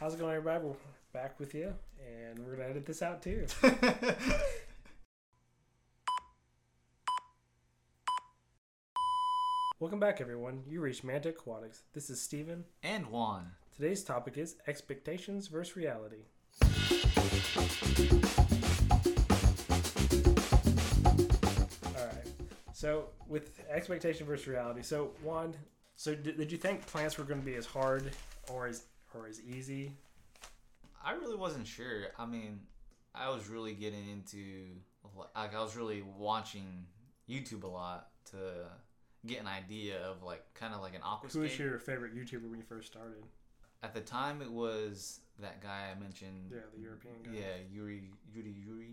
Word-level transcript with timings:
How's 0.00 0.14
it 0.14 0.18
going, 0.18 0.34
everybody? 0.34 0.64
We're 0.64 0.74
back 1.12 1.38
with 1.38 1.52
you, 1.54 1.74
and 1.98 2.38
we're 2.38 2.56
gonna 2.56 2.70
edit 2.70 2.86
this 2.86 3.02
out 3.02 3.20
too. 3.20 3.44
Welcome 9.78 10.00
back, 10.00 10.22
everyone. 10.22 10.62
You 10.66 10.80
reached 10.80 11.06
Mantic 11.06 11.32
Aquatics. 11.32 11.82
This 11.92 12.08
is 12.08 12.18
Steven. 12.18 12.64
and 12.82 13.08
Juan. 13.08 13.50
Today's 13.76 14.02
topic 14.02 14.38
is 14.38 14.56
expectations 14.66 15.48
versus 15.48 15.76
reality. 15.76 16.22
All 21.84 22.06
right. 22.06 22.26
So 22.72 23.10
with 23.28 23.60
expectation 23.68 24.26
versus 24.26 24.46
reality, 24.46 24.80
so 24.80 25.10
Juan, 25.22 25.54
so 25.96 26.14
did, 26.14 26.38
did 26.38 26.50
you 26.50 26.56
think 26.56 26.86
plants 26.86 27.18
were 27.18 27.24
going 27.24 27.40
to 27.40 27.46
be 27.46 27.56
as 27.56 27.66
hard 27.66 28.12
or 28.48 28.66
as 28.66 28.84
or 29.14 29.26
as 29.26 29.40
easy? 29.42 29.92
I 31.04 31.12
really 31.12 31.36
wasn't 31.36 31.66
sure. 31.66 32.08
I 32.18 32.26
mean, 32.26 32.60
I 33.14 33.30
was 33.30 33.48
really 33.48 33.74
getting 33.74 34.08
into 34.08 34.38
like 35.34 35.54
I 35.54 35.60
was 35.62 35.76
really 35.76 36.02
watching 36.02 36.86
YouTube 37.28 37.62
a 37.64 37.66
lot 37.68 38.08
to 38.30 38.36
get 39.26 39.40
an 39.40 39.46
idea 39.48 39.98
of 40.02 40.22
like 40.22 40.42
kind 40.54 40.74
of 40.74 40.80
like 40.82 40.94
an 40.94 41.00
aquascape. 41.02 41.32
Who 41.32 41.40
was 41.40 41.58
your 41.58 41.78
favorite 41.78 42.14
YouTuber 42.14 42.48
when 42.48 42.58
you 42.58 42.64
first 42.68 42.88
started? 42.88 43.22
At 43.82 43.94
the 43.94 44.00
time, 44.00 44.42
it 44.42 44.50
was 44.50 45.20
that 45.40 45.62
guy 45.62 45.88
I 45.94 45.98
mentioned. 45.98 46.50
Yeah, 46.52 46.58
the 46.74 46.82
European 46.82 47.14
guy. 47.24 47.30
Yeah, 47.34 47.56
Yuri 47.72 48.10
Yuri 48.34 48.54
Yuri. 48.66 48.90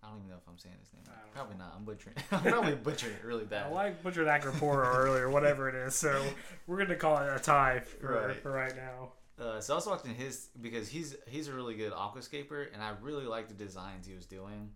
I 0.00 0.08
don't 0.10 0.18
even 0.18 0.30
know 0.30 0.36
if 0.36 0.48
I'm 0.48 0.56
saying 0.58 0.76
his 0.80 0.92
name. 0.92 1.02
Right. 1.08 1.34
Probably 1.34 1.56
not. 1.56 1.74
I'm 1.76 1.84
butchering. 1.84 2.14
I'm 2.30 2.42
probably 2.42 2.74
butchering 2.84 3.14
it 3.14 3.24
really 3.24 3.44
bad. 3.44 3.66
I 3.66 3.70
like 3.70 4.00
butchered 4.04 4.28
Acropora 4.28 4.94
earlier, 4.96 5.28
whatever 5.28 5.68
it 5.68 5.74
is. 5.74 5.96
So 5.96 6.22
we're 6.68 6.76
going 6.76 6.88
to 6.90 6.94
call 6.96 7.18
it 7.18 7.28
a 7.34 7.40
tie 7.40 7.80
for, 7.80 8.26
Right. 8.28 8.36
for 8.36 8.52
right 8.52 8.76
now. 8.76 9.14
Uh, 9.40 9.60
so 9.60 9.74
I 9.74 9.76
was 9.76 9.86
watching 9.86 10.14
his 10.14 10.48
because 10.60 10.88
he's 10.88 11.16
he's 11.28 11.48
a 11.48 11.52
really 11.52 11.74
good 11.74 11.92
aquascaper, 11.92 12.72
and 12.72 12.82
I 12.82 12.92
really 13.00 13.24
like 13.26 13.48
the 13.48 13.54
designs 13.54 14.06
he 14.06 14.14
was 14.14 14.26
doing. 14.26 14.70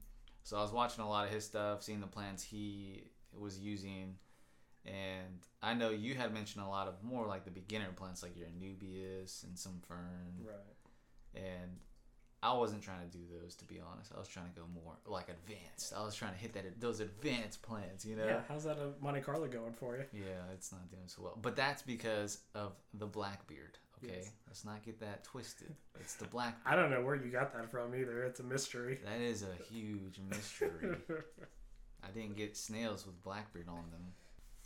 So 0.45 0.57
I 0.57 0.63
was 0.63 0.73
watching 0.73 1.03
a 1.05 1.09
lot 1.09 1.27
of 1.27 1.33
his 1.33 1.45
stuff, 1.45 1.83
seeing 1.83 2.01
the 2.01 2.07
plants 2.07 2.43
he 2.43 3.05
was 3.37 3.59
using, 3.59 4.17
and 4.85 5.39
I 5.63 5.75
know 5.75 5.91
you 5.91 6.15
had 6.15 6.33
mentioned 6.35 6.65
a 6.65 6.69
lot 6.69 6.89
of 6.89 7.03
more 7.03 7.27
like 7.27 7.45
the 7.45 7.51
beginner 7.51 7.89
plants, 7.95 8.23
like 8.23 8.37
your 8.37 8.47
Anubias 8.49 9.45
and 9.45 9.57
some 9.59 9.81
fern, 9.87 10.45
Right. 10.45 11.43
and 11.45 11.79
I 12.45 12.55
wasn't 12.55 12.83
trying 12.83 13.09
to 13.09 13.17
do 13.17 13.23
those 13.41 13.55
to 13.57 13.65
be 13.65 13.79
honest. 13.81 14.11
I 14.15 14.19
was 14.19 14.27
trying 14.29 14.47
to 14.53 14.61
go 14.61 14.67
more 14.75 14.95
like 15.07 15.29
advanced. 15.29 15.93
I 15.97 16.05
was 16.05 16.15
trying 16.17 16.33
to 16.33 16.39
hit 16.39 16.53
that 16.55 16.81
those 16.81 16.99
advanced 17.01 17.63
plants, 17.63 18.05
you 18.05 18.17
know. 18.17 18.27
Yeah. 18.27 18.41
How's 18.49 18.65
that 18.65 18.77
Monte 19.01 19.21
Carlo 19.21 19.47
going 19.47 19.73
for 19.73 19.97
you? 19.97 20.05
Yeah, 20.13 20.53
it's 20.53 20.73
not 20.73 20.89
doing 20.91 21.05
so 21.07 21.23
well. 21.23 21.39
But 21.41 21.55
that's 21.57 21.83
because 21.83 22.39
of 22.55 22.73
the 22.95 23.07
Blackbeard. 23.07 23.79
Okay, 24.05 24.15
Yes. 24.17 24.31
let's 24.47 24.65
not 24.65 24.83
get 24.85 24.99
that 25.01 25.23
twisted. 25.25 25.75
It's 26.01 26.15
the 26.15 26.27
Blackbeard. 26.27 26.63
I 26.67 26.77
don't 26.81 26.91
know 26.91 27.03
where 27.03 27.15
you 27.15 27.31
got 27.31 27.53
that 27.55 27.71
from 27.71 27.95
either. 27.95 28.25
It's 28.25 28.41
a 28.41 28.45
mystery. 28.45 28.99
That 29.05 29.21
is 29.21 29.43
a 29.45 29.63
huge 29.73 30.19
mystery. 30.29 30.97
I 32.05 32.11
didn't 32.13 32.37
get 32.37 32.57
snails 32.57 33.07
with 33.07 33.23
Blackbeard 33.23 33.69
on 33.69 33.85
them 33.93 34.13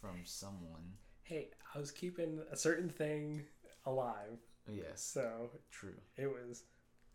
from 0.00 0.20
someone. 0.24 0.94
hey, 1.22 1.48
I 1.74 1.78
was 1.78 1.90
keeping 1.90 2.40
a 2.50 2.56
certain 2.56 2.88
thing 2.88 3.42
alive. 3.84 4.38
Yes, 4.68 5.02
So 5.02 5.50
true. 5.70 5.94
it 6.16 6.26
was, 6.26 6.62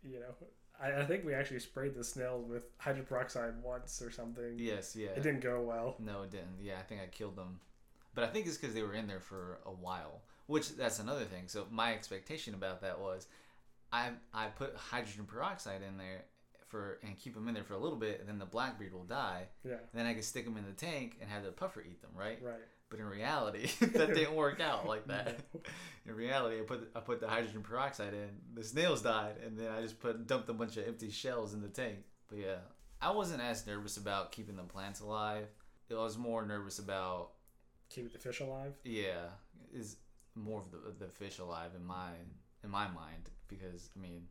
you 0.02 0.20
know, 0.20 0.34
I, 0.80 1.00
I 1.02 1.04
think 1.04 1.24
we 1.24 1.34
actually 1.34 1.58
sprayed 1.60 1.94
the 1.94 2.04
snails 2.04 2.46
with 2.48 2.76
hydroperoxide 2.78 3.60
once 3.60 4.00
or 4.00 4.10
something. 4.10 4.54
Yes, 4.58 4.94
yeah. 4.96 5.08
It 5.10 5.22
didn't 5.22 5.40
go 5.40 5.60
well. 5.60 5.96
No, 5.98 6.22
it 6.22 6.30
didn't. 6.30 6.58
Yeah, 6.60 6.78
I 6.78 6.82
think 6.82 7.00
I 7.02 7.06
killed 7.06 7.36
them. 7.36 7.60
But 8.14 8.24
I 8.24 8.28
think 8.28 8.46
it's 8.46 8.56
because 8.56 8.74
they 8.74 8.82
were 8.82 8.94
in 8.94 9.06
there 9.06 9.20
for 9.20 9.58
a 9.66 9.70
while. 9.70 10.22
Which 10.52 10.76
that's 10.76 10.98
another 10.98 11.24
thing. 11.24 11.44
So 11.46 11.66
my 11.70 11.92
expectation 11.94 12.54
about 12.54 12.82
that 12.82 13.00
was, 13.00 13.26
I 13.92 14.10
I 14.32 14.46
put 14.48 14.76
hydrogen 14.76 15.24
peroxide 15.24 15.82
in 15.82 15.96
there 15.96 16.24
for 16.68 16.98
and 17.02 17.18
keep 17.18 17.34
them 17.34 17.48
in 17.48 17.54
there 17.54 17.64
for 17.64 17.74
a 17.74 17.78
little 17.78 17.98
bit, 17.98 18.20
and 18.20 18.28
then 18.28 18.38
the 18.38 18.46
blackbeard 18.46 18.92
will 18.92 19.04
die. 19.04 19.44
Yeah. 19.64 19.72
And 19.72 19.94
then 19.94 20.06
I 20.06 20.14
can 20.14 20.22
stick 20.22 20.44
them 20.44 20.56
in 20.56 20.64
the 20.64 20.72
tank 20.72 21.18
and 21.20 21.30
have 21.30 21.44
the 21.44 21.52
puffer 21.52 21.82
eat 21.82 22.00
them, 22.02 22.10
right? 22.14 22.38
Right. 22.42 22.54
But 22.90 23.00
in 23.00 23.06
reality, 23.06 23.70
that 23.80 24.14
didn't 24.14 24.34
work 24.34 24.60
out 24.60 24.86
like 24.86 25.06
that. 25.08 25.40
In 26.04 26.16
reality, 26.16 26.58
I 26.58 26.64
put 26.64 26.90
I 26.96 27.00
put 27.00 27.20
the 27.20 27.28
hydrogen 27.28 27.62
peroxide 27.62 28.12
in, 28.12 28.28
the 28.54 28.64
snails 28.64 29.02
died, 29.02 29.36
and 29.46 29.56
then 29.56 29.70
I 29.70 29.80
just 29.80 30.00
put 30.00 30.26
dumped 30.26 30.48
a 30.48 30.52
bunch 30.52 30.76
of 30.76 30.88
empty 30.88 31.10
shells 31.10 31.54
in 31.54 31.62
the 31.62 31.68
tank. 31.68 31.98
But 32.28 32.38
yeah, 32.38 32.56
I 33.00 33.12
wasn't 33.12 33.40
as 33.40 33.64
nervous 33.68 33.98
about 33.98 34.32
keeping 34.32 34.56
the 34.56 34.64
plants 34.64 34.98
alive. 34.98 35.46
I 35.88 35.94
was 35.94 36.18
more 36.18 36.44
nervous 36.44 36.80
about 36.80 37.30
keeping 37.88 38.10
the 38.12 38.18
fish 38.18 38.40
alive. 38.40 38.74
yeah, 38.82 39.26
is 39.72 39.96
more 40.34 40.60
of 40.60 40.70
the 40.70 41.04
the 41.04 41.10
fish 41.10 41.38
alive 41.38 41.70
in 41.76 41.84
my 41.84 42.10
in 42.64 42.70
my 42.70 42.88
mind 42.88 43.30
because 43.48 43.90
I 43.96 44.00
mean, 44.00 44.26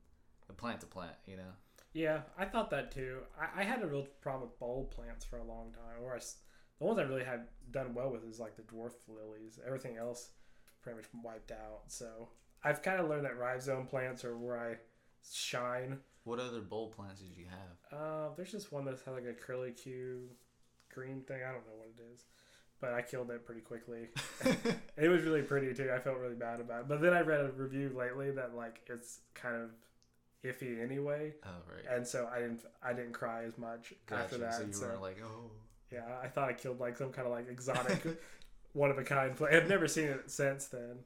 a 0.49 0.53
plant 0.53 0.81
to 0.81 0.87
plant, 0.87 1.15
you 1.25 1.37
know. 1.37 1.53
Yeah, 1.93 2.21
I 2.37 2.45
thought 2.45 2.69
that 2.71 2.91
too. 2.91 3.19
I, 3.39 3.61
I 3.61 3.63
had 3.63 3.83
a 3.83 3.87
real 3.87 4.07
problem 4.21 4.49
with 4.49 4.59
bulb 4.59 4.91
plants 4.91 5.25
for 5.25 5.37
a 5.37 5.43
long 5.43 5.73
time. 5.73 6.03
Or 6.03 6.15
I 6.15 6.19
the 6.79 6.85
ones 6.85 6.99
I 6.99 7.03
really 7.03 7.23
had 7.23 7.47
done 7.71 7.93
well 7.93 8.11
with 8.11 8.23
is 8.23 8.39
like 8.39 8.55
the 8.55 8.63
dwarf 8.63 8.93
lilies. 9.07 9.59
Everything 9.65 9.97
else 9.97 10.31
pretty 10.81 10.97
much 10.97 11.05
wiped 11.23 11.51
out. 11.51 11.83
So 11.87 12.29
I've 12.63 12.81
kind 12.81 12.99
of 12.99 13.09
learned 13.09 13.25
that 13.25 13.37
rhizome 13.37 13.85
plants 13.85 14.25
are 14.25 14.37
where 14.37 14.57
I 14.57 14.75
shine. 15.31 15.99
What 16.23 16.39
other 16.39 16.61
bulb 16.61 16.95
plants 16.95 17.21
did 17.21 17.35
you 17.35 17.45
have? 17.49 17.99
Uh, 17.99 18.29
there's 18.35 18.51
just 18.51 18.71
one 18.71 18.85
that 18.85 18.91
has 18.91 19.07
like 19.07 19.25
a 19.25 19.33
curly 19.33 19.71
Q 19.71 20.29
green 20.93 21.21
thing. 21.21 21.41
I 21.47 21.51
don't 21.51 21.65
know 21.67 21.77
what 21.77 21.89
it 21.97 22.01
is, 22.13 22.25
but 22.81 22.93
I 22.93 23.01
killed 23.03 23.29
it 23.29 23.45
pretty 23.45 23.61
quickly. 23.61 24.07
it 24.97 25.07
was 25.07 25.21
really 25.21 25.43
pretty 25.43 25.73
too. 25.73 25.91
I 25.95 25.99
felt 25.99 26.17
really 26.17 26.35
bad 26.35 26.59
about 26.59 26.81
it. 26.81 26.87
But 26.87 27.01
then 27.01 27.13
I 27.13 27.21
read 27.21 27.41
a 27.41 27.51
review 27.51 27.93
lately 27.95 28.31
that 28.31 28.55
like 28.55 28.81
it's 28.87 29.19
kind 29.35 29.55
of 29.55 29.69
iffy 30.43 30.83
anyway. 30.83 31.33
oh 31.45 31.49
right. 31.71 31.95
and 31.95 32.05
so 32.05 32.27
I 32.33 32.39
didn't 32.39 32.61
I 32.83 32.93
didn't 32.93 33.13
cry 33.13 33.43
as 33.43 33.57
much 33.57 33.93
after 34.11 34.39
that. 34.39 34.55
So 34.55 34.63
you 34.63 34.73
so, 34.73 34.87
were 34.87 34.97
like, 34.97 35.21
oh. 35.23 35.51
yeah, 35.91 36.05
I 36.21 36.27
thought 36.27 36.49
I 36.49 36.53
killed 36.53 36.79
like 36.79 36.97
some 36.97 37.11
kind 37.11 37.27
of 37.27 37.33
like 37.33 37.47
exotic, 37.47 38.19
one 38.73 38.89
of 38.89 38.97
a 38.97 39.03
kind. 39.03 39.35
pla- 39.35 39.49
I've 39.49 39.69
never 39.69 39.87
seen 39.87 40.07
it 40.07 40.31
since 40.31 40.65
then, 40.65 40.97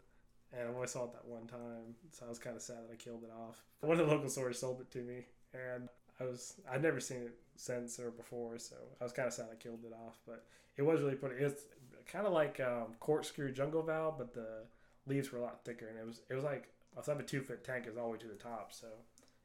and 0.53 0.69
I 0.69 0.73
only 0.73 0.87
saw 0.87 1.03
it 1.03 1.13
that 1.13 1.25
one 1.27 1.45
time, 1.45 1.95
so 2.11 2.25
I 2.25 2.29
was 2.29 2.39
kind 2.39 2.55
of 2.55 2.61
sad 2.61 2.77
that 2.87 2.93
I 2.93 2.95
killed 2.95 3.23
it 3.23 3.31
off. 3.37 3.61
One 3.81 3.99
of 3.99 4.07
the 4.07 4.13
local 4.13 4.29
stores 4.29 4.59
sold 4.59 4.79
it 4.79 4.89
to 4.91 4.99
me, 4.99 5.25
and 5.53 5.89
I 6.21 6.23
was 6.23 6.53
I'd 6.71 6.81
never 6.81 7.01
seen 7.01 7.23
it 7.23 7.33
since 7.55 7.99
or 7.99 8.11
before, 8.11 8.57
so 8.59 8.75
I 8.99 9.03
was 9.03 9.13
kind 9.13 9.27
of 9.27 9.33
sad 9.33 9.47
I 9.51 9.55
killed 9.55 9.85
it 9.85 9.93
off. 9.93 10.19
But 10.25 10.45
it 10.77 10.83
was 10.83 11.01
really 11.01 11.16
pretty. 11.16 11.43
It's 11.43 11.63
kind 12.11 12.27
of 12.27 12.33
like 12.33 12.59
um, 12.59 12.95
corkscrew 12.99 13.51
jungle 13.51 13.83
val, 13.83 14.13
but 14.17 14.33
the 14.33 14.63
leaves 15.07 15.31
were 15.31 15.39
a 15.39 15.43
lot 15.43 15.63
thicker, 15.63 15.88
and 15.88 15.97
it 15.97 16.05
was 16.05 16.21
it 16.29 16.35
was 16.35 16.43
like 16.43 16.69
I 16.95 16.99
was 16.99 17.07
have 17.07 17.19
a 17.19 17.23
two 17.23 17.41
foot 17.41 17.63
tank 17.63 17.88
is 17.88 17.97
all 17.97 18.05
the 18.05 18.11
way 18.13 18.17
to 18.19 18.27
the 18.27 18.35
top, 18.35 18.73
so 18.73 18.88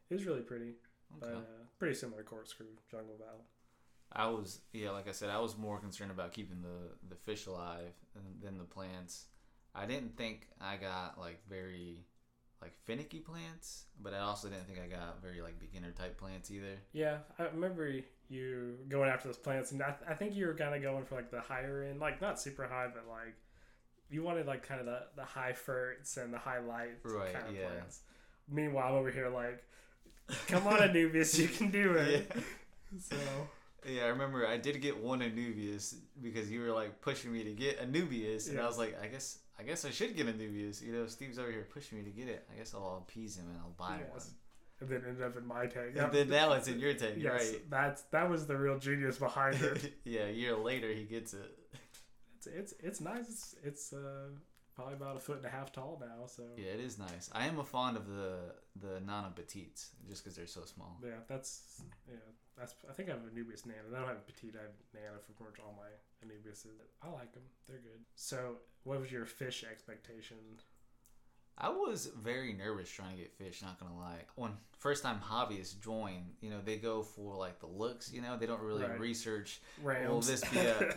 it 0.08 0.14
was 0.14 0.24
really 0.24 0.42
pretty 0.42 0.74
but 1.18 1.28
uh, 1.28 1.64
pretty 1.78 1.94
similar 1.94 2.22
corkscrew 2.22 2.66
jungle 2.90 3.16
val. 3.18 3.44
I 4.12 4.26
was 4.26 4.60
yeah, 4.72 4.90
like 4.90 5.08
I 5.08 5.12
said, 5.12 5.30
I 5.30 5.38
was 5.38 5.56
more 5.56 5.78
concerned 5.78 6.10
about 6.10 6.32
keeping 6.32 6.62
the 6.62 6.96
the 7.08 7.16
fish 7.16 7.46
alive 7.46 7.92
than, 8.14 8.24
than 8.42 8.58
the 8.58 8.64
plants. 8.64 9.26
I 9.74 9.86
didn't 9.86 10.16
think 10.16 10.48
I 10.60 10.76
got 10.76 11.18
like 11.18 11.40
very 11.48 12.04
like 12.62 12.72
finicky 12.84 13.20
plants, 13.20 13.84
but 14.02 14.12
I 14.14 14.18
also 14.18 14.48
didn't 14.48 14.66
think 14.66 14.78
I 14.84 14.86
got 14.86 15.22
very 15.22 15.40
like 15.40 15.58
beginner 15.58 15.92
type 15.92 16.18
plants 16.18 16.50
either. 16.50 16.76
Yeah, 16.92 17.18
I 17.38 17.44
remember 17.44 17.90
you 18.28 18.74
going 18.88 19.08
after 19.10 19.28
those 19.28 19.38
plants, 19.38 19.72
and 19.72 19.82
I, 19.82 19.94
I 20.08 20.14
think 20.14 20.34
you 20.36 20.46
were 20.46 20.54
kind 20.54 20.74
of 20.74 20.82
going 20.82 21.04
for 21.04 21.14
like 21.16 21.30
the 21.30 21.40
higher 21.40 21.82
end, 21.88 22.00
like 22.00 22.20
not 22.20 22.40
super 22.40 22.66
high, 22.66 22.88
but 22.92 23.04
like 23.08 23.34
you 24.10 24.22
wanted 24.22 24.46
like 24.46 24.66
kind 24.66 24.80
of 24.80 24.86
the 24.86 25.00
the 25.16 25.24
high 25.24 25.52
ferts 25.52 26.16
and 26.16 26.32
the 26.34 26.38
high 26.38 26.58
light 26.58 26.98
Right, 27.04 27.32
kind 27.32 27.48
of 27.48 27.54
yeah. 27.54 27.68
plants. 27.68 28.00
Meanwhile, 28.48 28.88
I'm 28.88 28.94
over 28.94 29.10
here 29.10 29.28
like, 29.28 29.62
come 30.48 30.66
on, 30.66 30.80
Anubias, 30.80 31.38
you 31.38 31.48
can 31.48 31.70
do 31.70 31.92
it. 31.96 32.30
Yeah. 32.34 32.42
So 32.98 33.16
Yeah, 33.86 34.02
I 34.04 34.08
remember 34.08 34.46
I 34.46 34.56
did 34.58 34.80
get 34.82 35.02
one 35.02 35.20
Anubias 35.20 35.94
because 36.20 36.50
you 36.50 36.60
were 36.60 36.72
like 36.72 37.00
pushing 37.00 37.32
me 37.32 37.44
to 37.44 37.52
get 37.52 37.80
Anubias, 37.80 38.50
and. 38.50 38.60
I 38.60 38.66
was 38.66 38.76
like, 38.78 39.00
I 39.02 39.06
guess 39.06 39.38
I 39.60 39.62
guess 39.62 39.84
I 39.84 39.90
should 39.90 40.16
get 40.16 40.26
a 40.26 40.32
Anubias. 40.32 40.82
You 40.82 40.92
know, 40.92 41.06
Steve's 41.06 41.38
over 41.38 41.50
here 41.50 41.66
pushing 41.72 41.98
me 41.98 42.04
to 42.04 42.10
get 42.10 42.28
it. 42.28 42.46
I 42.52 42.56
guess 42.56 42.72
I'll 42.74 43.04
appease 43.06 43.36
him 43.36 43.44
and 43.50 43.58
I'll 43.58 43.74
buy 43.76 44.00
Yes. 44.14 44.30
and 44.80 44.88
then 44.88 45.02
ended 45.06 45.22
up 45.22 45.36
in 45.36 45.46
my 45.46 45.66
tank. 45.66 45.96
And 45.96 46.10
then 46.10 46.30
now 46.30 46.52
it's 46.54 46.66
in 46.68 46.78
your 46.80 46.94
tank, 46.94 47.16
yes, 47.18 47.50
right? 47.50 47.70
that's 47.70 48.02
that 48.12 48.30
was 48.30 48.46
the 48.46 48.56
real 48.56 48.78
genius 48.78 49.18
behind 49.18 49.60
it. 49.62 49.92
yeah, 50.04 50.26
a 50.26 50.32
year 50.32 50.56
later 50.56 50.90
he 50.92 51.04
gets 51.04 51.34
it. 51.34 51.58
it's 52.36 52.46
it's 52.46 52.74
it's 52.82 53.00
nice. 53.02 53.28
It's, 53.28 53.54
it's 53.62 53.92
uh, 53.92 54.28
probably 54.74 54.94
about 54.94 55.16
a 55.16 55.20
foot 55.20 55.38
and 55.38 55.46
a 55.46 55.50
half 55.50 55.72
tall 55.72 56.00
now. 56.00 56.26
So 56.26 56.42
Yeah, 56.56 56.72
it 56.72 56.80
is 56.80 56.98
nice. 56.98 57.30
I 57.32 57.46
am 57.46 57.58
a 57.58 57.64
fond 57.64 57.96
of 57.96 58.06
the 58.06 58.54
the 58.76 59.00
Nana 59.00 59.32
Petites 59.34 59.90
just 60.08 60.22
because 60.24 60.36
they're 60.36 60.46
so 60.46 60.64
small. 60.64 60.98
Yeah, 61.04 61.10
that's 61.28 61.82
yeah. 62.08 62.16
That's 62.58 62.74
I 62.88 62.92
think 62.92 63.08
I 63.08 63.12
have 63.12 63.20
Anubias 63.22 63.66
Nana. 63.66 63.78
I 63.94 63.98
don't 64.00 64.08
have 64.08 64.26
Petite. 64.26 64.54
I 64.58 64.62
have 64.62 64.72
Nana 64.94 65.18
for 65.26 65.32
pretty 65.32 65.50
much 65.52 65.60
all 65.60 65.74
my 65.78 65.90
Anubiases. 66.26 66.66
I 67.02 67.08
like 67.10 67.32
them. 67.32 67.42
They're 67.68 67.78
good. 67.78 68.00
So, 68.14 68.56
what 68.84 69.00
was 69.00 69.10
your 69.10 69.24
fish 69.24 69.64
expectation? 69.70 70.36
I 71.62 71.68
was 71.68 72.06
very 72.22 72.54
nervous 72.54 72.88
trying 72.90 73.10
to 73.12 73.16
get 73.22 73.32
fish. 73.34 73.60
Not 73.62 73.78
gonna 73.78 73.96
lie. 73.98 74.20
When 74.34 74.52
first 74.78 75.02
time 75.02 75.20
hobbyists 75.22 75.78
join, 75.80 76.24
you 76.40 76.48
know, 76.48 76.60
they 76.64 76.76
go 76.78 77.02
for 77.02 77.36
like 77.36 77.60
the 77.60 77.66
looks. 77.66 78.10
You 78.12 78.22
know, 78.22 78.36
they 78.38 78.46
don't 78.46 78.62
really 78.62 78.84
Right. 78.84 78.98
research. 78.98 79.60
Rams. 79.82 80.08
Will 80.08 80.20
this 80.20 80.40
be 80.48 80.58
a? 80.58 80.94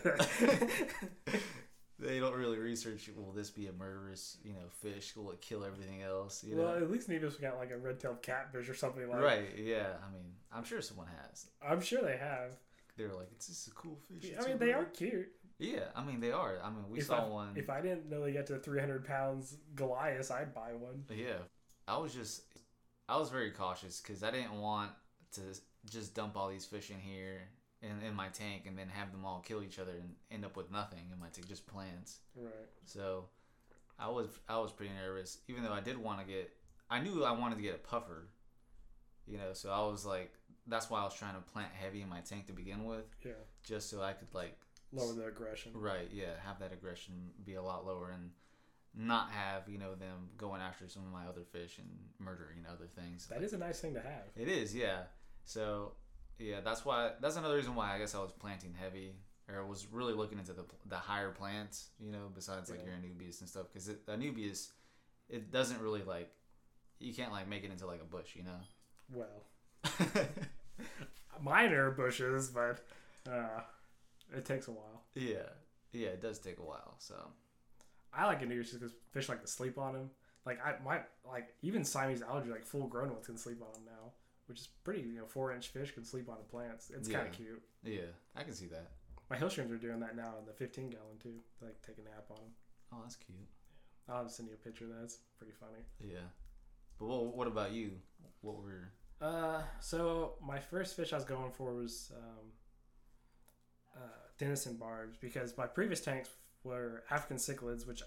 they 2.03 2.19
don't 2.19 2.35
really 2.35 2.57
research. 2.57 3.09
Will 3.15 3.31
this 3.31 3.50
be 3.50 3.67
a 3.67 3.73
murderous, 3.73 4.38
you 4.44 4.53
know, 4.53 4.67
fish? 4.81 5.15
Will 5.15 5.31
it 5.31 5.41
kill 5.41 5.63
everything 5.63 6.03
else? 6.03 6.44
You 6.44 6.57
well, 6.57 6.67
know, 6.67 6.75
at 6.75 6.91
least 6.91 7.09
Nevis 7.09 7.35
got 7.35 7.57
like 7.57 7.71
a 7.71 7.77
red-tailed 7.77 8.21
catfish 8.21 8.69
or 8.69 8.75
something 8.75 9.07
like. 9.07 9.19
That. 9.19 9.25
Right? 9.25 9.50
Yeah. 9.57 9.88
I 10.05 10.11
mean, 10.11 10.33
I'm 10.51 10.63
sure 10.63 10.81
someone 10.81 11.07
has. 11.21 11.47
I'm 11.65 11.81
sure 11.81 12.01
they 12.01 12.17
have. 12.17 12.57
They're 12.97 13.13
like, 13.13 13.29
it's 13.31 13.47
just 13.47 13.67
a 13.67 13.71
cool 13.71 13.97
fish. 14.07 14.31
I 14.39 14.47
mean, 14.47 14.57
they 14.57 14.67
rare." 14.67 14.81
are 14.81 14.85
cute. 14.85 15.29
Yeah, 15.59 15.85
I 15.95 16.03
mean, 16.03 16.19
they 16.19 16.31
are. 16.31 16.57
I 16.63 16.69
mean, 16.69 16.83
we 16.89 17.00
if 17.00 17.05
saw 17.05 17.25
I, 17.25 17.29
one. 17.29 17.53
If 17.55 17.69
I 17.69 17.81
didn't 17.81 18.09
know 18.09 18.23
they 18.23 18.33
get 18.33 18.47
to 18.47 18.57
300 18.57 19.05
pounds 19.05 19.55
Goliath, 19.75 20.29
I'd 20.31 20.53
buy 20.53 20.73
one. 20.73 21.03
Yeah, 21.09 21.38
I 21.88 21.97
was 21.97 22.13
just, 22.13 22.41
I 23.07 23.17
was 23.17 23.29
very 23.29 23.51
cautious 23.51 24.01
because 24.01 24.23
I 24.23 24.31
didn't 24.31 24.59
want 24.59 24.91
to 25.33 25.41
just 25.89 26.15
dump 26.15 26.35
all 26.35 26.50
these 26.50 26.65
fish 26.65 26.89
in 26.89 27.00
here 27.00 27.50
in, 27.83 28.07
in 28.07 28.15
my 28.15 28.30
tank 28.30 28.63
and 28.65 28.75
then 28.77 28.88
have 28.88 29.12
them 29.12 29.25
all 29.25 29.44
kill 29.45 29.62
each 29.62 29.77
other 29.77 29.91
and 29.91 30.15
end 30.31 30.44
up 30.45 30.56
with 30.57 30.71
nothing 30.71 31.03
in 31.12 31.19
my 31.19 31.27
tank, 31.27 31.47
just 31.47 31.68
plants. 31.68 32.19
Right. 32.35 32.51
So 32.85 33.25
I 34.00 34.09
was 34.09 34.27
I 34.50 34.57
was 34.57 34.71
pretty 34.71 34.94
nervous, 34.94 35.38
even 35.47 35.63
though 35.63 35.74
I 35.74 35.81
did 35.81 35.97
want 35.97 36.19
to 36.19 36.25
get. 36.25 36.51
I 36.89 37.00
knew 37.00 37.24
I 37.24 37.31
wanted 37.31 37.56
to 37.57 37.62
get 37.62 37.75
a 37.75 37.77
puffer, 37.77 38.27
you 39.27 39.38
know. 39.38 39.53
So 39.53 39.69
I 39.71 39.80
was 39.89 40.06
like, 40.06 40.33
that's 40.68 40.89
why 40.89 41.01
I 41.01 41.03
was 41.03 41.13
trying 41.13 41.35
to 41.35 41.41
plant 41.41 41.69
heavy 41.74 42.01
in 42.01 42.09
my 42.09 42.21
tank 42.21 42.47
to 42.47 42.53
begin 42.53 42.85
with, 42.85 43.06
Yeah. 43.25 43.31
just 43.63 43.89
so 43.89 44.01
I 44.01 44.13
could 44.13 44.33
like 44.33 44.57
Lower 44.95 45.13
the 45.13 45.25
aggression. 45.25 45.71
Right, 45.74 46.07
yeah, 46.13 46.33
have 46.45 46.59
that 46.59 46.71
aggression 46.71 47.31
be 47.44 47.56
a 47.56 47.62
lot 47.63 47.83
lower 47.86 48.12
and 48.12 48.29
not 48.95 49.31
have, 49.31 49.68
you 49.68 49.79
know, 49.79 49.95
them 49.95 50.29
going 50.38 50.62
after 50.62 50.88
some 50.88 51.03
of 51.03 51.12
my 51.12 51.25
other 51.25 51.41
fish 51.51 51.79
and 51.79 51.88
murdering 52.19 52.59
other 52.71 52.86
things. 52.86 53.25
That 53.27 53.41
is 53.41 53.53
a 53.53 53.57
nice 53.57 53.79
thing 53.79 53.95
to 53.95 54.01
have. 54.01 54.25
It 54.36 54.47
is, 54.47 54.75
yeah. 54.75 55.06
So, 55.45 55.94
yeah, 56.39 56.62
that's 56.62 56.83
why 56.85 57.12
that's 57.21 57.35
another 57.38 57.56
reason 57.56 57.75
why 57.75 57.94
I 57.95 58.00
guess 58.00 58.15
I 58.15 58.19
was 58.19 58.31
planting 58.31 58.74
heavy 58.80 59.13
or 59.53 59.65
was 59.65 59.88
really 59.91 60.13
looking 60.13 60.39
into 60.39 60.53
the 60.53 60.65
the 60.88 60.97
higher 60.97 61.31
plants, 61.31 61.89
you 62.00 62.12
know, 62.12 62.30
besides 62.33 62.69
like 62.69 62.80
Yeah. 62.80 62.91
your 62.91 62.95
Anubias 62.95 63.39
and 63.41 63.50
stuff 63.50 63.68
a 63.89 63.95
Anubias 64.12 64.69
it 65.30 65.51
doesn't 65.51 65.80
really 65.81 66.03
like 66.03 66.31
you 67.00 67.13
can't 67.13 67.31
like 67.31 67.47
make 67.47 67.63
it 67.63 67.71
into 67.71 67.85
like 67.85 68.01
a 68.01 68.06
bush, 68.06 68.35
you 68.35 68.44
know. 68.44 68.59
Well, 69.12 69.44
mine 71.41 71.71
are 71.74 71.91
bushes, 71.91 72.50
but 72.50 72.86
uh, 73.29 73.62
it 74.36 74.45
takes 74.45 74.68
a 74.68 74.71
while. 74.71 75.03
yeah. 75.15 75.50
Yeah, 75.91 76.07
it 76.07 76.21
does 76.21 76.39
take 76.39 76.57
a 76.57 76.63
while. 76.63 76.95
So, 76.97 77.13
I 78.12 78.25
like 78.25 78.41
Anubias 78.41 78.63
just 78.71 78.79
because 78.79 78.94
fish 79.12 79.29
like 79.29 79.41
to 79.41 79.47
sleep 79.47 79.77
on 79.77 79.94
them. 79.94 80.09
Like 80.44 80.59
I 80.65 80.74
my 80.83 81.01
like 81.24 81.50
even 81.62 81.83
Siamese 81.83 82.24
algae, 82.24 82.50
like 82.50 82.65
full 82.65 82.88
grown 82.88 83.12
ones, 83.12 83.27
can 83.27 83.38
sleep 83.38 83.62
on 83.62 83.71
them 83.74 83.83
now, 83.86 84.12
which 84.48 84.60
is 84.60 84.68
pretty. 84.84 85.01
You 85.01 85.19
know, 85.19 85.25
four 85.25 85.54
inch 85.54 85.68
fish 85.69 85.92
can 85.92 86.04
sleep 86.04 86.30
on 86.30 86.38
the 86.38 86.44
plants. 86.44 86.92
It's 86.95 87.07
kind 87.07 87.28
of 87.28 87.34
cute. 87.34 87.62
yeah, 87.84 88.12
I 88.36 88.44
can 88.44 88.54
see 88.54 88.68
that. 88.68 88.92
My 89.30 89.38
hill 89.38 89.50
streams 89.50 89.72
are 89.72 89.78
doing 89.78 90.00
that 90.01 90.16
now 90.16 90.36
in 90.40 90.45
the 90.45 90.54
15 90.54 90.90
gallon 90.90 91.18
too. 91.22 91.36
They, 91.60 91.68
like 91.68 91.81
take 91.86 91.98
a 91.98 92.01
nap 92.01 92.25
on 92.30 92.36
them. 92.38 92.51
Oh, 92.94 92.98
that's 93.01 93.16
cute. 93.16 93.38
I'll 94.10 94.28
send 94.28 94.50
you 94.50 94.56
a 94.56 94.57
picture 94.57 94.86
of 94.86 94.92
that. 94.92 95.04
It's 95.04 95.18
pretty 95.38 95.54
funny. 95.54 95.84
Yeah. 96.00 96.28
But 97.00 97.07
what, 97.07 97.36
what 97.36 97.48
about 97.48 97.72
you? 97.72 97.92
What 98.42 98.57
were 98.62 98.92
Uh, 99.22 99.62
so 99.80 100.34
my 100.46 100.60
first 100.60 100.96
fish 100.96 101.13
I 101.13 101.16
was 101.16 101.25
going 101.25 101.51
for 101.51 101.74
was 101.74 102.12
um, 102.16 102.51
uh, 103.96 104.00
Denison 104.38 104.75
barbs 104.75 105.18
because 105.19 105.57
my 105.57 105.66
previous 105.66 106.01
tanks 106.01 106.30
were 106.63 107.04
African 107.10 107.38
cichlids, 107.38 107.88
which 107.88 108.04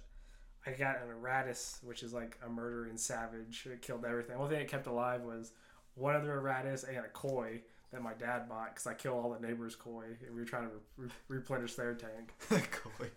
I 0.66 0.72
got 0.72 0.96
an 0.96 1.08
auratus, 1.08 1.82
which 1.82 2.02
is 2.02 2.12
like 2.12 2.38
a 2.44 2.48
murdering 2.48 2.98
savage. 2.98 3.66
It 3.70 3.82
killed 3.82 4.04
everything. 4.04 4.36
The 4.36 4.42
only 4.42 4.54
thing 4.54 4.64
it 4.64 4.68
kept 4.70 4.86
alive 4.86 5.22
was 5.22 5.52
one 5.96 6.14
other 6.14 6.40
Auratus 6.40 6.86
and 6.88 6.98
a 6.98 7.08
koi 7.08 7.62
that 7.92 8.02
my 8.02 8.14
dad 8.14 8.48
bought 8.48 8.74
because 8.74 8.86
I 8.86 8.94
killed 8.94 9.24
all 9.24 9.32
the 9.32 9.44
neighbors' 9.44 9.74
koi 9.74 10.04
and 10.24 10.34
we 10.34 10.40
were 10.40 10.46
trying 10.46 10.68
to 10.68 10.74
re- 10.96 11.08
replenish 11.28 11.74
their 11.74 11.94
tank. 11.94 12.32
Koi? 12.70 13.10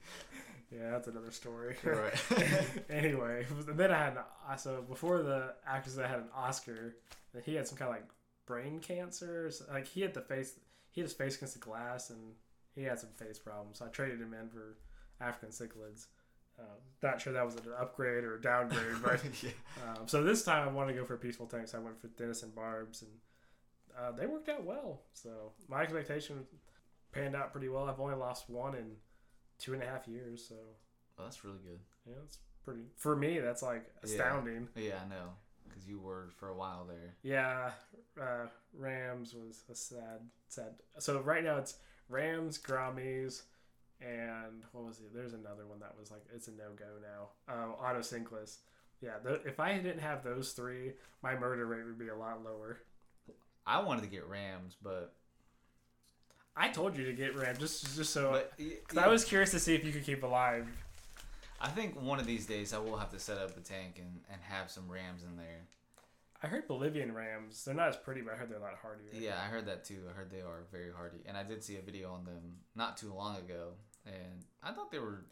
Yeah, 0.71 0.91
that's 0.91 1.07
another 1.07 1.31
story. 1.31 1.75
Right. 1.83 2.13
anyway, 2.89 3.45
and 3.67 3.77
then 3.77 3.91
I 3.91 3.97
had 3.97 4.17
an, 4.17 4.57
so 4.57 4.83
before 4.87 5.23
the 5.23 5.55
actors 5.67 5.97
I 5.97 6.07
had 6.07 6.19
an 6.19 6.29
Oscar, 6.35 6.95
and 7.33 7.43
he 7.43 7.55
had 7.55 7.67
some 7.67 7.77
kind 7.77 7.89
of 7.89 7.95
like 7.95 8.07
brain 8.45 8.79
cancer. 8.79 9.49
so- 9.51 9.65
Like 9.71 9.87
he 9.87 10.01
had 10.01 10.13
the 10.13 10.21
face, 10.21 10.53
he 10.91 11.01
had 11.01 11.07
his 11.09 11.17
face 11.17 11.35
against 11.37 11.55
the 11.55 11.59
glass, 11.59 12.11
and 12.11 12.19
he 12.75 12.83
had 12.83 12.99
some 12.99 13.09
face 13.17 13.39
problems. 13.39 13.79
So 13.79 13.85
I 13.85 13.89
traded 13.89 14.21
him 14.21 14.33
in 14.35 14.47
for 14.49 14.77
African 15.19 15.49
cichlids. 15.49 16.05
Um, 16.59 16.65
not 17.01 17.21
sure 17.21 17.31
that 17.33 17.45
was 17.45 17.55
an 17.55 17.61
upgrade 17.79 18.23
or 18.23 18.35
a 18.35 18.41
downgrade, 18.41 18.95
but 19.03 19.21
yeah. 19.41 19.51
um, 19.87 20.07
so 20.07 20.23
this 20.23 20.43
time 20.43 20.67
I 20.67 20.71
wanted 20.71 20.93
to 20.93 20.99
go 20.99 21.05
for 21.05 21.15
peaceful 21.17 21.47
tanks. 21.47 21.73
I 21.73 21.79
went 21.79 21.99
for 21.99 22.07
Denison 22.09 22.51
barbs, 22.55 23.01
and 23.03 23.11
uh, 23.97 24.11
they 24.11 24.25
worked 24.27 24.49
out 24.49 24.63
well. 24.65 25.01
So 25.13 25.53
my 25.67 25.81
expectation 25.83 26.45
panned 27.11 27.35
out 27.35 27.51
pretty 27.51 27.69
well. 27.69 27.85
I've 27.85 27.99
only 27.99 28.15
lost 28.15 28.49
one 28.49 28.75
in 28.75 28.91
two 29.57 29.73
and 29.73 29.81
a 29.81 29.85
half 29.85 30.07
years, 30.07 30.45
so 30.47 30.55
Oh, 31.17 31.23
that's 31.23 31.43
really 31.43 31.59
good. 31.65 31.79
yeah, 32.05 32.13
it's 32.25 32.39
pretty 32.63 32.81
for 32.97 33.15
me. 33.15 33.39
That's 33.39 33.61
like 33.61 33.85
astounding. 34.03 34.67
Yeah, 34.75 34.99
I 35.05 35.09
know. 35.09 35.29
Because 35.67 35.87
you 35.87 35.99
were 35.99 36.29
for 36.37 36.49
a 36.49 36.55
while 36.55 36.85
there. 36.87 37.13
Yeah, 37.21 37.71
uh, 38.19 38.47
Rams 38.73 39.33
was 39.35 39.63
a 39.71 39.75
sad, 39.75 40.19
sad. 40.47 40.73
So 40.97 41.19
right 41.21 41.43
now 41.43 41.57
it's 41.57 41.75
Rams, 42.09 42.57
Gouramis, 42.57 43.43
and 44.01 44.63
what 44.71 44.85
was 44.85 44.99
it? 44.99 45.13
There's 45.13 45.33
another 45.33 45.65
one 45.67 45.79
that 45.79 45.95
was 45.99 46.11
like 46.11 46.21
it's 46.33 46.47
a 46.47 46.51
no 46.51 46.71
go 46.77 46.85
now. 47.01 47.53
Um, 47.53 47.73
Otocinclus. 47.81 48.57
Yeah, 49.01 49.13
th- 49.25 49.41
if 49.45 49.59
I 49.59 49.77
didn't 49.77 49.99
have 49.99 50.23
those 50.23 50.51
three, 50.51 50.93
my 51.23 51.35
murder 51.37 51.65
rate 51.65 51.85
would 51.85 51.97
be 51.99 52.09
a 52.09 52.15
lot 52.15 52.43
lower. 52.43 52.79
I 53.65 53.81
wanted 53.81 54.01
to 54.01 54.07
get 54.09 54.27
Rams, 54.27 54.75
but. 54.81 55.13
I 56.57 56.67
told 56.69 56.97
you 56.97 57.05
to 57.05 57.13
get 57.13 57.35
Ram 57.37 57.55
just 57.57 57.95
just 57.95 58.11
so. 58.11 58.31
but 58.31 58.51
y- 58.59 58.73
'cause 58.87 58.97
I 58.97 59.07
was 59.07 59.23
curious 59.23 59.51
to 59.51 59.59
see 59.59 59.75
if 59.75 59.85
you 59.85 59.91
could 59.93 60.03
keep 60.03 60.23
alive. 60.23 60.67
I 61.61 61.69
think 61.69 61.99
one 62.01 62.19
of 62.19 62.25
these 62.25 62.45
days 62.45 62.73
I 62.73 62.79
will 62.79 62.97
have 62.97 63.11
to 63.11 63.19
set 63.19 63.37
up 63.37 63.55
a 63.55 63.61
tank 63.61 63.95
and, 63.97 64.21
and 64.31 64.41
have 64.41 64.69
some 64.71 64.89
Rams 64.89 65.23
in 65.23 65.37
there. 65.37 65.61
I 66.41 66.47
heard 66.47 66.67
Bolivian 66.67 67.13
Rams. 67.13 67.63
They're 67.65 67.75
not 67.75 67.89
as 67.89 67.97
pretty, 67.97 68.21
but 68.21 68.33
I 68.33 68.37
heard 68.37 68.49
they're 68.49 68.57
a 68.59 68.61
lot 68.61 68.75
hardier. 68.81 69.09
Yeah, 69.13 69.35
I 69.41 69.47
heard 69.47 69.65
that 69.67 69.83
too. 69.85 70.03
I 70.09 70.13
heard 70.13 70.31
they 70.31 70.39
are 70.41 70.63
very 70.71 70.91
hardy. 70.91 71.17
And 71.25 71.35
I 71.37 71.43
did 71.43 71.63
see 71.63 71.75
a 71.77 71.81
video 71.81 72.11
on 72.13 72.23
them 72.25 72.57
not 72.75 72.95
too 72.97 73.13
long 73.13 73.35
ago. 73.37 73.73
And 74.05 74.45
I 74.63 74.71
thought 74.71 74.91
they 74.91 74.99
were. 74.99 75.25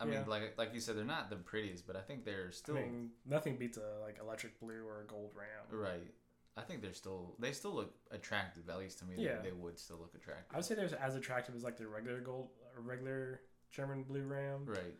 I 0.00 0.04
mean, 0.04 0.24
like 0.26 0.54
like 0.58 0.74
you 0.74 0.80
said, 0.80 0.96
they're 0.96 1.04
not 1.04 1.30
the 1.30 1.36
prettiest, 1.36 1.86
but 1.86 1.94
I 1.94 2.00
think 2.00 2.24
they're 2.24 2.50
still 2.50 2.76
I 2.76 2.80
mean, 2.80 3.10
nothing 3.24 3.56
beats 3.56 3.76
a 3.78 4.00
like 4.04 4.18
electric 4.20 4.58
blue 4.58 4.84
or 4.86 5.02
a 5.02 5.06
gold 5.06 5.30
ram. 5.36 5.78
right. 5.80 6.12
I 6.56 6.60
think 6.60 6.82
they're 6.82 6.92
still 6.92 7.34
they 7.38 7.52
still 7.52 7.72
look 7.74 7.94
attractive. 8.10 8.68
At 8.68 8.78
least 8.78 8.98
to 8.98 9.04
me, 9.04 9.14
Yeah. 9.16 9.36
they, 9.38 9.50
they 9.50 9.52
would 9.52 9.78
still 9.78 9.98
look 9.98 10.14
attractive. 10.14 10.52
I 10.52 10.56
would 10.56 10.64
say 10.64 10.74
they're 10.74 10.90
as 11.00 11.14
attractive 11.14 11.54
as 11.54 11.62
like 11.62 11.76
the 11.78 11.86
regular 11.86 12.20
gold, 12.20 12.48
regular 12.76 13.40
German 13.70 14.02
blue 14.02 14.24
ram. 14.24 14.64
Right. 14.66 14.94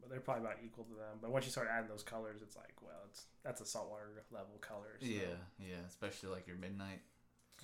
But 0.00 0.10
They're 0.10 0.20
probably 0.20 0.44
about 0.44 0.56
equal 0.64 0.84
to 0.84 0.94
them. 0.94 1.18
But 1.22 1.30
once 1.30 1.44
you 1.44 1.52
start 1.52 1.68
adding 1.70 1.88
those 1.88 2.02
colors, 2.02 2.40
it's 2.42 2.56
like, 2.56 2.74
well, 2.82 3.02
it's 3.08 3.26
that's 3.44 3.60
a 3.60 3.66
saltwater 3.66 4.24
level 4.32 4.58
color. 4.60 4.96
so- 5.00 5.06
Yeah, 5.06 5.36
yeah. 5.60 5.76
Especially 5.86 6.30
like 6.30 6.46
your 6.48 6.56
midnight. 6.56 7.00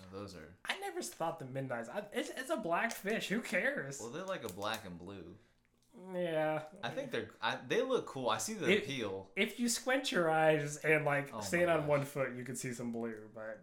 Oh, 0.00 0.18
those 0.18 0.34
are 0.34 0.48
I 0.68 0.78
never 0.80 1.00
thought 1.02 1.38
the 1.38 1.44
midnights. 1.46 1.88
I, 1.88 2.02
it's, 2.12 2.30
it's 2.36 2.50
a 2.50 2.56
black 2.56 2.92
fish. 2.92 3.28
Who 3.28 3.40
cares? 3.40 3.98
well, 4.00 4.10
they're 4.10 4.24
like 4.24 4.44
a 4.44 4.52
black 4.52 4.84
and 4.86 4.98
blue. 4.98 5.36
yeah. 6.14 6.62
I 6.82 6.88
think 6.88 7.10
they're 7.12 7.28
I, 7.40 7.56
they 7.68 7.82
look 7.82 8.06
cool. 8.06 8.28
I 8.28 8.38
see 8.38 8.54
the 8.54 8.68
It- 8.70 8.78
appeal. 8.84 9.28
If 9.36 9.60
you 9.60 9.68
squint 9.68 10.10
your 10.12 10.30
eyes 10.30 10.76
and 10.78 11.04
like 11.04 11.30
Oh 11.32 11.40
stand 11.40 11.70
on 11.70 11.80
gosh. 11.80 11.88
one 11.88 12.04
foot, 12.04 12.30
you 12.36 12.44
can 12.44 12.56
see 12.56 12.72
some 12.72 12.90
blue. 12.92 13.14
But 13.34 13.62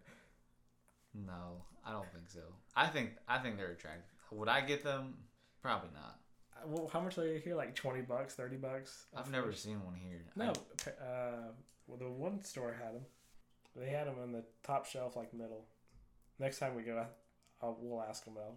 No, 1.14 1.64
I 1.86 1.92
don't 1.92 2.10
think 2.14 2.30
so. 2.30 2.42
I 2.76 2.88
think 2.88 3.12
I 3.28 3.38
think 3.40 3.58
they're 3.58 3.72
attractive. 3.72 4.04
Would 4.32 4.48
I 4.48 4.62
get 4.62 4.84
them? 4.84 5.16
Probably 5.62 5.90
not. 5.94 6.20
uh, 6.56 6.68
well, 6.68 6.90
how 6.92 7.02
much 7.02 7.18
are 7.18 7.22
they 7.28 7.40
here? 7.40 7.56
Like 7.56 7.76
twenty 7.76 8.02
bucks, 8.02 8.34
thirty 8.34 8.56
bucks. 8.56 9.06
I've 9.16 9.30
never 9.30 9.52
seen 9.52 9.84
one 9.84 9.96
here. 9.96 10.22
No, 10.36 10.54
I- 10.88 11.04
uh, 11.04 11.42
well, 11.88 11.98
the 11.98 12.10
one 12.10 12.42
store 12.44 12.74
had 12.82 12.96
them. 12.96 13.06
They 13.76 13.90
had 13.90 14.08
them 14.08 14.16
on 14.22 14.32
the 14.32 14.44
top 14.64 14.86
shelf, 14.86 15.16
like 15.18 15.34
middle. 15.34 15.66
Next 16.42 16.58
time 16.60 16.76
we 16.76 16.82
go, 16.82 17.06
I, 17.62 17.68
we'll 17.80 18.02
ask 18.02 18.26
them 18.26 18.34
about. 18.36 18.56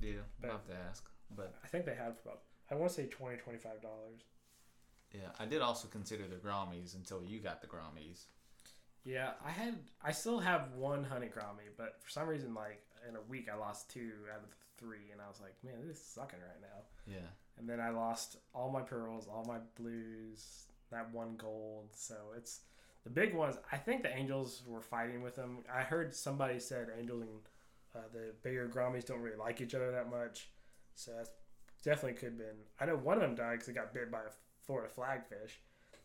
yeah, 0.00 0.14
but- 0.40 0.50
I'll 0.50 0.56
have 0.56 0.66
to 0.66 0.74
ask. 0.88 1.04
But 1.36 1.54
I 1.62 1.66
think 1.68 1.84
they 1.84 1.94
had 1.94 2.14
about. 2.24 2.40
I 2.70 2.74
want 2.76 2.90
to 2.90 2.94
say 2.96 3.06
20 3.06 3.36
dollars. 3.82 4.22
yeah, 5.12 5.28
I 5.38 5.44
did 5.44 5.60
also 5.60 5.88
consider 5.88 6.24
the 6.26 6.36
Gouramis 6.36 6.94
until 6.94 7.22
you 7.22 7.40
got 7.40 7.60
the 7.60 7.66
Gouramis. 7.66 8.24
Yeah, 9.04 9.30
I 9.44 9.50
had. 9.50 9.76
I 10.02 10.12
still 10.12 10.38
have 10.40 10.72
one 10.74 11.04
honey 11.04 11.26
Gourami, 11.26 11.68
but 11.76 12.00
for 12.02 12.10
some 12.10 12.28
reason, 12.28 12.54
like 12.54 12.80
in 13.08 13.16
a 13.16 13.20
week, 13.28 13.48
I 13.52 13.56
lost 13.56 13.90
two 13.90 14.10
out 14.32 14.42
of 14.42 14.48
the 14.48 14.56
three, 14.78 15.10
and 15.12 15.20
I 15.20 15.28
was 15.28 15.40
like, 15.40 15.54
man, 15.64 15.86
this 15.86 15.98
is 15.98 16.02
sucking 16.04 16.40
right 16.40 16.60
now. 16.60 17.12
Yeah, 17.12 17.28
And 17.58 17.68
then 17.68 17.80
I 17.80 17.90
lost 17.90 18.36
all 18.54 18.70
my 18.70 18.82
pearls, 18.82 19.28
all 19.28 19.44
my 19.46 19.58
blues, 19.80 20.66
that 20.90 21.12
one 21.12 21.36
gold. 21.36 21.88
So 21.92 22.14
it's 22.36 22.60
the 23.06 23.10
big 23.10 23.32
ones. 23.34 23.54
I 23.70 23.76
think 23.76 24.02
the 24.02 24.12
Angels 24.14 24.62
were 24.66 24.80
fighting 24.80 25.22
with 25.22 25.36
them. 25.36 25.58
I 25.72 25.82
heard 25.82 26.12
somebody 26.12 26.58
said 26.58 26.88
Angels 26.98 27.22
and 27.22 27.30
uh, 27.94 28.00
the 28.12 28.32
bigger 28.42 28.68
Gouramis 28.68 29.06
don't 29.06 29.20
really 29.20 29.36
like 29.36 29.60
each 29.60 29.74
other 29.76 29.92
that 29.92 30.10
much. 30.10 30.48
So 30.96 31.12
that's 31.16 31.30
definitely 31.84 32.14
could 32.14 32.30
have 32.30 32.38
been. 32.38 32.56
I 32.80 32.86
know 32.86 32.96
one 32.96 33.14
of 33.16 33.22
them 33.22 33.36
died 33.36 33.52
because 33.52 33.68
it 33.68 33.74
got 33.74 33.94
bit 33.94 34.10
by 34.10 34.18
a 34.18 34.30
Florida 34.66 34.88
flagfish. 34.92 35.52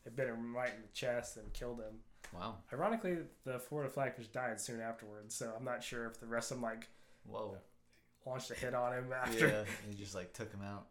It 0.05 0.15
bit 0.15 0.27
him 0.27 0.55
right 0.55 0.70
in 0.70 0.81
the 0.84 0.88
chest 0.93 1.38
and 1.38 1.51
killed 1.53 1.79
him. 1.79 2.00
wow, 2.34 2.58
Ironically, 2.72 3.17
the 3.46 3.58
Florida 3.58 3.91
flagfish 3.91 4.31
died 4.31 4.62
soon 4.62 4.79
afterwards. 4.79 5.34
So 5.34 5.51
I'm 5.58 5.65
not 5.65 5.84
sure 5.84 6.05
if 6.05 6.20
the 6.20 6.27
rest 6.27 6.51
of 6.51 6.58
them 6.58 6.63
like 6.63 6.88
whoa, 7.25 7.58
launched 8.27 8.51
a 8.51 8.53
hit 8.53 8.75
on 8.75 8.93
him 8.93 9.12
after. 9.20 9.48
yeah, 9.48 9.63
he 9.89 9.96
just 9.96 10.13
like 10.13 10.34
took 10.34 10.51
him 10.51 10.62
out. 10.63 10.86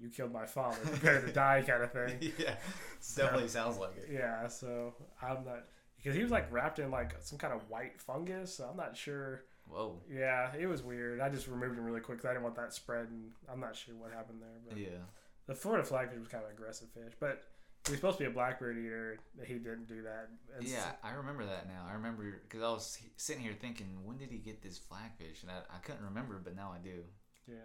You 0.00 0.08
killed 0.10 0.32
my 0.32 0.46
father, 0.46 0.76
prepare 0.84 1.20
to 1.20 1.32
die 1.32 1.62
kind 1.66 1.82
of 1.82 1.92
thing. 1.92 2.32
yeah, 2.38 2.56
So- 3.00 3.22
definitely 3.22 3.48
sounds 3.48 3.78
like 3.78 3.96
it. 3.96 4.08
Yeah, 4.12 4.46
so 4.48 4.94
I'm 5.22 5.44
not 5.44 5.64
because 5.96 6.14
he 6.16 6.22
was 6.22 6.30
like 6.32 6.52
wrapped 6.52 6.78
in 6.78 6.90
like 6.90 7.14
some 7.20 7.38
kind 7.38 7.52
of 7.54 7.68
white 7.70 8.00
fungus. 8.00 8.54
So 8.56 8.64
I'm 8.70 8.76
not 8.76 8.96
sure. 8.96 9.44
Whoa. 9.66 10.02
Yeah, 10.12 10.50
it 10.58 10.66
was 10.66 10.82
weird. 10.82 11.20
I 11.20 11.28
just 11.30 11.46
removed 11.48 11.78
him 11.78 11.84
really 11.84 12.00
quick 12.00 12.18
'cause 12.18 12.26
I 12.26 12.32
didn't 12.34 12.42
want 12.44 12.56
that 12.56 12.72
spread, 12.74 13.08
and 13.08 13.30
I'm 13.50 13.60
not 13.60 13.74
sure 13.76 13.94
what 13.94 14.12
happened 14.12 14.42
there. 14.42 14.60
But 14.68 14.76
Yeah. 14.76 14.98
the 15.46 15.54
Florida 15.54 15.86
flagfish 15.88 16.18
was 16.18 16.28
kind 16.28 16.44
of 16.44 16.50
an 16.50 16.56
aggressive 16.56 16.88
fish, 16.90 17.14
but 17.18 17.44
he 17.86 17.92
was 17.92 18.00
supposed 18.00 18.18
to 18.18 18.24
be 18.24 18.30
a 18.30 18.32
blackbeard 18.32 18.76
eater. 18.76 19.18
He 19.44 19.54
didn't 19.54 19.86
do 19.86 20.02
that. 20.02 20.28
And 20.56 20.64
Yeah, 20.66 20.92
I 21.02 21.12
remember 21.12 21.46
that 21.46 21.66
now. 21.68 21.86
I 21.88 21.94
remember 21.94 22.40
because 22.42 22.62
I 22.62 22.68
was 22.70 22.98
sitting 23.16 23.42
here 23.42 23.54
thinking, 23.54 24.04
when 24.04 24.18
did 24.18 24.30
he 24.30 24.38
get 24.38 24.60
this 24.62 24.78
flagfish? 24.78 25.42
And 25.42 25.50
I, 25.50 25.60
I 25.74 25.78
couldn't 25.78 26.04
remember, 26.04 26.38
but 26.42 26.54
now 26.56 26.70
I 26.72 26.78
do. 26.78 27.04
Yeah, 27.46 27.56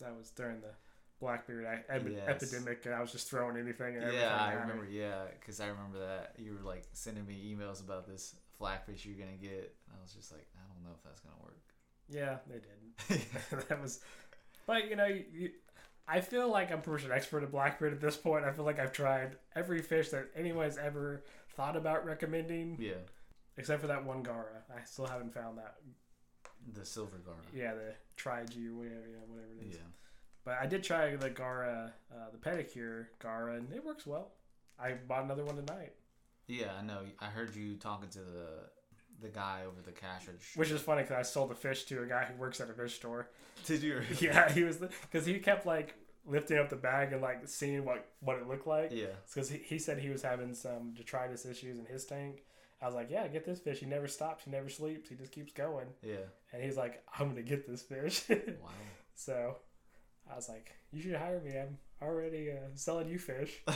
that 0.00 0.14
was 0.16 0.30
during 0.30 0.60
the 0.60 0.72
blackbeard 1.20 1.64
Yes. 1.64 2.24
epidemic, 2.26 2.84
and 2.86 2.94
I 2.94 3.00
was 3.00 3.12
just 3.12 3.28
throwing 3.30 3.56
anything 3.56 3.94
and 3.96 4.04
everything. 4.04 4.20
Yeah, 4.22 4.36
I 4.36 4.52
it. 4.52 4.56
remember. 4.56 4.86
Yeah, 4.90 5.24
because 5.38 5.60
I 5.60 5.68
remember 5.68 5.98
that 6.00 6.34
you 6.38 6.54
were 6.54 6.66
like 6.66 6.84
sending 6.92 7.26
me 7.26 7.54
emails 7.54 7.82
about 7.84 8.06
this 8.06 8.34
flagfish 8.60 9.04
you're 9.04 9.18
gonna 9.18 9.36
get. 9.40 9.74
And 9.86 9.96
I 9.98 10.02
was 10.02 10.12
just 10.12 10.32
like, 10.32 10.46
I 10.56 10.66
don't 10.72 10.82
know 10.84 10.90
if 10.96 11.02
that's 11.04 11.20
gonna 11.20 11.36
work. 11.42 11.60
Yeah, 12.08 12.38
they 12.48 12.60
didn't. 12.60 13.68
that 13.68 13.80
was, 13.80 14.00
but 14.66 14.88
you 14.88 14.96
know, 14.96 15.06
you, 15.06 15.24
you, 15.32 15.50
I 16.08 16.20
feel 16.20 16.48
like 16.50 16.72
I'm 16.72 16.80
pretty 16.80 17.02
much 17.04 17.10
an 17.10 17.16
expert 17.16 17.42
at 17.44 17.52
blackbeard 17.52 17.92
at 17.92 18.00
this 18.00 18.16
point. 18.16 18.44
I 18.44 18.50
feel 18.52 18.64
like 18.64 18.80
I've 18.80 18.92
tried 18.92 19.36
every 19.54 19.80
fish 19.82 20.08
that 20.10 20.26
anyone's 20.34 20.76
ever 20.78 21.22
thought 21.56 21.76
about 21.76 22.04
recommending, 22.04 22.76
yeah, 22.80 22.94
except 23.56 23.80
for 23.80 23.86
that 23.88 24.04
one 24.04 24.22
gara. 24.22 24.62
I 24.74 24.84
still 24.84 25.06
haven't 25.06 25.32
found 25.34 25.58
that. 25.58 25.76
the 26.74 26.84
silver 26.84 27.18
garter. 27.18 27.40
Yeah, 27.54 27.74
the 27.74 27.94
Triju, 28.16 28.74
whatever, 28.76 29.06
yeah, 29.08 29.24
whatever 29.28 29.52
it 29.60 29.68
is. 29.68 29.74
Yeah. 29.76 29.82
But 30.44 30.58
I 30.60 30.66
did 30.66 30.82
try 30.82 31.14
the 31.16 31.30
gara, 31.30 31.92
uh, 32.12 32.30
the 32.32 32.38
pedicure 32.38 33.06
gara, 33.20 33.56
and 33.56 33.72
it 33.72 33.84
works 33.84 34.06
well. 34.06 34.32
I 34.78 34.92
bought 35.06 35.24
another 35.24 35.44
one 35.44 35.56
tonight, 35.56 35.92
Yeah, 36.48 36.72
I 36.78 36.82
know. 36.82 37.00
I 37.20 37.26
heard 37.26 37.54
you 37.54 37.76
talking 37.76 38.08
to 38.10 38.18
the 38.20 38.48
the 39.20 39.28
guy 39.28 39.64
over 39.66 39.82
the 39.84 39.92
cash 39.92 40.26
register. 40.26 40.58
which 40.58 40.70
is 40.70 40.80
funny 40.80 41.02
because 41.02 41.16
I 41.18 41.22
sold 41.22 41.50
the 41.50 41.54
fish 41.54 41.84
to 41.84 42.02
a 42.02 42.06
guy 42.06 42.24
who 42.24 42.34
works 42.40 42.58
at 42.58 42.70
a 42.70 42.72
fish 42.72 42.94
store. 42.94 43.28
did 43.66 43.82
you? 43.82 44.00
Yeah, 44.18 44.50
he 44.50 44.62
was 44.62 44.78
because 44.78 45.26
he 45.26 45.38
kept 45.40 45.66
like 45.66 45.94
lifting 46.26 46.56
up 46.58 46.70
the 46.70 46.76
bag 46.76 47.12
and 47.12 47.20
like 47.20 47.46
seeing 47.46 47.84
what 47.84 48.06
what 48.20 48.38
it 48.38 48.48
looked 48.48 48.66
like. 48.66 48.90
Yeah. 48.92 49.06
Because 49.32 49.50
he, 49.50 49.58
he 49.58 49.78
said 49.78 49.98
he 49.98 50.08
was 50.08 50.22
having 50.22 50.54
some 50.54 50.94
detritus 50.94 51.44
issues 51.44 51.78
in 51.78 51.84
his 51.84 52.06
tank. 52.06 52.44
I 52.80 52.86
was 52.86 52.94
like, 52.94 53.10
yeah, 53.10 53.28
get 53.28 53.44
this 53.44 53.58
fish. 53.60 53.80
He 53.80 53.84
never 53.86 54.08
stops. 54.08 54.44
He 54.44 54.50
never 54.50 54.70
sleeps. 54.70 55.10
He 55.10 55.14
just 55.14 55.32
keeps 55.32 55.52
going. 55.52 55.88
Yeah. 56.02 56.24
And 56.54 56.62
he's 56.62 56.78
like, 56.78 57.02
I'm 57.18 57.28
gonna 57.28 57.42
get 57.42 57.68
this 57.68 57.82
fish. 57.82 58.22
Wow. 58.30 58.70
so 59.14 59.56
I 60.30 60.36
was 60.36 60.48
like, 60.48 60.72
you 60.92 61.02
should 61.02 61.16
hire 61.16 61.40
me. 61.40 61.58
I'm 61.58 61.78
already 62.02 62.50
uh, 62.50 62.70
selling 62.74 63.08
you 63.08 63.18
fish. 63.18 63.62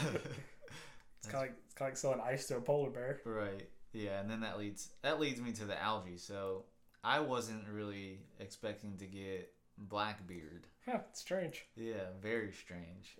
It's 1.24 1.32
kind 1.32 1.44
of 1.44 1.50
like 1.50 1.58
it's 1.64 1.74
kind 1.74 1.88
of 1.88 1.92
like 1.92 1.96
selling 1.96 2.20
ice 2.20 2.46
to 2.48 2.58
a 2.58 2.60
polar 2.60 2.90
bear. 2.90 3.20
Right. 3.24 3.66
Yeah, 3.94 4.20
and 4.20 4.28
then 4.28 4.40
that 4.40 4.58
leads 4.58 4.90
that 5.02 5.20
leads 5.20 5.40
me 5.40 5.52
to 5.52 5.64
the 5.64 5.80
algae. 5.80 6.18
So 6.18 6.64
I 7.02 7.20
wasn't 7.20 7.66
really 7.72 8.20
expecting 8.40 8.98
to 8.98 9.06
get 9.06 9.50
blackbeard. 9.78 10.66
Huh, 10.84 10.98
it's 11.08 11.20
strange. 11.20 11.64
Yeah, 11.76 12.10
very 12.20 12.52
strange. 12.52 13.16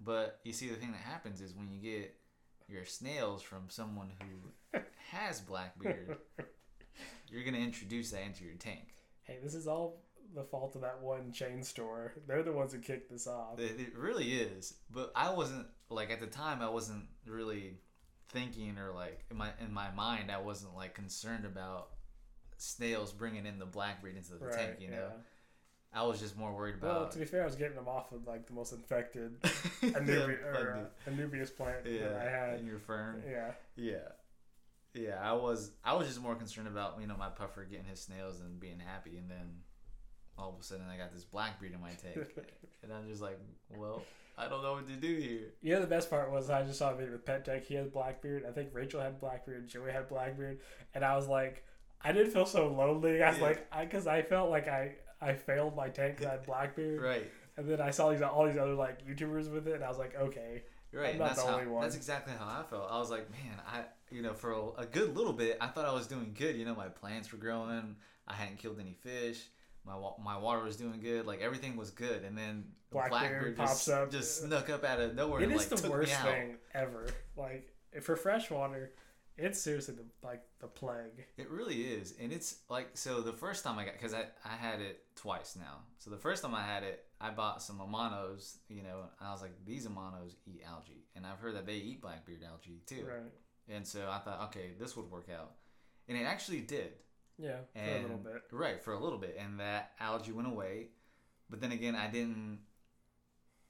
But 0.00 0.40
you 0.44 0.52
see, 0.52 0.68
the 0.68 0.76
thing 0.76 0.92
that 0.92 1.00
happens 1.00 1.40
is 1.40 1.54
when 1.54 1.70
you 1.70 1.80
get 1.80 2.14
your 2.68 2.84
snails 2.84 3.42
from 3.42 3.64
someone 3.68 4.10
who 4.20 4.80
has 5.10 5.40
blackbeard, 5.40 6.18
you're 7.28 7.44
gonna 7.44 7.56
introduce 7.58 8.10
that 8.10 8.22
into 8.22 8.44
your 8.44 8.56
tank. 8.56 8.88
Hey, 9.22 9.38
this 9.42 9.54
is 9.54 9.66
all 9.66 10.02
the 10.36 10.44
fault 10.44 10.76
of 10.76 10.82
that 10.82 11.00
one 11.02 11.32
chain 11.32 11.62
store. 11.62 12.12
They're 12.28 12.42
the 12.42 12.52
ones 12.52 12.72
who 12.72 12.78
kicked 12.78 13.10
this 13.10 13.26
off. 13.26 13.58
It, 13.58 13.80
it 13.80 13.96
really 13.96 14.32
is. 14.32 14.74
But 14.90 15.10
I 15.16 15.30
wasn't 15.30 15.66
like 15.90 16.10
at 16.10 16.20
the 16.20 16.26
time. 16.26 16.62
I 16.62 16.68
wasn't 16.68 17.06
really 17.26 17.78
thinking 18.28 18.78
or 18.78 18.92
like 18.92 19.24
in 19.30 19.36
my 19.38 19.50
in 19.60 19.72
my 19.72 19.90
mind. 19.90 20.30
I 20.30 20.38
wasn't 20.38 20.76
like 20.76 20.94
concerned 20.94 21.46
about 21.46 21.88
snails 22.58 23.12
bringing 23.12 23.46
in 23.46 23.58
the 23.58 23.66
blackbeard 23.66 24.16
into 24.16 24.34
the 24.34 24.50
tank. 24.50 24.76
You 24.80 24.90
know, 24.90 25.08
yeah. 25.10 26.00
I 26.00 26.04
was 26.04 26.20
just 26.20 26.36
more 26.36 26.54
worried 26.54 26.76
about. 26.76 27.00
Well, 27.00 27.08
to 27.08 27.18
be 27.18 27.24
fair, 27.24 27.42
I 27.42 27.46
was 27.46 27.56
getting 27.56 27.76
them 27.76 27.88
off 27.88 28.12
of 28.12 28.26
like 28.26 28.46
the 28.46 28.52
most 28.52 28.72
infected 28.72 29.36
Yeah, 29.82 29.90
Anubi- 29.90 30.44
or, 30.44 30.88
uh, 31.06 31.10
Anubias 31.10 31.56
plant 31.56 31.86
yeah, 31.86 32.08
that 32.08 32.14
I 32.16 32.30
had. 32.30 32.60
in 32.60 32.66
your 32.66 32.78
fern. 32.78 33.22
Yeah. 33.28 33.52
Yeah. 33.76 34.08
Yeah, 34.94 35.18
I 35.22 35.34
was 35.34 35.72
I 35.84 35.94
was 35.94 36.08
just 36.08 36.22
more 36.22 36.34
concerned 36.34 36.68
about, 36.68 36.98
you 37.00 37.06
know, 37.06 37.16
my 37.18 37.28
puffer 37.28 37.64
getting 37.64 37.84
his 37.84 38.00
snails 38.00 38.40
and 38.40 38.58
being 38.58 38.78
happy 38.78 39.18
and 39.18 39.30
then 39.30 39.60
all 40.38 40.50
of 40.54 40.60
a 40.60 40.62
sudden 40.62 40.84
I 40.92 40.96
got 40.96 41.12
this 41.12 41.24
blackbeard 41.24 41.72
in 41.72 41.80
my 41.80 41.90
tank. 41.90 42.26
and 42.82 42.92
I'm 42.92 43.08
just 43.08 43.22
like, 43.22 43.38
well, 43.76 44.02
I 44.38 44.48
don't 44.48 44.62
know 44.62 44.74
what 44.74 44.86
to 44.88 44.94
do 44.96 45.16
here. 45.16 45.52
You 45.62 45.74
know 45.74 45.80
the 45.80 45.86
best 45.86 46.10
part 46.10 46.30
was 46.30 46.50
I 46.50 46.62
just 46.62 46.78
saw 46.78 46.92
a 46.92 46.94
video 46.94 47.12
with 47.12 47.24
Pet 47.24 47.44
Tech. 47.44 47.64
He 47.64 47.74
has 47.74 47.88
black 47.88 48.20
beard. 48.20 48.44
I 48.48 48.52
think 48.52 48.70
Rachel 48.72 49.00
had 49.00 49.18
black 49.20 49.46
beard. 49.46 49.66
Joey 49.68 49.92
had 49.92 50.08
black 50.08 50.36
beard, 50.36 50.60
and 50.94 51.04
I 51.04 51.16
was 51.16 51.26
like, 51.26 51.64
I 52.02 52.12
did 52.12 52.32
feel 52.32 52.46
so 52.46 52.68
lonely. 52.68 53.22
I 53.22 53.30
was 53.30 53.38
Yeah. 53.38 53.44
like, 53.44 53.66
I 53.72 53.84
because 53.84 54.06
I 54.06 54.22
felt 54.22 54.50
like 54.50 54.68
I 54.68 54.96
I 55.20 55.32
failed 55.32 55.74
my 55.74 55.88
tank 55.88 56.16
because 56.16 56.26
I 56.28 56.32
had 56.32 56.42
Blackbeard, 56.46 57.00
Right. 57.00 57.30
and 57.56 57.66
then 57.66 57.80
I 57.80 57.90
saw 57.90 58.10
these 58.10 58.20
all 58.20 58.46
these 58.46 58.58
other 58.58 58.74
like 58.74 59.06
YouTubers 59.06 59.50
with 59.50 59.66
it, 59.66 59.76
and 59.76 59.84
I 59.84 59.88
was 59.88 59.96
like, 59.98 60.14
okay, 60.14 60.62
Right. 60.92 61.14
I'm 61.14 61.18
not 61.18 61.28
that's 61.28 61.42
the 61.42 61.48
how, 61.48 61.54
only 61.58 61.66
one. 61.68 61.82
That's 61.82 61.96
exactly 61.96 62.34
how 62.38 62.44
I 62.44 62.62
felt. 62.68 62.90
I 62.90 62.98
was 62.98 63.10
like, 63.10 63.30
man, 63.30 63.58
I 63.66 63.84
you 64.10 64.20
know, 64.22 64.34
for 64.34 64.52
a, 64.52 64.82
a 64.82 64.86
good 64.86 65.16
little 65.16 65.32
bit, 65.32 65.56
I 65.60 65.66
thought 65.68 65.86
I 65.86 65.92
was 65.94 66.06
doing 66.06 66.34
good. 66.38 66.56
You 66.56 66.66
know, 66.66 66.74
my 66.74 66.88
plants 66.88 67.32
were 67.32 67.38
growing. 67.38 67.96
I 68.28 68.34
hadn't 68.34 68.58
killed 68.58 68.78
any 68.78 68.92
fish. 68.92 69.42
My 69.86 69.96
wa- 69.96 70.16
my 70.22 70.36
water 70.36 70.64
was 70.64 70.76
doing 70.76 71.00
good. 71.00 71.26
Like 71.26 71.40
everything 71.40 71.76
was 71.76 71.90
good. 71.90 72.24
And 72.24 72.36
then 72.36 72.64
the 72.90 72.94
Blackbeard 72.94 73.20
blackbeard 73.20 73.56
pops 73.56 73.86
just, 73.86 73.88
up. 73.88 74.10
just 74.10 74.42
snuck 74.42 74.68
up 74.70 74.84
out 74.84 75.00
of 75.00 75.14
nowhere 75.14 75.40
it 75.40 75.44
and 75.44 75.52
is 75.52 75.70
like 75.70 75.80
the 75.80 75.90
worst 75.90 76.12
thing 76.12 76.56
ever. 76.74 77.06
Like 77.36 77.72
for 78.02 78.16
freshwater, 78.16 78.92
it's 79.38 79.60
seriously 79.60 79.94
the, 79.94 80.04
like 80.26 80.42
the 80.60 80.66
plague. 80.66 81.26
It 81.36 81.50
really 81.50 81.82
is, 81.82 82.14
and 82.20 82.32
it's 82.32 82.56
like 82.68 82.88
so. 82.94 83.20
The 83.20 83.32
first 83.32 83.64
time 83.64 83.78
I 83.78 83.84
got, 83.84 83.94
because 83.94 84.14
I 84.14 84.24
I 84.44 84.56
had 84.56 84.80
it 84.80 85.04
twice 85.14 85.56
now. 85.56 85.80
So 85.98 86.10
the 86.10 86.16
first 86.16 86.42
time 86.42 86.54
I 86.54 86.62
had 86.62 86.82
it, 86.82 87.04
I 87.20 87.30
bought 87.30 87.62
some 87.62 87.78
amanos, 87.78 88.56
you 88.68 88.82
know, 88.82 89.00
and 89.18 89.28
I 89.28 89.32
was 89.32 89.42
like, 89.42 89.52
these 89.64 89.86
amanos 89.86 90.34
eat 90.46 90.62
algae, 90.66 91.04
and 91.14 91.26
I've 91.26 91.38
heard 91.38 91.54
that 91.56 91.66
they 91.66 91.74
eat 91.74 92.00
blackbeard 92.00 92.42
algae 92.42 92.80
too. 92.86 93.04
Right. 93.06 93.32
And 93.68 93.86
so 93.86 94.08
I 94.10 94.18
thought, 94.18 94.42
okay, 94.44 94.70
this 94.78 94.96
would 94.96 95.10
work 95.10 95.28
out, 95.32 95.52
and 96.08 96.16
it 96.16 96.24
actually 96.24 96.60
did. 96.60 96.92
Yeah, 97.38 97.56
for 97.74 97.80
a 97.80 98.02
little 98.02 98.16
bit. 98.18 98.42
right 98.52 98.82
for 98.82 98.92
a 98.94 98.98
little 99.02 99.18
bit, 99.18 99.36
and 99.38 99.60
that 99.60 99.92
algae 100.00 100.32
went 100.32 100.48
away, 100.48 100.88
but 101.50 101.60
then 101.60 101.72
again, 101.72 101.94
I 101.94 102.06
didn't. 102.08 102.60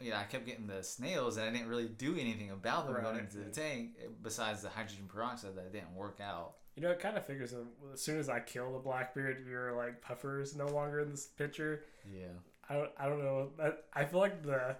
Yeah, 0.01 0.21
I 0.21 0.25
kept 0.25 0.45
getting 0.47 0.67
the 0.67 0.83
snails, 0.83 1.37
and 1.39 1.47
I 1.49 1.51
didn't 1.51 1.69
really 1.69 1.89
do 1.89 2.17
anything 2.19 2.51
about 2.51 2.87
them 2.87 3.03
going 3.03 3.19
into 3.19 3.39
the 3.39 3.51
tank. 3.51 3.93
Eh, 3.99 4.09
besides 4.23 4.61
the 4.63 4.69
hydrogen 4.69 5.07
peroxide, 5.09 5.57
that 5.57 5.73
didn't 5.73 5.95
work 5.95 6.21
out. 6.23 6.57
You 6.77 6.83
know, 6.83 6.91
it 6.91 7.01
kind 7.01 7.17
of 7.17 7.25
figures 7.25 7.53
that 7.53 7.65
as 7.95 8.03
soon 8.03 8.19
as 8.19 8.29
I 8.29 8.41
kill 8.41 8.73
the 8.75 8.79
Blackbeard, 8.79 9.47
your 9.49 9.73
like 9.75 10.03
puffers 10.03 10.55
no 10.55 10.67
longer 10.67 11.01
in 11.01 11.11
this 11.11 11.25
picture. 11.27 11.83
Yeah. 12.13 12.27
I 12.69 12.75
don't, 12.75 12.91
I 12.99 13.09
don't 13.09 13.21
know. 13.21 13.51
That- 13.57 13.85
I 13.95 14.05
feel 14.05 14.21
like 14.21 14.43
the 14.43 14.77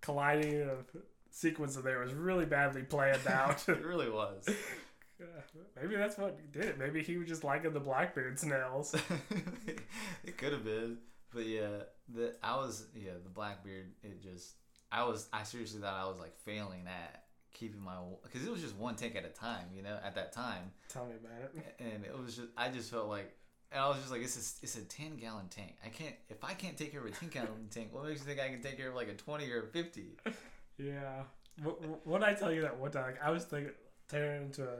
colliding 0.00 0.62
of 0.62 0.84
sequence 1.30 1.76
of 1.76 1.84
there 1.84 2.00
was 2.00 2.12
really 2.12 2.46
badly 2.46 2.82
planned 2.82 3.26
out. 3.28 3.68
it 3.68 3.84
really 3.84 4.10
was. 4.10 4.48
Maybe 5.80 5.96
that's 5.96 6.18
what 6.18 6.52
did 6.52 6.64
it. 6.64 6.78
Maybe 6.78 7.02
he 7.02 7.16
was 7.16 7.28
just 7.28 7.44
liking 7.44 7.72
the 7.72 7.80
Blackbeard 7.80 8.38
snails. 8.38 8.94
it 10.24 10.36
could 10.36 10.52
have 10.52 10.64
been, 10.64 10.98
but 11.34 11.46
yeah, 11.46 11.68
the 12.12 12.34
I 12.42 12.56
was 12.56 12.86
yeah 12.94 13.12
the 13.22 13.30
Blackbeard. 13.30 13.92
It 14.02 14.22
just 14.22 14.54
I 14.92 15.04
was 15.04 15.28
I 15.32 15.42
seriously 15.42 15.80
thought 15.80 15.94
I 15.94 16.08
was 16.08 16.18
like 16.18 16.36
failing 16.38 16.84
at 16.86 17.24
keeping 17.52 17.80
my 17.82 17.94
because 18.22 18.46
it 18.46 18.50
was 18.50 18.60
just 18.60 18.76
one 18.76 18.96
tank 18.96 19.16
at 19.16 19.24
a 19.24 19.28
time, 19.28 19.66
you 19.74 19.82
know, 19.82 19.96
at 20.04 20.14
that 20.14 20.32
time, 20.32 20.70
Tell 20.88 21.06
me 21.06 21.14
about 21.22 21.50
it. 21.54 21.74
and 21.80 22.04
it 22.04 22.16
was 22.16 22.36
just 22.36 22.48
I 22.56 22.68
just 22.68 22.90
felt 22.90 23.08
like. 23.08 23.34
And 23.72 23.80
I 23.80 23.88
was 23.88 23.98
just 23.98 24.12
like, 24.12 24.22
it's 24.22 24.36
a, 24.36 24.62
it's 24.62 24.76
a 24.76 24.82
10 24.82 25.16
gallon 25.16 25.48
tank. 25.50 25.74
I 25.84 25.88
can't, 25.88 26.14
if 26.28 26.44
I 26.44 26.54
can't 26.54 26.76
take 26.76 26.92
care 26.92 27.00
of 27.00 27.06
a 27.06 27.10
10 27.10 27.30
gallon 27.30 27.66
tank, 27.70 27.88
what 27.90 28.04
makes 28.04 28.20
you 28.20 28.24
think 28.26 28.38
I 28.38 28.48
can 28.48 28.62
take 28.62 28.76
care 28.76 28.90
of 28.90 28.94
like 28.94 29.08
a 29.08 29.14
20 29.14 29.50
or 29.50 29.64
a 29.64 29.66
50? 29.66 30.04
Yeah. 30.78 31.22
What, 31.64 32.06
what 32.06 32.22
I 32.22 32.32
tell 32.34 32.52
you 32.52 32.62
that 32.62 32.78
one 32.78 32.92
time, 32.92 33.06
like, 33.06 33.22
I 33.22 33.30
was 33.32 33.42
thinking 33.44 33.72
turning 34.08 34.42
into 34.42 34.62
a 34.62 34.76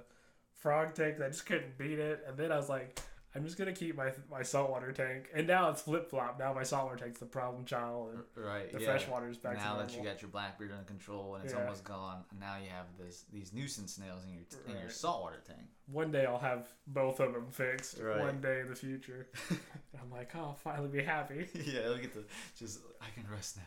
frog 0.56 0.94
tank. 0.94 1.16
I 1.20 1.28
just 1.28 1.46
couldn't 1.46 1.78
beat 1.78 1.98
it, 1.98 2.24
and 2.26 2.36
then 2.36 2.50
I 2.52 2.56
was 2.56 2.68
like, 2.68 2.98
I'm 3.34 3.44
just 3.44 3.58
gonna 3.58 3.74
keep 3.74 3.96
my 3.96 4.12
my 4.30 4.42
saltwater 4.42 4.92
tank. 4.92 5.28
And 5.34 5.46
now 5.46 5.68
it's 5.68 5.82
flip 5.82 6.08
flop. 6.08 6.38
Now 6.38 6.54
my 6.54 6.62
saltwater 6.62 6.96
tank's 6.96 7.20
the 7.20 7.26
problem 7.26 7.66
child, 7.66 8.14
and 8.14 8.44
Right. 8.44 8.72
the 8.72 8.80
yeah. 8.80 8.86
freshwater's 8.86 9.36
back 9.36 9.58
now 9.58 9.76
that 9.76 9.94
you 9.94 10.02
got 10.02 10.22
your 10.22 10.30
blackbeard 10.30 10.72
under 10.72 10.84
control 10.84 11.34
and 11.34 11.44
it's 11.44 11.52
Yeah. 11.52 11.60
almost 11.60 11.84
gone, 11.84 12.24
now 12.40 12.56
you 12.56 12.70
have 12.70 12.86
this 12.98 13.24
these 13.30 13.52
nuisance 13.52 13.92
snails 13.94 14.24
in 14.24 14.32
your 14.32 14.44
in 14.74 14.80
your 14.80 14.88
saltwater 14.88 15.42
tank. 15.46 15.68
One 15.86 16.10
day 16.10 16.24
I'll 16.24 16.38
have 16.38 16.66
both 16.86 17.20
of 17.20 17.34
them 17.34 17.50
fixed. 17.50 17.98
Right. 17.98 18.20
One 18.20 18.40
day 18.40 18.60
in 18.60 18.68
the 18.70 18.74
future. 18.74 19.28
I'm 20.00 20.10
like, 20.10 20.30
oh, 20.34 20.38
I'll 20.40 20.54
finally 20.54 20.88
be 20.88 21.02
happy. 21.02 21.46
yeah, 21.54 21.80
it'll 21.80 21.98
get 21.98 22.14
to 22.14 22.24
just 22.58 22.80
I 23.02 23.06
can 23.14 23.30
rest 23.30 23.58
now. 23.58 23.62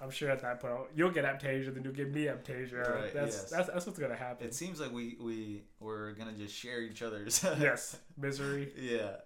I'm 0.00 0.10
sure 0.10 0.30
at 0.30 0.40
that 0.40 0.60
point 0.60 0.74
you'll 0.94 1.10
get 1.10 1.24
aiptasia, 1.24 1.74
then 1.74 1.84
you'll 1.84 1.92
give 1.92 2.10
me 2.10 2.24
aiptasia. 2.24 2.88
Right, 2.88 3.12
that's, 3.12 3.36
yes. 3.36 3.50
that's 3.50 3.68
that's 3.68 3.86
what's 3.86 3.98
gonna 3.98 4.16
happen. 4.16 4.46
It 4.46 4.54
seems 4.54 4.80
like 4.80 4.92
we 4.92 5.16
we 5.20 5.62
we're 5.78 6.12
gonna 6.12 6.32
just 6.32 6.54
share 6.54 6.80
each 6.80 7.02
other's. 7.02 7.44
yes, 7.60 7.98
misery. 8.16 8.72
yeah. 8.78 9.16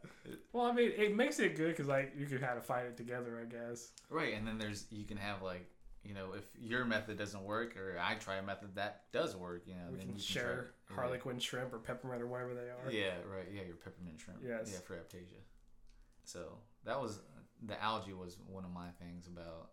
Well, 0.52 0.66
I 0.66 0.72
mean, 0.72 0.92
it 0.96 1.14
makes 1.14 1.38
it 1.38 1.56
good 1.56 1.68
because 1.68 1.86
like 1.86 2.12
you 2.16 2.26
can 2.26 2.38
kind 2.38 2.58
of 2.58 2.64
fight 2.64 2.86
it 2.86 2.96
together, 2.96 3.40
I 3.40 3.44
guess. 3.44 3.92
Right, 4.10 4.34
and 4.34 4.46
then 4.46 4.58
there's 4.58 4.86
you 4.90 5.04
can 5.04 5.16
have 5.16 5.42
like 5.42 5.70
you 6.04 6.12
know, 6.12 6.34
if 6.36 6.44
your 6.58 6.84
method 6.84 7.16
doesn't 7.16 7.42
work 7.42 7.76
or 7.76 7.98
I 8.00 8.14
try 8.16 8.36
a 8.36 8.42
method 8.42 8.74
that 8.74 9.04
does 9.12 9.34
work, 9.34 9.62
you 9.66 9.74
know, 9.74 9.90
We 9.90 9.96
then 9.96 10.06
can 10.08 10.16
you 10.16 10.22
share 10.22 10.72
try, 10.86 10.96
Harlequin 10.96 11.38
shrimp 11.38 11.72
or 11.72 11.78
peppermint 11.78 12.20
or 12.20 12.26
whatever 12.26 12.54
they 12.54 12.68
are. 12.68 12.90
Yeah, 12.90 13.14
right. 13.34 13.48
Yeah, 13.52 13.62
your 13.62 13.76
peppermint 13.76 14.20
shrimp. 14.20 14.40
Yes. 14.46 14.70
Yeah, 14.70 14.80
for 14.80 14.94
Aiptasia. 14.94 15.40
So 16.24 16.58
that 16.84 17.00
was 17.00 17.20
the 17.62 17.82
algae 17.82 18.12
was 18.12 18.36
one 18.46 18.64
of 18.64 18.70
my 18.70 18.88
things 19.00 19.26
about 19.26 19.70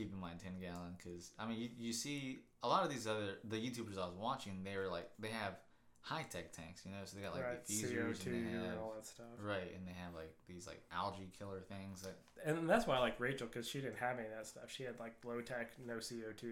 keeping 0.00 0.18
mind 0.18 0.38
10 0.40 0.52
gallon 0.60 0.96
because 0.96 1.32
I 1.38 1.46
mean 1.46 1.60
you, 1.60 1.68
you 1.78 1.92
see 1.92 2.40
a 2.62 2.68
lot 2.68 2.84
of 2.84 2.90
these 2.90 3.06
other 3.06 3.38
the 3.44 3.56
YouTubers 3.56 3.98
I 3.98 4.06
was 4.06 4.16
watching 4.18 4.64
they 4.64 4.76
were 4.76 4.88
like 4.88 5.10
they 5.18 5.28
have 5.28 5.58
high 6.00 6.24
tech 6.30 6.52
tanks 6.52 6.82
you 6.86 6.90
know 6.90 6.98
so 7.04 7.16
they 7.16 7.22
got 7.22 7.34
like 7.34 7.44
right, 7.44 7.66
diffusers 7.66 8.24
CO2 8.24 8.26
and 8.26 8.34
they 8.34 8.52
and 8.52 8.66
have 8.66 8.78
all 8.78 8.94
that 8.96 9.06
stuff. 9.06 9.26
right 9.38 9.70
and 9.76 9.86
they 9.86 9.92
have 9.92 10.14
like 10.14 10.32
these 10.48 10.66
like 10.66 10.82
algae 10.90 11.30
killer 11.38 11.60
things 11.60 12.00
that 12.00 12.16
And 12.44 12.68
that's 12.68 12.86
why 12.86 12.96
I 12.96 13.00
like 13.00 13.20
Rachel 13.20 13.46
because 13.46 13.68
she 13.68 13.80
didn't 13.80 13.98
have 13.98 14.18
any 14.18 14.28
of 14.28 14.34
that 14.34 14.46
stuff. 14.46 14.70
She 14.70 14.84
had 14.84 14.98
like 14.98 15.14
low 15.24 15.42
tech, 15.42 15.72
no 15.86 15.96
CO2, 15.96 16.42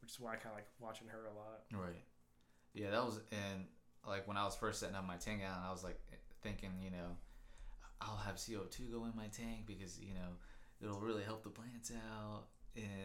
which 0.00 0.12
is 0.12 0.20
why 0.20 0.34
I 0.34 0.36
kind 0.36 0.52
of 0.52 0.54
like 0.54 0.68
watching 0.78 1.08
her 1.08 1.26
a 1.26 1.34
lot. 1.34 1.64
Right. 1.72 2.04
Yeah, 2.74 2.90
that 2.90 3.04
was 3.04 3.20
and 3.32 3.64
like 4.06 4.28
when 4.28 4.36
I 4.36 4.44
was 4.44 4.54
first 4.54 4.78
setting 4.78 4.94
up 4.94 5.04
my 5.06 5.16
10 5.16 5.38
gallon, 5.38 5.58
I 5.66 5.72
was 5.72 5.82
like 5.82 5.98
thinking, 6.42 6.70
you 6.80 6.90
know, 6.90 7.16
I'll 8.00 8.22
have 8.24 8.36
CO2 8.36 8.92
go 8.92 9.04
in 9.04 9.12
my 9.16 9.26
tank 9.26 9.66
because 9.66 9.98
you 9.98 10.14
know 10.14 10.38
it'll 10.80 11.00
really 11.00 11.24
help 11.24 11.42
the 11.42 11.50
plants 11.50 11.90
out 11.90 12.44
and 12.44 12.55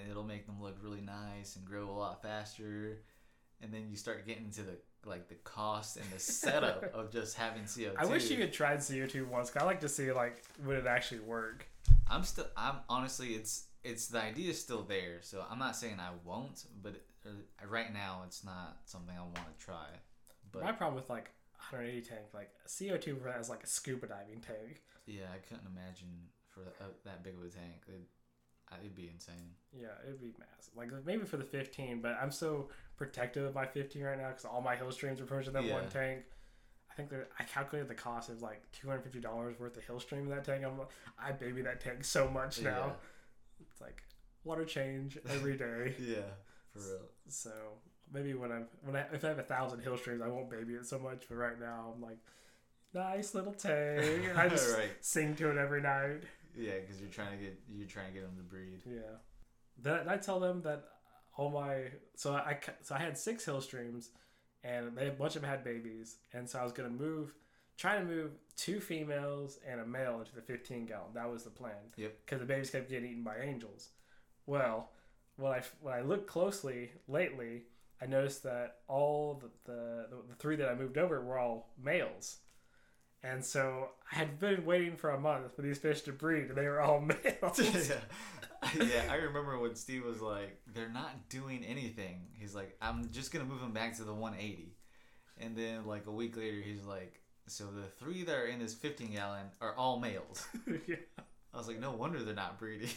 it'll 0.09 0.23
make 0.23 0.45
them 0.45 0.61
look 0.61 0.77
really 0.81 1.01
nice 1.01 1.55
and 1.55 1.65
grow 1.65 1.89
a 1.89 1.91
lot 1.91 2.21
faster. 2.21 2.99
And 3.61 3.73
then 3.73 3.87
you 3.89 3.95
start 3.95 4.25
getting 4.25 4.45
into 4.45 4.63
the 4.63 4.77
like 5.05 5.27
the 5.29 5.35
cost 5.35 5.97
and 5.97 6.05
the 6.11 6.19
setup 6.19 6.83
of 6.93 7.11
just 7.11 7.37
having 7.37 7.63
CO2. 7.63 7.93
I 7.97 8.05
wish 8.05 8.29
you 8.29 8.37
had 8.37 8.53
tried 8.53 8.79
CO2 8.79 9.27
once. 9.27 9.49
'cause 9.49 9.61
I 9.61 9.65
like 9.65 9.81
to 9.81 9.89
see 9.89 10.11
like 10.11 10.43
would 10.65 10.77
it 10.77 10.87
actually 10.87 11.21
work. 11.21 11.67
I'm 12.09 12.23
still. 12.23 12.47
I'm 12.57 12.77
honestly. 12.89 13.29
It's. 13.35 13.67
It's 13.83 14.07
the 14.09 14.21
idea 14.21 14.51
is 14.51 14.61
still 14.61 14.83
there. 14.83 15.17
So 15.21 15.43
I'm 15.49 15.57
not 15.57 15.75
saying 15.75 15.99
I 15.99 16.11
won't, 16.23 16.65
but 16.83 17.01
uh, 17.25 17.29
right 17.67 17.91
now 17.91 18.21
it's 18.27 18.43
not 18.43 18.77
something 18.85 19.15
I 19.17 19.21
want 19.21 19.35
to 19.37 19.65
try. 19.65 19.87
But 20.51 20.63
My 20.63 20.71
problem 20.71 20.95
with 20.95 21.09
like 21.09 21.31
180 21.55 22.01
tank, 22.07 22.21
like 22.33 22.51
CO2 22.67 23.17
for 23.19 23.25
that 23.29 23.39
is 23.39 23.49
like 23.49 23.63
a 23.63 23.67
scuba 23.67 24.05
diving 24.05 24.39
tank. 24.39 24.83
Yeah, 25.07 25.25
I 25.33 25.39
couldn't 25.39 25.65
imagine 25.65 26.09
for 26.49 26.59
that, 26.59 26.75
uh, 26.79 26.89
that 27.05 27.23
big 27.23 27.33
of 27.33 27.41
a 27.41 27.49
tank. 27.49 27.81
Uh, 27.89 27.93
Uh, 28.71 28.75
it'd 28.81 28.95
be 28.95 29.09
insane. 29.13 29.51
Yeah, 29.77 29.87
it'd 30.05 30.21
be 30.21 30.33
massive. 30.39 30.75
Like 30.75 30.89
maybe 31.05 31.25
for 31.25 31.37
the 31.37 31.43
15, 31.43 32.01
but 32.01 32.17
I'm 32.21 32.31
so 32.31 32.69
protective 32.97 33.43
of 33.45 33.53
my 33.55 33.65
15 33.65 34.03
right 34.03 34.17
now 34.17 34.29
because 34.29 34.45
all 34.45 34.61
my 34.61 34.75
hill 34.75 34.91
streams 34.91 35.19
are 35.19 35.25
pushed 35.25 35.47
in 35.47 35.53
that 35.53 35.65
Yeah. 35.65 35.73
one 35.73 35.89
tank. 35.89 36.23
I 36.89 36.93
think 36.93 37.11
I 37.39 37.43
calculated 37.43 37.89
the 37.89 37.95
cost 37.95 38.29
is 38.29 38.41
like 38.41 38.61
$250 38.73 39.59
worth 39.59 39.77
of 39.77 39.83
hill 39.83 39.99
stream 39.99 40.23
in 40.23 40.29
that 40.29 40.43
tank. 40.43 40.63
I'm 40.65 40.77
like, 40.77 40.89
I 41.19 41.31
baby 41.31 41.61
that 41.63 41.79
tank 41.81 42.03
so 42.03 42.29
much 42.29 42.61
now. 42.61 42.95
It's 43.61 43.79
like 43.81 44.03
water 44.43 44.65
change 44.65 45.17
every 45.29 45.57
day. 45.57 45.95
Yeah. 45.99 46.15
Yeah, 46.15 46.21
for 46.73 46.79
real. 46.79 47.01
so 47.27 47.51
maybe 48.13 48.33
when 48.33 48.51
I'm 48.51 48.67
when 48.83 48.95
I 48.95 49.05
if 49.13 49.23
I 49.23 49.29
have 49.29 49.39
a 49.39 49.43
thousand 49.43 49.81
hill 49.81 49.97
streams, 49.97 50.21
I 50.21 50.27
won't 50.27 50.49
baby 50.49 50.73
it 50.75 50.85
so 50.85 50.99
much. 50.99 51.23
But 51.29 51.35
right 51.35 51.59
now, 51.59 51.93
I'm 51.95 52.01
like, 52.01 52.17
nice 52.93 53.33
little 53.35 53.53
tank. 53.53 54.25
I 54.37 54.47
just 54.49 54.77
Right. 54.77 54.89
sing 55.01 55.35
to 55.35 55.49
it 55.51 55.57
every 55.57 55.81
night. 55.81 56.23
Yeah, 56.57 56.73
because 56.81 56.99
you're 56.99 57.09
trying 57.09 57.37
to 57.37 57.43
get 57.43 57.59
you're 57.73 57.87
trying 57.87 58.07
to 58.07 58.13
get 58.13 58.21
them 58.23 58.35
to 58.37 58.43
breed. 58.43 58.81
Yeah. 58.85 59.17
Then 59.81 60.09
I 60.09 60.17
tell 60.17 60.39
them 60.39 60.61
that 60.63 60.83
all 61.37 61.49
my 61.49 61.85
so 62.15 62.33
I 62.33 62.59
so 62.81 62.95
I 62.95 62.99
had 62.99 63.17
six 63.17 63.45
hill 63.45 63.61
streams, 63.61 64.09
and 64.63 64.95
they 64.95 65.07
a 65.07 65.11
bunch 65.11 65.35
of 65.35 65.41
them 65.41 65.51
had 65.51 65.63
babies, 65.63 66.17
and 66.33 66.49
so 66.49 66.59
I 66.59 66.63
was 66.63 66.71
gonna 66.71 66.89
move, 66.89 67.33
try 67.77 67.97
to 67.97 68.03
move 68.03 68.31
two 68.55 68.79
females 68.79 69.59
and 69.67 69.79
a 69.79 69.85
male 69.85 70.19
into 70.19 70.35
the 70.35 70.41
15 70.41 70.85
gallon. 70.85 71.13
That 71.13 71.31
was 71.31 71.43
the 71.43 71.49
plan. 71.49 71.73
Yep. 71.97 72.17
Because 72.25 72.39
the 72.39 72.45
babies 72.45 72.69
kept 72.69 72.89
getting 72.89 73.09
eaten 73.09 73.23
by 73.23 73.37
angels. 73.39 73.89
Well, 74.45 74.89
when 75.37 75.51
I 75.51 75.61
when 75.81 75.93
I 75.93 76.01
looked 76.01 76.27
closely 76.27 76.91
lately, 77.07 77.63
I 78.01 78.05
noticed 78.05 78.43
that 78.43 78.77
all 78.87 79.41
the 79.41 79.71
the, 79.71 80.07
the 80.29 80.35
three 80.35 80.55
that 80.57 80.69
I 80.69 80.75
moved 80.75 80.97
over 80.97 81.21
were 81.21 81.39
all 81.39 81.73
males. 81.81 82.37
And 83.23 83.45
so 83.45 83.89
I 84.11 84.15
had 84.15 84.39
been 84.39 84.65
waiting 84.65 84.97
for 84.97 85.11
a 85.11 85.19
month 85.19 85.55
for 85.55 85.61
these 85.61 85.77
fish 85.77 86.01
to 86.01 86.11
breed, 86.11 86.49
and 86.49 86.57
they 86.57 86.67
were 86.67 86.81
all 86.81 86.99
males. 87.23 87.59
yeah. 87.89 88.83
yeah, 88.83 89.03
I 89.09 89.15
remember 89.15 89.59
when 89.59 89.75
Steve 89.75 90.03
was 90.05 90.21
like, 90.21 90.59
"They're 90.73 90.89
not 90.89 91.29
doing 91.29 91.63
anything." 91.63 92.27
He's 92.33 92.55
like, 92.55 92.75
"I'm 92.81 93.11
just 93.11 93.31
gonna 93.31 93.45
move 93.45 93.61
them 93.61 93.73
back 93.73 93.95
to 93.97 94.03
the 94.03 94.13
180," 94.13 94.75
and 95.37 95.55
then 95.55 95.85
like 95.85 96.07
a 96.07 96.11
week 96.11 96.35
later, 96.35 96.61
he's 96.61 96.83
like, 96.83 97.21
"So 97.47 97.65
the 97.65 97.87
three 97.99 98.23
that 98.23 98.35
are 98.35 98.47
in 98.47 98.59
this 98.59 98.73
15 98.73 99.13
gallon 99.13 99.47
are 99.61 99.75
all 99.75 99.99
males." 99.99 100.47
yeah. 100.87 100.95
I 101.53 101.57
was 101.57 101.67
like, 101.67 101.79
"No 101.79 101.91
wonder 101.91 102.23
they're 102.23 102.33
not 102.33 102.57
breeding." 102.57 102.89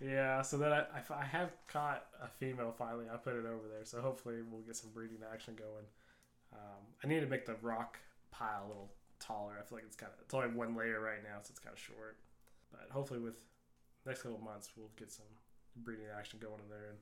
Yeah, 0.00 0.42
so 0.42 0.58
then 0.58 0.72
I 0.72 0.84
I 1.10 1.24
have 1.24 1.52
caught 1.68 2.04
a 2.22 2.28
female 2.28 2.74
finally. 2.76 3.06
I 3.12 3.16
put 3.16 3.34
it 3.34 3.46
over 3.46 3.66
there, 3.68 3.84
so 3.84 4.00
hopefully 4.00 4.36
we'll 4.48 4.60
get 4.60 4.76
some 4.76 4.90
breeding 4.90 5.18
action 5.32 5.54
going. 5.56 5.86
Um, 6.52 6.84
I 7.02 7.06
need 7.08 7.20
to 7.20 7.26
make 7.26 7.46
the 7.46 7.56
rock 7.62 7.98
pile 8.38 8.64
a 8.66 8.68
little 8.68 8.92
taller. 9.20 9.54
I 9.58 9.62
feel 9.66 9.78
like 9.78 9.84
it's 9.86 9.96
kind 9.96 10.12
of 10.12 10.18
it's 10.22 10.34
only 10.34 10.48
one 10.48 10.76
layer 10.76 11.00
right 11.00 11.22
now, 11.22 11.38
so 11.42 11.50
it's 11.50 11.58
kind 11.60 11.72
of 11.74 11.78
short. 11.80 12.18
But 12.70 12.88
hopefully, 12.90 13.20
with 13.20 13.34
next 14.04 14.22
couple 14.22 14.38
months, 14.38 14.70
we'll 14.76 14.90
get 14.96 15.10
some 15.12 15.26
breeding 15.76 16.06
action 16.16 16.38
going 16.40 16.60
in 16.64 16.68
there 16.68 16.88
and 16.90 16.98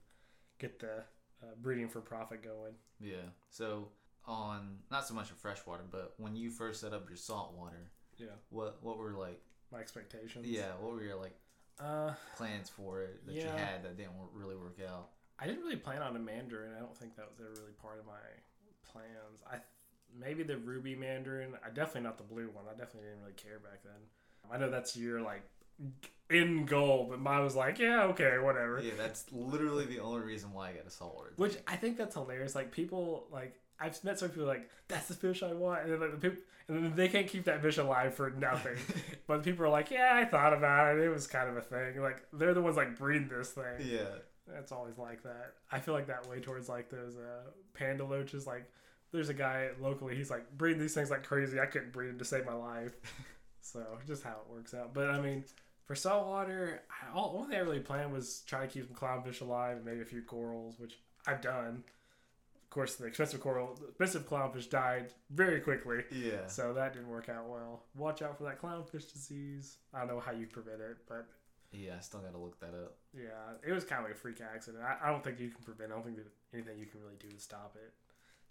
get 0.59 0.79
the 0.81 1.05
uh, 1.42 1.55
breeding 1.61 1.88
for 1.88 2.01
profit 2.01 2.42
going. 2.42 2.75
yeah. 3.01 3.29
So 3.51 3.88
on 4.27 4.79
not 4.90 5.07
so 5.07 5.14
much 5.14 5.31
of 5.31 5.37
freshwater, 5.37 5.85
but 5.90 6.14
when 6.18 6.35
you 6.37 6.51
first 6.51 6.81
set 6.81 6.92
up 6.92 7.09
your 7.09 7.16
saltwater, 7.16 7.90
Yeah, 8.16 8.29
what 8.51 8.79
what 8.83 8.99
were 8.99 9.12
like? 9.12 9.40
my 9.73 9.81
expectations. 9.81 10.47
Yeah, 10.47 10.73
what 10.81 10.92
were 10.92 11.03
your 11.03 11.16
like 11.16 11.35
Uh, 11.81 12.14
plans 12.37 12.68
for 12.70 13.03
it 13.03 13.27
that 13.27 13.35
you 13.35 13.42
had 13.42 13.83
that 13.85 13.97
didn't 13.97 14.12
really 14.33 14.55
work 14.57 14.79
out? 14.88 15.11
I 15.38 15.47
didn't 15.49 15.62
really 15.64 15.77
plan 15.77 16.01
on 16.01 16.14
a 16.14 16.18
mandarin. 16.20 16.73
I 16.77 16.81
don't 16.81 16.97
think 16.97 17.16
that 17.16 17.29
was 17.29 17.40
ever 17.40 17.51
really 17.61 17.73
part 17.83 17.99
of 17.99 18.07
my 18.07 18.23
plans. 18.85 19.42
I 19.51 19.59
maybe 20.18 20.42
the 20.42 20.57
ruby 20.57 20.94
mandarin. 20.94 21.55
I 21.64 21.68
definitely 21.68 22.03
not 22.03 22.18
the 22.18 22.24
blue 22.24 22.48
one. 22.53 22.64
I 22.68 22.77
definitely 22.77 23.09
didn't 23.09 23.20
really 23.20 23.35
care 23.35 23.59
back 23.59 23.83
then. 23.83 23.92
I 24.50 24.59
know 24.59 24.70
that's 24.70 24.96
your 24.96 25.20
like 25.20 25.42
in 26.31 26.66
goal, 26.66 27.07
but 27.11 27.20
mine 27.20 27.42
was 27.42 27.57
like, 27.57 27.79
yeah, 27.79 28.05
okay, 28.05 28.38
whatever. 28.38 28.81
Yeah, 28.83 28.92
that's 28.96 29.24
literally 29.33 29.87
the 29.87 30.00
only 30.00 30.20
reason 30.20 30.53
why 30.53 30.70
I 30.70 30.72
got 30.72 30.87
a 30.87 30.90
saltwater. 30.90 31.33
Which 31.37 31.57
I 31.66 31.77
think 31.77 31.96
that's 31.96 32.14
hilarious. 32.14 32.55
Like 32.55 32.70
people 32.70 33.27
like 33.31 33.61
I've 33.81 34.03
met 34.05 34.18
some 34.18 34.31
people 34.31 34.46
like 34.46 34.70
that's 34.88 35.09
the 35.09 35.14
fish 35.14 35.42
I 35.42 35.53
want, 35.53 35.85
and 35.85 35.92
then 35.92 36.00
like, 36.00 36.11
the 36.12 36.31
people 36.31 36.42
and 36.68 36.85
then 36.85 36.96
they 36.96 37.09
can't 37.09 37.27
keep 37.27 37.44
that 37.44 37.61
fish 37.61 37.77
alive 37.79 38.14
for 38.14 38.31
nothing. 38.31 38.77
but 39.27 39.42
people 39.42 39.66
are 39.66 39.68
like, 39.68 39.90
yeah, 39.90 40.12
I 40.14 40.24
thought 40.24 40.55
about 40.55 40.96
it. 40.96 41.05
It 41.05 41.11
was 41.11 41.27
kind 41.27 41.48
of 41.48 41.57
a 41.57 41.61
thing. 41.61 42.00
Like 42.00 42.22
they're 42.33 42.55
the 42.55 42.62
ones 42.62 42.77
like 42.77 42.98
breed 42.98 43.29
this 43.29 43.50
thing. 43.50 43.64
yeah. 43.81 44.07
That's 44.46 44.72
always 44.72 44.98
like 44.98 45.22
that. 45.22 45.55
I 45.72 45.81
feel 45.81 45.94
like 45.94 46.09
that 46.09 46.29
way 46.29 46.38
towards 46.40 46.68
like 46.68 46.90
those 46.90 47.16
uh, 47.16 47.50
panda 47.72 48.05
loaches. 48.05 48.46
Like, 48.46 48.70
there's 49.14 49.29
a 49.31 49.35
guy 49.35 49.68
locally. 49.81 50.14
He's 50.16 50.31
like 50.31 50.44
breeding 50.59 50.81
these 50.81 50.92
things 50.94 51.11
like 51.11 51.22
crazy. 51.24 51.59
I 51.61 51.66
couldn't 51.66 51.92
breed 51.92 52.09
them 52.09 52.18
to 52.18 52.24
save 52.24 52.44
my 52.44 52.53
life. 52.55 52.92
so 53.61 53.83
just 54.07 54.22
how 54.24 54.33
it 54.33 54.53
works 54.53 54.74
out. 54.74 54.92
But 54.92 55.09
I 55.11 55.20
mean, 55.20 55.44
for 55.87 55.94
saltwater, 55.94 56.83
I, 56.90 57.16
all 57.16 57.35
only 57.37 57.48
thing 57.50 57.57
I 57.59 57.61
really 57.62 57.81
planned 57.81 58.12
was 58.12 58.42
try 58.46 58.61
to 58.62 58.66
keep 58.66 58.87
some 58.87 58.94
clownfish 58.96 59.40
alive 59.40 59.77
and 59.77 59.85
maybe 59.87 60.00
a 60.00 60.05
few 60.05 60.22
corals, 60.22 60.79
which 60.79 60.98
I've 61.27 61.40
done. 61.40 61.85
Of 62.64 62.70
course, 62.70 62.96
the 62.96 63.07
expensive 63.07 63.40
coral, 63.40 63.79
the 63.81 63.87
expensive 63.88 64.29
clownfish 64.29 64.68
died 64.68 65.12
very 65.31 65.61
quickly. 65.61 66.03
Yeah. 66.11 66.46
So 66.48 66.72
that 66.74 66.92
didn't 66.92 67.09
work 67.09 67.29
out 67.29 67.48
well. 67.48 67.85
Watch 67.96 68.20
out 68.20 68.37
for 68.37 68.44
that 68.44 68.61
clownfish 68.61 69.12
disease. 69.12 69.77
I 69.94 70.00
don't 70.00 70.09
know 70.09 70.18
how 70.20 70.33
you 70.33 70.46
prevent 70.48 70.81
it, 70.81 70.96
but 71.09 71.27
Yeah, 71.72 71.92
I 71.98 72.00
still 72.00 72.18
gotta 72.20 72.38
look 72.38 72.59
that 72.59 72.74
up. 72.74 72.96
yeah, 73.16 73.55
it 73.64 73.70
was 73.72 73.85
kind 73.85 74.00
of 74.00 74.07
like 74.09 74.16
a 74.16 74.18
freak 74.18 74.40
accident. 74.40 74.83
I, 74.83 75.07
I 75.09 75.12
don't 75.12 75.22
think 75.22 75.38
you 75.38 75.50
can 75.50 75.62
prevent. 75.62 75.92
I 75.92 75.94
don't 75.94 76.05
think 76.05 76.16
that 76.16 76.27
anything 76.53 76.79
you 76.81 76.87
can 76.87 77.00
really 77.00 77.14
do 77.20 77.29
to 77.31 77.40
stop 77.40 77.77
it. 77.77 77.92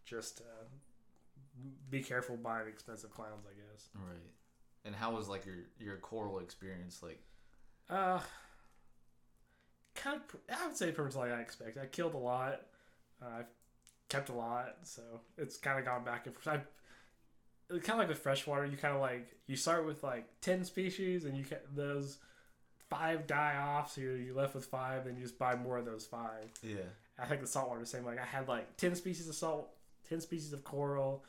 Just 0.06 0.42
uh, 0.42 0.66
be 1.90 2.02
careful 2.04 2.36
buying 2.38 2.68
expensive 2.68 3.12
clowns, 3.12 3.46
I 3.46 3.54
guess. 3.54 3.90
Right. 3.96 4.18
And 4.86 4.96
how 4.96 5.16
was 5.16 5.30
like 5.30 5.46
your 5.46 5.56
your 5.80 5.98
coral 5.98 6.40
experience? 6.40 7.02
Like, 7.02 7.22
Uh, 7.90 8.20
kind 9.96 10.18
of. 10.18 10.40
I 10.62 10.68
would 10.68 10.76
say 10.78 10.92
pretty 10.92 11.10
much 11.10 11.16
like 11.16 11.32
I 11.32 11.42
expected. 11.42 11.82
I 11.82 11.86
killed 11.88 12.14
a 12.14 12.18
lot. 12.18 12.62
Uh, 13.22 13.40
I've 13.40 13.46
kept 14.10 14.30
a 14.30 14.34
lot, 14.34 14.76
so 14.84 15.02
it's 15.38 15.58
kind 15.58 15.80
of 15.80 15.86
gone 15.86 16.04
back 16.04 16.26
and 16.26 16.36
forth. 16.36 16.48
I, 16.58 17.74
it's 17.74 17.86
kind 17.86 17.94
of 17.98 18.00
like 18.00 18.10
with 18.10 18.20
freshwater. 18.20 18.66
You 18.66 18.78
kind 18.78 18.94
of 18.94 19.02
like 19.02 19.34
you 19.48 19.56
start 19.56 19.86
with 19.86 20.04
like 20.04 20.26
ten 20.42 20.64
species, 20.66 21.24
and 21.26 21.38
you 21.38 21.44
can 21.46 21.60
those 21.74 22.18
five 22.90 23.26
die 23.26 23.56
off, 23.58 23.94
so 23.94 24.02
you're, 24.02 24.18
you're 24.18 24.36
left 24.36 24.54
with 24.56 24.66
five. 24.66 25.06
Then 25.06 25.16
you 25.16 25.22
just 25.22 25.40
buy 25.40 25.56
more 25.56 25.78
of 25.78 25.86
those 25.86 26.06
five. 26.06 26.52
yeah, 26.62 26.82
I 27.18 27.26
think 27.26 27.42
the 27.42 27.48
saltwater 27.48 27.80
the 27.80 27.86
same. 27.86 28.04
Like 28.06 28.20
I 28.20 28.26
had 28.26 28.48
like 28.50 28.76
ten 28.78 28.96
species 28.96 29.30
of 29.30 29.36
salt, 29.36 29.70
ten 30.08 30.22
species 30.22 30.54
of 30.54 30.64
coral, 30.64 31.24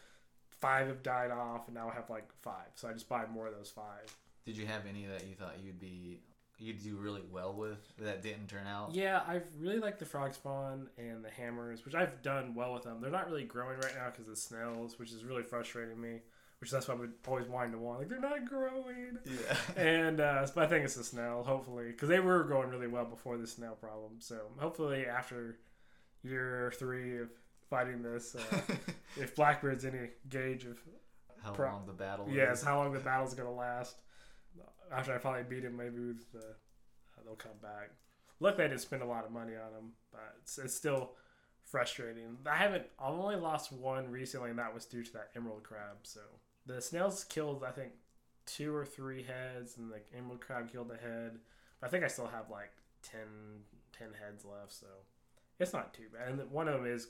five 0.60 0.86
have 0.88 1.02
died 1.02 1.30
off, 1.30 1.66
and 1.66 1.74
now 1.74 1.88
I 1.90 1.94
have 1.94 2.10
like 2.10 2.30
five. 2.42 2.68
So 2.74 2.88
I 2.88 2.92
just 2.92 3.08
buy 3.08 3.24
more 3.26 3.46
of 3.46 3.54
those 3.54 3.70
five. 3.70 4.14
did 4.44 4.56
you 4.56 4.66
have 4.66 4.82
any 4.88 5.06
that 5.06 5.26
you 5.26 5.34
thought 5.34 5.56
you'd 5.62 5.80
be 5.80 6.20
you'd 6.58 6.82
do 6.84 6.96
really 6.96 7.22
well 7.32 7.52
with 7.52 7.78
that 7.98 8.22
didn't 8.22 8.46
turn 8.48 8.66
out? 8.66 8.94
Yeah, 8.94 9.20
I 9.26 9.40
really 9.58 9.80
like 9.80 9.98
the 9.98 10.04
frog 10.04 10.34
spawn 10.34 10.88
and 10.96 11.24
the 11.24 11.30
hammers, 11.30 11.84
which 11.84 11.94
I've 11.96 12.22
done 12.22 12.54
well 12.54 12.72
with 12.74 12.84
them. 12.84 13.00
They're 13.00 13.10
not 13.10 13.28
really 13.28 13.42
growing 13.44 13.78
right 13.80 13.94
now 13.96 14.06
because 14.10 14.26
of 14.26 14.34
the 14.34 14.40
snails, 14.40 14.98
which 14.98 15.10
is 15.12 15.24
really 15.24 15.42
frustrating 15.42 16.00
me. 16.00 16.20
which 16.60 16.70
that's 16.70 16.86
why 16.88 16.94
I've 16.94 17.08
always 17.26 17.48
wanted 17.48 17.72
to 17.72 17.78
want. 17.78 17.98
Like 17.98 18.08
they're 18.08 18.20
not 18.20 18.44
growing. 18.48 19.18
Yeah. 19.26 19.56
And 19.76 20.20
uh, 20.20 20.46
but 20.54 20.64
I 20.64 20.66
think 20.68 20.84
it's 20.84 20.94
the 20.94 21.04
snail, 21.04 21.42
hopefully, 21.44 21.86
because 21.88 22.08
they 22.08 22.20
were 22.20 22.44
growing 22.44 22.70
really 22.70 22.86
well 22.86 23.04
before 23.04 23.36
the 23.36 23.46
snail 23.48 23.74
problem. 23.74 24.12
So 24.20 24.38
hopefully, 24.58 25.06
after 25.06 25.58
year 26.22 26.72
three 26.78 27.18
of 27.18 27.28
fighting 27.70 28.02
this, 28.02 28.34
uh, 28.36 28.60
if 29.16 29.34
Blackbeard's 29.34 29.84
any 29.84 30.10
gauge 30.28 30.64
of 30.64 30.78
How 31.42 31.52
Pro- 31.52 31.70
long 31.70 31.86
the 31.86 31.92
battle 31.92 32.26
yes, 32.30 32.58
is. 32.60 32.64
how 32.64 32.78
long 32.78 32.92
the 32.92 33.00
battle's 33.00 33.34
gonna 33.34 33.52
last, 33.52 33.96
after 34.92 35.14
I 35.14 35.18
finally 35.18 35.44
beat 35.48 35.64
him, 35.64 35.76
maybe 35.76 35.98
with 36.00 36.30
the, 36.32 36.38
uh, 36.38 37.22
they'll 37.24 37.34
come 37.36 37.58
back. 37.62 37.90
Luckily, 38.40 38.64
I 38.64 38.68
didn't 38.68 38.80
spend 38.80 39.02
a 39.02 39.06
lot 39.06 39.24
of 39.24 39.30
money 39.30 39.52
on 39.54 39.72
them, 39.72 39.92
but 40.12 40.34
it's, 40.42 40.58
it's 40.58 40.74
still 40.74 41.12
frustrating. 41.62 42.36
I 42.46 42.56
haven't. 42.56 42.84
I've 42.98 43.14
only 43.14 43.36
lost 43.36 43.72
one 43.72 44.10
recently, 44.10 44.50
and 44.50 44.58
that 44.58 44.74
was 44.74 44.84
due 44.84 45.02
to 45.02 45.12
that 45.14 45.30
emerald 45.36 45.62
crab. 45.62 45.98
So 46.02 46.20
the 46.66 46.80
snails 46.82 47.24
killed, 47.24 47.64
I 47.66 47.70
think, 47.70 47.92
two 48.46 48.74
or 48.74 48.84
three 48.84 49.22
heads, 49.22 49.78
and 49.78 49.90
the 49.90 50.00
emerald 50.16 50.40
crab 50.40 50.70
killed 50.70 50.90
a 50.90 50.96
head. 51.02 51.38
But 51.80 51.86
I 51.86 51.90
think 51.90 52.04
I 52.04 52.08
still 52.08 52.26
have 52.26 52.50
like 52.50 52.72
10, 53.02 53.20
10 53.98 54.08
heads 54.20 54.44
left, 54.44 54.72
so 54.72 54.86
it's 55.58 55.72
not 55.72 55.94
too 55.94 56.04
bad. 56.12 56.28
And 56.28 56.50
one 56.50 56.68
of 56.68 56.74
them 56.74 56.86
is 56.86 57.08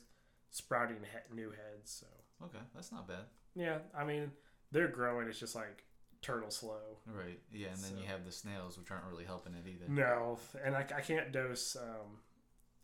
sprouting 0.55 0.99
he- 1.03 1.35
new 1.35 1.51
heads. 1.51 1.91
So 2.01 2.07
Okay, 2.47 2.59
that's 2.75 2.93
not 2.93 3.09
bad. 3.09 3.25
yeah, 3.55 3.79
I 3.97 4.05
mean 4.05 4.31
they're 4.71 4.89
growing. 4.89 5.29
It's 5.29 5.39
just 5.41 5.55
like 5.55 5.85
turtle 6.23 6.51
slow. 6.51 6.99
Right. 7.07 7.41
Yeah, 7.53 7.69
and 7.69 7.77
then 7.79 7.91
So- 7.93 7.97
you 7.99 8.05
have 8.07 8.25
the 8.25 8.33
snails, 8.33 8.79
which 8.79 8.91
aren't 8.91 9.05
really 9.07 9.25
helping 9.25 9.55
it 9.55 9.67
either. 9.67 9.89
No, 9.89 10.39
and 10.65 10.75
I, 10.75 10.81
I 10.97 11.01
can't 11.01 11.33
dose 11.33 11.77
um, 11.77 12.19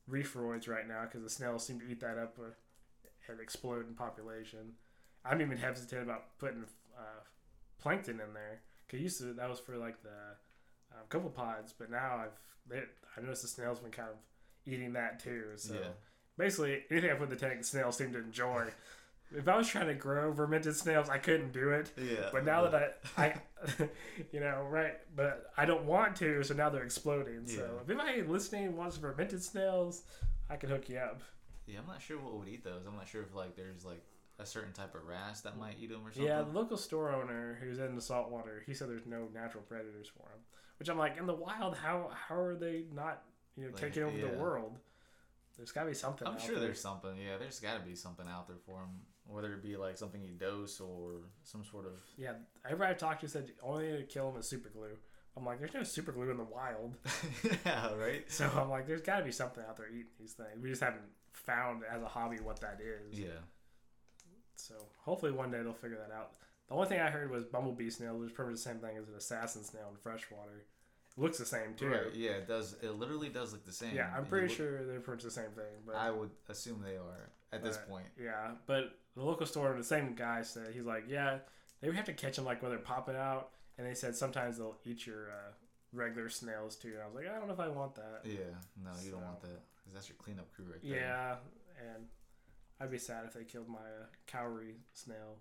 reefroids 0.09 0.69
right 0.69 0.87
now 0.87 1.03
because 1.05 1.23
the 1.23 1.31
snails 1.31 1.65
seem 1.67 1.81
to 1.81 1.87
eat 1.87 2.01
that 2.01 2.19
up 2.19 2.37
uh, 2.39 2.51
and 3.29 3.41
explode 3.41 3.87
in 3.89 3.95
population. 3.95 4.73
I'm 5.25 5.41
even 5.41 5.57
hesitant 5.59 6.03
about 6.03 6.39
putting 6.39 6.65
uh, 6.99 7.23
plankton 7.79 8.21
in 8.21 8.35
there. 8.35 8.63
Cause 8.91 9.01
used 9.01 9.19
to 9.21 9.33
that 9.35 9.49
was 9.49 9.61
for 9.61 9.77
like 9.77 10.03
the 10.03 10.37
um, 10.93 11.05
copepods, 11.09 11.73
but 11.79 11.91
now 11.91 12.17
I've 12.25 12.39
they, 12.69 12.83
I 13.17 13.21
noticed 13.21 13.43
the 13.43 13.49
snails 13.49 13.79
been 13.79 13.91
kind 13.93 14.09
of 14.11 14.17
eating 14.67 14.93
that 14.95 15.21
too. 15.21 15.53
So 15.57 15.75
Yeah. 15.75 15.89
Basically, 16.41 16.83
anything 16.91 17.11
I 17.11 17.15
put 17.15 17.25
in 17.25 17.31
the 17.31 17.37
tank, 17.37 17.59
the 17.59 17.65
snails 17.65 17.97
seem 17.99 18.13
to 18.13 18.19
enjoy. 18.19 18.69
if 19.37 19.47
I 19.47 19.57
was 19.57 19.69
trying 19.69 19.89
to 19.89 19.95
grow 19.95 20.33
vermetid 20.33 20.75
snails, 20.75 21.09
I 21.11 21.19
couldn't 21.19 21.53
do 21.53 21.71
it. 21.71 21.93
Yeah. 21.97 22.31
But 22.33 22.45
now 22.45 22.67
that 22.69 22.99
I, 23.17 23.25
I, 23.27 23.35
you 24.33 24.41
know, 24.41 24.67
right? 24.71 24.95
But 25.15 25.53
I 25.57 25.67
don't 25.67 25.85
want 25.85 26.17
to, 26.17 26.43
so 26.43 26.55
now 26.55 26.71
they're 26.71 26.83
exploding. 26.83 27.43
Yeah. 27.47 27.57
So 27.57 27.81
if 27.85 27.91
anybody 27.91 28.23
listening 28.23 28.77
wants 28.77 28.97
vermetid 28.99 29.43
snails, 29.43 30.03
I 30.49 30.57
can 30.57 30.71
hook 30.71 30.89
you 30.89 30.99
up. 30.99 31.21
Yeah, 31.67 31.79
I'm 31.81 31.87
not 31.87 32.01
sure 32.03 32.19
what 32.19 32.35
would 32.39 32.49
eat 32.49 32.65
those. 32.65 32.87
I'm 32.89 32.97
not 32.97 33.07
sure 33.07 33.23
if 33.23 33.35
like 33.35 33.55
there's 33.55 33.85
like 33.85 34.03
a 34.39 34.47
certain 34.47 34.73
type 34.73 34.95
of 34.95 35.05
wrasse 35.07 35.43
that 35.43 35.59
might 35.59 35.77
eat 35.81 35.91
them 35.91 36.01
or 36.05 36.11
something. 36.11 36.25
Yeah, 36.25 36.43
the 36.43 36.59
local 36.59 36.77
store 36.79 37.13
owner 37.13 37.59
who's 37.63 37.79
in 37.79 37.95
the 37.95 38.01
saltwater, 38.01 38.63
he 38.67 38.73
said 38.75 38.89
there's 38.89 39.07
no 39.07 39.29
natural 39.35 39.63
predators 39.65 40.09
for 40.09 40.27
them. 40.31 40.41
Which 40.79 40.89
I'm 40.89 40.97
like, 40.99 41.19
in 41.19 41.27
the 41.27 41.35
wild, 41.35 41.77
how 41.77 42.11
how 42.29 42.35
are 42.41 42.57
they 42.57 42.85
not, 42.95 43.23
you 43.57 43.65
know, 43.67 43.71
Like, 43.73 43.81
taking 43.83 44.03
over 44.05 44.17
yeah. 44.17 44.29
the 44.31 44.39
world? 44.39 44.79
There's 45.57 45.73
got 45.73 45.83
to 45.83 45.89
be 45.89 45.95
something. 45.95 46.27
I'm 46.27 46.39
sure 46.39 46.57
there. 46.57 46.65
there's 46.65 46.81
something. 46.81 47.17
Yeah, 47.17 47.37
there's 47.39 47.61
got 47.61 47.79
to 47.79 47.87
be 47.87 47.95
something 47.95 48.27
out 48.29 48.49
there 48.49 48.57
for 48.65 48.81
them. 48.81 49.01
Whether 49.27 49.53
it 49.53 49.63
be 49.63 49.77
like 49.77 49.97
something 49.97 50.23
you 50.23 50.33
dose 50.33 50.81
or 50.81 51.21
some 51.45 51.65
sort 51.65 51.87
of. 51.87 51.93
Yeah, 52.17 52.33
everybody 52.65 52.91
I've 52.91 52.99
talked 52.99 53.21
to 53.21 53.29
said 53.29 53.53
only 53.63 53.89
to 53.93 54.03
kill 54.05 54.31
them 54.31 54.41
is 54.41 54.49
super 54.49 54.69
glue. 54.69 54.97
I'm 55.37 55.45
like, 55.45 55.61
there's 55.61 55.75
no 55.75 55.85
super 55.85 56.13
glue 56.13 56.31
in 56.31 56.37
the 56.37 56.45
wild. 56.45 56.97
yeah. 57.65 57.95
Right. 57.95 58.31
So 58.31 58.51
I'm 58.57 58.69
like, 58.69 58.87
there's 58.87 59.03
got 59.03 59.19
to 59.19 59.25
be 59.25 59.33
something 59.33 59.63
out 59.69 59.77
there 59.77 59.89
eating 59.89 60.07
these 60.19 60.33
things. 60.33 60.61
We 60.61 60.71
just 60.71 60.83
haven't 60.83 61.03
found 61.33 61.83
as 61.91 62.03
a 62.03 62.09
hobby 62.09 62.39
what 62.43 62.61
that 62.61 62.81
is. 62.81 63.19
Yeah. 63.19 63.29
So 64.57 64.75
hopefully 64.99 65.33
one 65.33 65.51
day 65.51 65.63
they'll 65.63 65.73
figure 65.73 65.99
that 65.99 66.15
out. 66.15 66.33
The 66.69 66.75
only 66.75 66.89
thing 66.89 67.01
I 67.01 67.11
heard 67.11 67.31
was 67.31 67.45
bumblebee 67.45 67.91
snail, 67.91 68.17
which 68.17 68.31
is 68.31 68.33
pretty 68.33 68.51
much 68.51 68.59
the 68.59 68.63
same 68.63 68.79
thing 68.79 68.97
as 68.97 69.09
an 69.09 69.15
assassin 69.15 69.65
snail 69.65 69.89
in 69.91 69.97
freshwater. 69.97 70.67
Looks 71.17 71.39
the 71.39 71.45
same 71.45 71.75
too. 71.77 71.89
Right. 71.89 72.15
Yeah. 72.15 72.31
It 72.33 72.49
does. 72.49 72.77
It 72.83 72.91
literally 72.99 73.29
does 73.29 73.53
look 73.53 73.65
the 73.65 73.73
same. 73.73 73.95
Yeah, 73.95 74.11
I'm 74.17 74.25
pretty 74.27 74.53
sure 74.55 74.85
they're 74.85 75.01
pretty 75.01 75.17
much 75.19 75.25
the 75.25 75.31
same 75.31 75.51
thing. 75.51 75.83
But 75.87 75.97
I 75.97 76.11
would 76.11 76.31
assume 76.49 76.83
they 76.85 76.97
are 76.97 77.31
at 77.53 77.63
this 77.63 77.79
point. 77.89 78.07
yeah, 78.19 78.53
but 78.67 78.97
the 79.17 79.23
local 79.25 79.45
store, 79.47 79.75
the 79.77 79.83
same 79.85 80.15
guy 80.15 80.43
said 80.43 80.69
he's 80.73 80.85
like, 80.85 81.05
yeah, 81.09 81.39
they 81.81 81.89
would 81.89 81.97
have 81.97 82.07
to 82.07 82.13
catch 82.13 82.37
them 82.37 82.45
like 82.45 82.63
when 82.63 82.71
they're 82.71 82.79
popping 82.79 83.17
out, 83.17 83.51
and 83.77 83.87
they 83.87 83.95
said 83.95 84.15
sometimes 84.15 84.57
they'll 84.59 84.79
eat 84.85 85.05
your 85.07 85.31
uh, 85.31 85.53
regular 85.93 86.29
snails 86.29 86.77
too. 86.77 86.93
And 86.95 87.03
I 87.03 87.07
was 87.07 87.15
like, 87.17 87.27
I 87.29 87.37
don't 87.39 87.49
know 87.49 87.55
if 87.55 87.61
I 87.61 87.69
want 87.69 87.97
that. 87.97 88.21
Yeah. 88.25 88.39
No, 88.83 88.91
you 89.05 89.11
don't 89.11 89.23
want 89.25 89.41
that 89.43 89.61
because 89.77 89.93
that's 89.95 90.09
your 90.09 90.17
cleanup 90.17 90.51
crew 90.55 90.67
right 90.71 90.81
there. 90.83 90.95
Yeah, 90.97 91.35
and 91.93 92.05
I'd 92.81 92.91
be 92.91 92.99
sad 92.99 93.25
if 93.27 93.35
they 93.35 93.45
killed 93.45 93.69
my 93.69 93.79
uh, 93.79 94.07
cowrie 94.29 94.77
snail, 94.95 95.39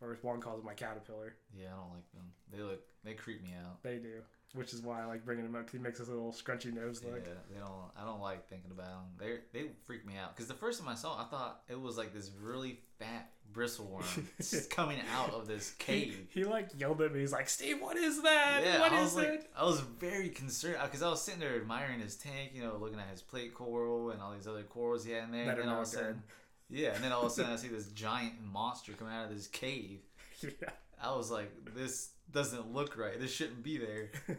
or 0.00 0.12
as 0.12 0.22
one 0.24 0.40
calls 0.40 0.58
it, 0.58 0.64
my 0.64 0.74
caterpillar. 0.74 1.34
Yeah. 1.56 1.68
I 1.68 1.76
don't 1.76 1.94
like 1.94 2.12
them. 2.12 2.32
They 2.52 2.62
look. 2.62 2.80
They 3.04 3.14
creep 3.14 3.42
me 3.44 3.50
out. 3.64 3.82
They 3.84 3.96
do, 3.98 4.22
which 4.54 4.72
is 4.74 4.82
why 4.82 5.02
I 5.02 5.06
like 5.06 5.24
bringing 5.24 5.44
him 5.46 5.54
up 5.54 5.62
because 5.62 5.78
he 5.78 5.82
makes 5.82 5.98
his 5.98 6.08
little 6.08 6.32
scrunchy 6.32 6.72
nose 6.72 7.02
look. 7.04 7.22
Yeah, 7.24 7.32
they 7.52 7.58
don't. 7.58 7.90
I 8.00 8.04
don't 8.04 8.20
like 8.20 8.48
thinking 8.48 8.70
about 8.70 8.86
them. 8.86 9.40
They 9.52 9.58
they 9.58 9.66
freak 9.84 10.06
me 10.06 10.14
out 10.22 10.34
because 10.34 10.48
the 10.48 10.54
first 10.54 10.80
time 10.80 10.88
I 10.88 10.94
saw, 10.94 11.18
it, 11.18 11.22
I 11.22 11.24
thought 11.24 11.62
it 11.68 11.80
was 11.80 11.96
like 11.96 12.12
this 12.12 12.30
really 12.40 12.80
fat 12.98 13.30
bristleworm 13.52 14.04
just 14.38 14.70
coming 14.70 14.98
out 15.14 15.32
of 15.34 15.46
this 15.46 15.72
cave. 15.72 16.26
he 16.30 16.44
like 16.44 16.68
yelled 16.78 17.00
at 17.02 17.12
me. 17.12 17.20
He's 17.20 17.32
like, 17.32 17.48
"Steve, 17.48 17.80
what 17.80 17.96
is 17.96 18.22
that? 18.22 18.60
Yeah, 18.64 18.80
what 18.80 18.92
I 18.92 18.98
is 19.00 19.04
was 19.04 19.16
like, 19.16 19.28
it?" 19.28 19.50
I 19.56 19.64
was 19.64 19.80
very 19.80 20.28
concerned 20.28 20.76
because 20.82 21.02
I 21.02 21.08
was 21.08 21.22
sitting 21.22 21.40
there 21.40 21.56
admiring 21.56 22.00
his 22.00 22.16
tank, 22.16 22.52
you 22.54 22.62
know, 22.62 22.76
looking 22.80 22.98
at 22.98 23.08
his 23.10 23.22
plate 23.22 23.54
coral 23.54 24.10
and 24.10 24.20
all 24.20 24.32
these 24.32 24.46
other 24.46 24.62
corals 24.62 25.04
he 25.04 25.12
had 25.12 25.24
in 25.24 25.32
there. 25.32 25.46
That 25.46 25.58
and 25.58 25.62
then 25.62 25.74
all 25.74 25.82
of 25.82 25.86
a 25.88 25.90
sudden, 25.90 26.22
yeah, 26.70 26.94
and 26.94 27.02
then 27.04 27.12
all 27.12 27.22
of 27.22 27.28
a 27.28 27.30
sudden 27.30 27.52
I 27.52 27.56
see 27.62 27.68
this 27.68 27.86
giant 27.88 28.34
monster 28.42 28.92
coming 28.92 29.14
out 29.14 29.30
of 29.30 29.34
this 29.34 29.46
cave. 29.46 30.00
yeah. 30.62 30.70
I 31.02 31.14
was 31.16 31.30
like, 31.30 31.50
this 31.74 32.10
doesn't 32.30 32.72
look 32.72 32.96
right. 32.96 33.18
This 33.18 33.32
shouldn't 33.32 33.62
be 33.62 33.78
there. 33.78 34.10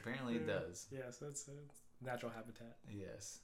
Apparently, 0.00 0.36
it 0.36 0.46
does. 0.46 0.86
Yes, 0.90 1.18
that's 1.20 1.48
it's 1.48 1.80
natural 2.00 2.32
habitat. 2.34 2.76
Yes, 2.90 3.40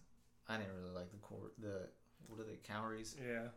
I 0.48 0.56
didn't 0.56 0.74
really 0.80 0.94
like 0.94 1.10
the 1.10 1.18
cor- 1.18 1.52
the 1.58 1.88
what 2.28 2.40
are 2.40 2.44
they 2.44 2.58
cowries? 2.62 3.16
Yeah. 3.20 3.48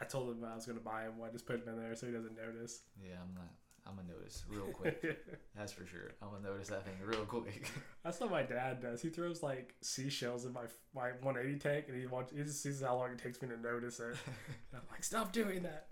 I 0.00 0.04
told 0.04 0.30
him 0.30 0.44
I 0.44 0.54
was 0.54 0.66
gonna 0.66 0.80
buy 0.80 1.04
him 1.04 1.18
one. 1.18 1.30
Just 1.32 1.46
put 1.46 1.62
him 1.62 1.68
in 1.68 1.78
there 1.80 1.94
so 1.94 2.06
he 2.06 2.12
doesn't 2.12 2.36
notice. 2.36 2.82
Yeah, 3.00 3.16
I'm 3.22 3.34
not. 3.34 3.52
I'm 3.86 3.96
gonna 3.96 4.08
notice 4.16 4.44
real 4.48 4.66
quick. 4.66 5.02
That's 5.56 5.72
for 5.72 5.86
sure. 5.86 6.12
I'm 6.22 6.30
gonna 6.30 6.48
notice 6.48 6.68
that 6.68 6.84
thing 6.84 6.94
real 7.04 7.24
quick. 7.24 7.70
That's 8.04 8.18
what 8.20 8.30
my 8.30 8.42
dad 8.42 8.80
does. 8.80 9.02
He 9.02 9.10
throws 9.10 9.42
like 9.42 9.74
seashells 9.80 10.44
in 10.44 10.52
my 10.52 10.62
my 10.94 11.10
180 11.20 11.58
tank, 11.58 11.84
and 11.88 11.98
he 11.98 12.06
wants 12.06 12.32
he 12.32 12.42
just 12.42 12.62
sees 12.62 12.82
how 12.82 12.96
long 12.96 13.12
it 13.12 13.18
takes 13.18 13.40
me 13.42 13.48
to 13.48 13.56
notice 13.56 14.00
it. 14.00 14.16
And 14.26 14.34
I'm 14.74 14.82
like, 14.90 15.04
stop 15.04 15.32
doing 15.32 15.62
that. 15.62 15.88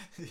yeah. 0.18 0.26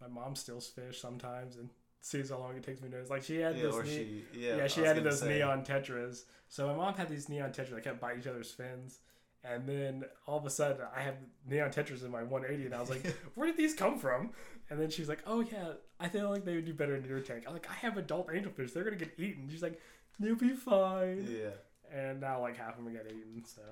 My 0.00 0.08
mom 0.08 0.34
steals 0.34 0.66
fish 0.68 1.00
sometimes 1.00 1.56
and 1.56 1.68
sees 2.00 2.30
how 2.30 2.38
long 2.38 2.56
it 2.56 2.62
takes 2.64 2.80
me 2.80 2.88
to 2.88 2.94
notice. 2.96 3.10
Like 3.10 3.22
she 3.22 3.36
had 3.36 3.56
Yeah, 3.56 3.62
this 3.64 3.76
ne- 3.76 3.86
she. 3.86 4.24
Yeah. 4.34 4.56
yeah, 4.56 4.66
she 4.66 4.84
added 4.84 5.04
those 5.04 5.20
say. 5.20 5.28
neon 5.38 5.64
tetras. 5.64 6.22
So 6.48 6.66
my 6.66 6.74
mom 6.74 6.94
had 6.94 7.08
these 7.08 7.28
neon 7.28 7.50
tetras 7.52 7.70
that 7.70 7.84
kept 7.84 8.00
biting 8.00 8.20
each 8.20 8.26
other's 8.26 8.50
fins. 8.50 8.98
And 9.44 9.66
then 9.68 10.04
all 10.28 10.38
of 10.38 10.46
a 10.46 10.50
sudden, 10.50 10.86
I 10.94 11.00
have 11.02 11.16
neon 11.48 11.70
tetras 11.70 12.04
in 12.04 12.10
my 12.12 12.22
180, 12.22 12.66
and 12.66 12.74
I 12.74 12.80
was 12.80 12.90
like, 12.90 13.04
"Where 13.34 13.46
did 13.48 13.56
these 13.56 13.74
come 13.74 13.98
from?" 13.98 14.30
And 14.70 14.80
then 14.80 14.88
she's 14.88 15.08
like, 15.08 15.18
"Oh 15.26 15.40
yeah, 15.40 15.72
I 15.98 16.08
feel 16.08 16.30
like 16.30 16.44
they 16.44 16.54
would 16.54 16.64
do 16.64 16.72
better 16.74 16.94
in 16.94 17.04
your 17.04 17.18
tank." 17.18 17.44
I'm 17.48 17.52
like, 17.52 17.68
"I 17.68 17.74
have 17.74 17.96
adult 17.96 18.28
angelfish; 18.28 18.72
they're 18.72 18.84
gonna 18.84 18.94
get 18.96 19.14
eaten." 19.18 19.48
She's 19.50 19.62
like, 19.62 19.80
"You'll 20.20 20.36
be 20.36 20.50
fine." 20.50 21.26
Yeah. 21.28 21.50
And 21.92 22.20
now 22.20 22.40
like 22.40 22.56
half 22.56 22.78
of 22.78 22.84
them 22.84 22.92
get 22.92 23.06
eaten. 23.06 23.42
So 23.44 23.62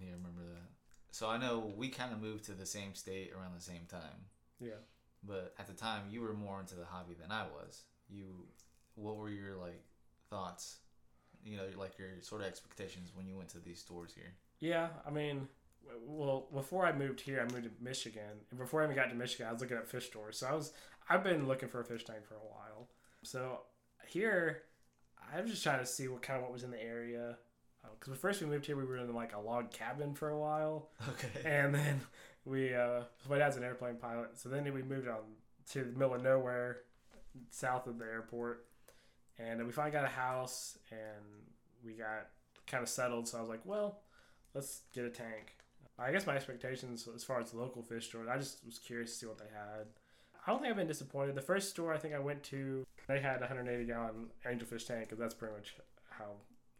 Yeah, 0.00 0.08
I 0.08 0.12
remember 0.14 0.42
that. 0.54 0.68
So 1.12 1.28
I 1.28 1.36
know 1.38 1.72
we 1.76 1.88
kind 1.88 2.12
of 2.12 2.20
moved 2.20 2.44
to 2.46 2.52
the 2.52 2.66
same 2.66 2.94
state 2.94 3.32
around 3.32 3.54
the 3.54 3.62
same 3.62 3.86
time, 3.88 4.26
yeah, 4.58 4.80
but 5.22 5.54
at 5.58 5.66
the 5.68 5.74
time 5.74 6.02
you 6.10 6.22
were 6.22 6.32
more 6.32 6.58
into 6.58 6.74
the 6.74 6.84
hobby 6.86 7.14
than 7.20 7.30
I 7.30 7.44
was. 7.44 7.82
You, 8.08 8.46
what 8.96 9.16
were 9.16 9.28
your 9.30 9.54
like 9.56 9.84
thoughts? 10.30 10.78
You 11.44 11.56
know, 11.58 11.64
like 11.78 11.98
your 11.98 12.08
sort 12.22 12.40
of 12.40 12.48
expectations 12.48 13.12
when 13.14 13.26
you 13.26 13.36
went 13.36 13.50
to 13.50 13.58
these 13.60 13.78
stores 13.78 14.12
here. 14.14 14.32
yeah. 14.60 14.88
I 15.06 15.10
mean, 15.10 15.48
well, 16.06 16.46
before 16.52 16.86
I 16.86 16.92
moved 16.92 17.20
here, 17.20 17.40
I 17.40 17.52
moved 17.52 17.64
to 17.64 17.70
Michigan, 17.84 18.46
and 18.50 18.58
before 18.58 18.80
I 18.80 18.84
even 18.84 18.96
got 18.96 19.10
to 19.10 19.14
Michigan, 19.14 19.46
I 19.48 19.52
was 19.52 19.60
looking 19.60 19.76
at 19.76 19.88
fish 19.88 20.06
stores. 20.06 20.38
So 20.38 20.46
I 20.46 20.54
was 20.54 20.72
I've 21.10 21.24
been 21.24 21.46
looking 21.46 21.68
for 21.68 21.80
a 21.80 21.84
fish 21.84 22.04
tank 22.04 22.20
for 22.26 22.34
a 22.34 22.38
while. 22.38 22.88
So 23.22 23.60
here, 24.08 24.62
I 25.34 25.40
was 25.40 25.50
just 25.50 25.62
trying 25.62 25.80
to 25.80 25.86
see 25.86 26.08
what 26.08 26.22
kind 26.22 26.38
of 26.38 26.44
what 26.44 26.52
was 26.52 26.62
in 26.62 26.70
the 26.70 26.82
area. 26.82 27.36
Because 27.82 28.08
when 28.10 28.18
first 28.18 28.40
we 28.40 28.46
moved 28.46 28.66
here, 28.66 28.76
we 28.76 28.84
were 28.84 28.96
in 28.96 29.14
like 29.14 29.34
a 29.34 29.40
log 29.40 29.70
cabin 29.72 30.14
for 30.14 30.30
a 30.30 30.38
while, 30.38 30.88
Okay. 31.10 31.48
and 31.48 31.74
then 31.74 32.00
we 32.44 32.74
uh, 32.74 33.02
my 33.28 33.38
dad's 33.38 33.56
an 33.56 33.64
airplane 33.64 33.96
pilot, 33.96 34.30
so 34.38 34.48
then 34.48 34.64
we 34.72 34.82
moved 34.82 35.08
on 35.08 35.18
to 35.70 35.84
the 35.84 35.98
middle 35.98 36.14
of 36.14 36.22
nowhere, 36.22 36.80
south 37.50 37.86
of 37.86 37.98
the 37.98 38.04
airport, 38.04 38.66
and 39.38 39.58
then 39.60 39.66
we 39.66 39.72
finally 39.72 39.92
got 39.92 40.04
a 40.04 40.08
house, 40.08 40.78
and 40.90 41.24
we 41.84 41.92
got 41.92 42.28
kind 42.66 42.82
of 42.82 42.88
settled. 42.88 43.28
So 43.28 43.38
I 43.38 43.40
was 43.40 43.50
like, 43.50 43.64
well, 43.64 44.00
let's 44.54 44.82
get 44.94 45.04
a 45.04 45.10
tank. 45.10 45.56
I 45.98 46.10
guess 46.10 46.26
my 46.26 46.34
expectations 46.34 47.06
as 47.14 47.22
far 47.22 47.38
as 47.40 47.54
local 47.54 47.82
fish 47.82 48.06
store, 48.08 48.28
I 48.28 48.38
just 48.38 48.64
was 48.64 48.78
curious 48.78 49.12
to 49.12 49.16
see 49.18 49.26
what 49.26 49.38
they 49.38 49.44
had. 49.52 49.86
I 50.44 50.50
don't 50.50 50.60
think 50.60 50.70
I've 50.70 50.76
been 50.76 50.88
disappointed. 50.88 51.36
The 51.36 51.40
first 51.40 51.70
store 51.70 51.94
I 51.94 51.98
think 51.98 52.14
I 52.14 52.18
went 52.18 52.42
to, 52.44 52.84
they 53.06 53.20
had 53.20 53.36
a 53.36 53.40
180 53.42 53.84
gallon 53.84 54.26
angelfish 54.44 54.86
tank, 54.86 55.02
because 55.02 55.18
that's 55.18 55.34
pretty 55.34 55.54
much 55.54 55.76
how 56.10 56.32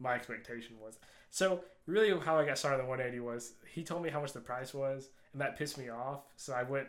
my 0.03 0.13
expectation 0.13 0.75
was. 0.79 0.99
So 1.31 1.61
really, 1.87 2.09
how 2.19 2.37
I 2.37 2.45
got 2.45 2.57
started 2.59 2.75
on 2.79 2.83
the 2.85 2.89
180 2.89 3.19
was 3.21 3.53
he 3.71 3.83
told 3.83 4.03
me 4.03 4.09
how 4.09 4.21
much 4.21 4.33
the 4.33 4.39
price 4.41 4.73
was, 4.73 5.09
and 5.31 5.41
that 5.41 5.57
pissed 5.57 5.77
me 5.77 5.89
off. 5.89 6.21
So 6.35 6.53
I 6.53 6.63
went 6.63 6.87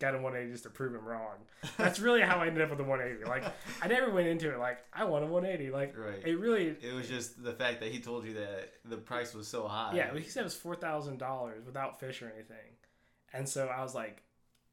got 0.00 0.14
a 0.14 0.18
180 0.18 0.52
just 0.52 0.62
to 0.62 0.70
prove 0.70 0.94
him 0.94 1.04
wrong. 1.04 1.34
That's 1.76 1.98
really 1.98 2.20
how 2.20 2.36
I 2.38 2.46
ended 2.46 2.62
up 2.62 2.68
with 2.68 2.78
the 2.78 2.84
180. 2.84 3.24
Like 3.28 3.44
I 3.82 3.88
never 3.88 4.10
went 4.12 4.28
into 4.28 4.52
it 4.52 4.58
like 4.58 4.78
I 4.92 5.04
want 5.04 5.24
a 5.24 5.26
180. 5.26 5.72
Like 5.72 5.96
Right. 5.96 6.22
it 6.24 6.38
really 6.38 6.76
It 6.80 6.94
was 6.94 7.08
just 7.08 7.42
the 7.42 7.52
fact 7.52 7.80
that 7.80 7.90
he 7.90 7.98
told 7.98 8.24
you 8.24 8.34
that 8.34 8.74
the 8.84 8.96
price 8.96 9.34
was 9.34 9.48
so 9.48 9.66
high. 9.66 9.92
Yeah, 9.94 10.14
he 10.16 10.22
said 10.28 10.42
it 10.42 10.44
was 10.44 10.54
four 10.54 10.76
thousand 10.76 11.18
dollars 11.18 11.64
without 11.66 11.98
fish 11.98 12.20
or 12.22 12.26
anything, 12.32 12.76
and 13.32 13.48
so 13.48 13.66
I 13.68 13.82
was 13.82 13.94
like, 13.94 14.22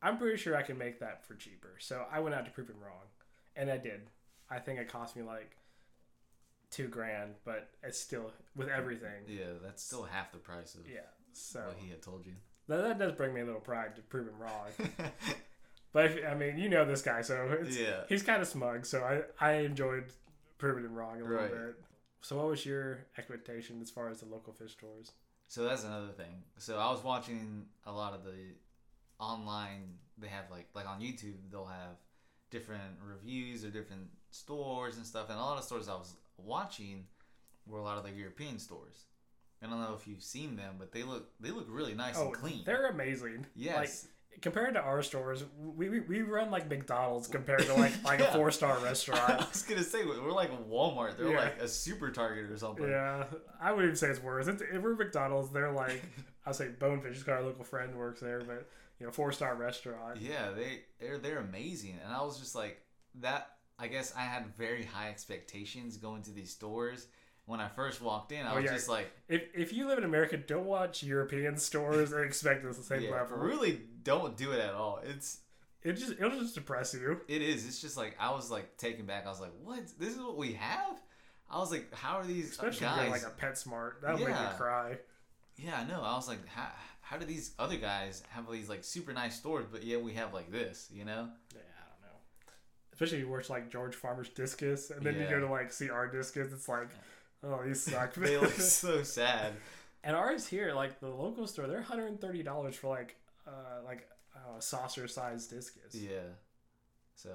I'm 0.02 0.18
pretty 0.18 0.38
sure 0.38 0.56
I 0.56 0.62
can 0.62 0.78
make 0.78 1.00
that 1.00 1.26
for 1.26 1.36
cheaper. 1.36 1.76
So 1.80 2.06
I 2.12 2.20
went 2.20 2.36
out 2.36 2.46
to 2.46 2.52
prove 2.52 2.70
him 2.70 2.80
wrong, 2.82 3.08
and 3.56 3.72
I 3.72 3.78
did. 3.78 4.02
I 4.50 4.60
think 4.60 4.80
it 4.80 4.88
cost 4.92 5.16
me 5.16 5.24
like 5.24 5.58
two 6.76 6.88
grand, 6.88 7.36
but 7.46 7.70
it's 7.84 8.00
still 8.00 8.32
with 8.56 8.68
everything. 8.70 9.24
Yeah, 9.28 9.54
that's 9.64 9.82
still 9.84 10.04
half 10.04 10.32
the 10.32 10.38
price 10.38 10.76
of 10.76 10.82
Yeah, 10.88 11.00
so 11.34 11.62
what 11.68 11.78
he 11.78 11.90
had 11.90 12.02
told 12.02 12.26
you. 12.26 12.34
that, 12.68 12.78
that 12.82 13.00
does 13.00 13.14
bring 13.14 13.34
me 13.34 13.42
a 13.42 13.46
little 13.46 13.62
pride 13.62 13.96
to 13.96 14.02
prove 14.02 14.28
him 14.28 14.40
wrong. 14.40 14.68
but 15.94 16.06
if, 16.06 16.26
I 16.30 16.34
mean, 16.36 16.58
you 16.58 16.70
know 16.70 16.84
this 16.86 17.02
guy, 17.02 17.22
so 17.22 17.58
it's, 17.62 17.78
yeah. 17.78 18.02
he's 18.10 18.24
kind 18.24 18.42
of 18.42 18.48
smug. 18.48 18.86
So 18.86 19.02
I 19.04 19.46
I 19.46 19.52
enjoyed 19.60 20.06
proving 20.58 20.84
him 20.86 20.94
wrong 20.96 21.22
a 21.22 21.24
little 21.24 21.38
Right. 21.38 21.52
bit. 21.52 21.76
So 22.22 22.38
what 22.38 22.48
was 22.48 22.66
your 22.66 23.06
expectation 23.18 23.80
as 23.82 23.90
far 23.92 24.10
as 24.10 24.20
the 24.22 24.26
local 24.26 24.52
fish 24.54 24.72
stores? 24.74 25.12
So 25.48 25.64
that's 25.64 25.84
another 25.84 26.08
thing. 26.12 26.44
So 26.58 26.78
I 26.80 26.90
was 26.92 27.04
watching 27.04 27.68
a 27.86 27.92
lot 27.92 28.14
of 28.14 28.24
the 28.24 28.34
online. 29.20 29.94
They 30.18 30.28
have 30.28 30.46
like 30.52 30.68
like 30.74 30.88
on 30.88 31.02
YouTube. 31.02 31.36
They'll 31.52 31.66
have 31.66 31.98
different 32.50 32.98
reviews 33.06 33.64
of 33.64 33.74
different 33.74 34.08
stores 34.32 34.98
and 34.98 35.06
stuff. 35.06 35.30
And 35.30 35.38
a 35.40 35.42
lot 35.42 35.58
of 35.58 35.64
stores 35.64 35.88
I 35.88 35.94
was 35.96 36.16
watching 36.38 37.06
were 37.68 37.80
a 37.80 37.84
lot 37.84 37.98
of 37.98 38.04
the 38.04 38.12
European 38.12 38.60
stores. 38.60 39.06
I 39.64 39.68
don't 39.68 39.80
know 39.82 39.96
if 40.00 40.08
you've 40.08 40.22
seen 40.22 40.56
them, 40.56 40.76
but 40.78 40.92
they 40.92 41.04
look 41.04 41.30
they 41.40 41.50
look 41.52 41.66
really 41.70 41.94
nice 41.96 42.16
oh, 42.18 42.26
and 42.26 42.34
clean. 42.34 42.64
they're 42.66 42.88
amazing. 42.88 43.46
yes. 43.56 43.76
like, 43.76 44.42
compared 44.42 44.74
to 44.74 44.82
our 44.82 45.02
stores, 45.02 45.44
we, 45.58 45.90
we, 45.90 46.02
we 46.02 46.22
run 46.22 46.52
like 46.52 46.70
McDonald's 46.70 47.28
compared 47.28 47.62
to 47.62 47.74
like 47.74 47.94
like 48.04 48.20
Yeah. 48.26 48.28
a 48.30 48.34
four 48.34 48.52
star 48.52 48.78
restaurant. 48.80 49.22
I 49.42 49.48
was 49.50 49.64
gonna 49.64 49.82
say 49.84 50.06
we're 50.06 50.32
like 50.32 50.52
Walmart. 50.70 51.18
They're 51.18 51.32
Yeah. 51.32 51.40
like 51.40 51.60
a 51.62 51.68
super 51.68 52.12
Target 52.12 52.52
or 52.52 52.58
something. 52.58 52.88
yeah, 52.88 53.24
I 53.60 53.72
wouldn't 53.72 53.86
even 53.88 53.96
say 53.96 54.10
it's 54.10 54.22
worse. 54.22 54.48
It's, 54.48 54.62
if 54.62 54.82
we're 54.82 54.96
McDonald's, 54.96 55.52
they're 55.52 55.72
like 55.72 56.04
I 56.46 56.52
say 56.52 56.68
Bonefish 56.68 57.18
because 57.20 57.30
our 57.30 57.42
local 57.42 57.64
friend 57.64 57.96
works 57.96 58.20
there, 58.20 58.42
but 58.42 58.70
you 59.00 59.06
know 59.08 59.12
four 59.12 59.32
star 59.32 59.56
restaurant. 59.56 60.20
Yeah, 60.22 60.52
they 60.52 60.82
they're 61.00 61.18
they're 61.18 61.40
amazing, 61.40 61.98
and 62.04 62.14
I 62.14 62.22
was 62.22 62.38
just 62.40 62.54
like 62.56 62.82
that. 63.22 63.50
I 63.78 63.88
guess 63.88 64.14
I 64.16 64.22
had 64.22 64.46
very 64.58 64.84
high 64.84 65.10
expectations 65.10 65.98
going 65.98 66.22
to 66.24 66.32
these 66.32 66.52
stores. 66.52 67.08
When 67.46 67.60
I 67.60 67.68
first 67.68 68.02
walked 68.02 68.32
in, 68.32 68.46
I 68.48 68.54
Oh, 68.54 68.56
was 68.56 68.66
yeah. 68.66 68.74
just 68.74 68.90
like, 68.90 69.12
If 69.28 69.44
if 69.54 69.74
you 69.74 69.88
live 69.88 69.98
in 70.00 70.04
America, 70.04 70.36
don't 70.38 70.66
watch 70.66 71.04
European 71.04 71.58
stores 71.58 72.12
and 72.12 72.24
expect 72.26 72.66
it's 72.66 72.78
the 72.78 72.84
same 72.84 73.04
yeah, 73.04 73.12
level. 73.12 73.38
really 73.38 73.82
don't 74.04 74.36
do 74.36 74.52
it 74.52 74.60
at 74.60 74.74
all. 74.74 75.00
It's 75.04 75.40
It 75.84 75.94
just 75.94 76.14
it'll 76.14 76.40
just 76.40 76.56
depress 76.56 76.94
you. 76.96 77.22
it 77.28 77.42
is. 77.44 77.68
It's 77.68 77.80
just 77.80 77.98
like 77.98 78.16
I 78.20 78.32
was 78.32 78.50
like 78.50 78.78
taken 78.78 79.06
back. 79.06 79.28
I 79.28 79.30
was 79.30 79.40
like, 79.42 79.54
what? 79.64 79.80
This 80.00 80.16
is 80.16 80.20
what 80.20 80.38
we 80.38 80.54
have. 80.54 81.00
I 81.48 81.60
was 81.60 81.70
like, 81.72 81.94
how 81.94 82.18
are 82.18 82.26
these 82.26 82.50
Especially 82.52 82.88
guys? 82.88 83.12
like 83.12 83.22
a 83.24 83.30
PetSmart. 83.40 84.02
That'll 84.02 84.18
make 84.20 84.30
Yeah. 84.30 84.52
you 84.52 84.58
cry. 84.58 84.98
yeah, 85.58 85.80
I 85.82 85.84
know. 85.86 86.02
I 86.02 86.16
was 86.16 86.28
like, 86.28 86.48
how 86.48 86.70
how 87.02 87.18
do 87.18 87.26
these 87.28 87.54
other 87.60 87.78
guys 87.78 88.24
have 88.30 88.50
these 88.52 88.70
like 88.70 88.84
super 88.84 89.14
nice 89.14 89.36
stores, 89.36 89.68
but 89.72 89.84
yet 89.84 90.02
we 90.02 90.14
have 90.14 90.34
like 90.34 90.52
this? 90.52 90.90
You 90.92 91.06
know? 91.06 91.30
Yeah, 91.54 91.60
know. 91.60 91.65
Especially 92.96 93.18
if 93.18 93.26
you 93.26 93.30
watch 93.30 93.50
like 93.50 93.70
George 93.70 93.94
Farmer's 93.94 94.30
Discus, 94.30 94.90
and 94.90 95.06
then 95.06 95.16
you 95.20 95.28
go 95.30 95.40
to 95.40 95.48
like 95.50 95.72
see 95.72 95.90
our 95.90 96.08
Discus. 96.08 96.52
It's 96.54 96.68
like, 96.68 96.90
oh, 97.44 97.62
these 97.64 97.84
suck. 97.84 98.14
they 98.16 98.38
look 98.38 98.54
so 98.54 99.04
sad. 99.04 99.54
and 100.04 100.16
ours 100.16 100.48
here, 100.48 100.74
like 100.74 101.02
the 101.02 101.10
local 101.10 101.46
store, 101.46 101.68
they're 101.68 101.78
one 101.78 101.86
hundred 101.86 102.08
and 102.08 102.22
thirty 102.22 102.42
dollars 102.42 102.76
for 102.76 102.88
like, 102.88 103.18
uh, 103.46 103.84
like 103.86 104.08
uh, 104.34 104.60
saucer 104.60 105.08
sized 105.08 105.50
discus. 105.50 105.94
Yeah. 105.94 106.32
So, 107.16 107.30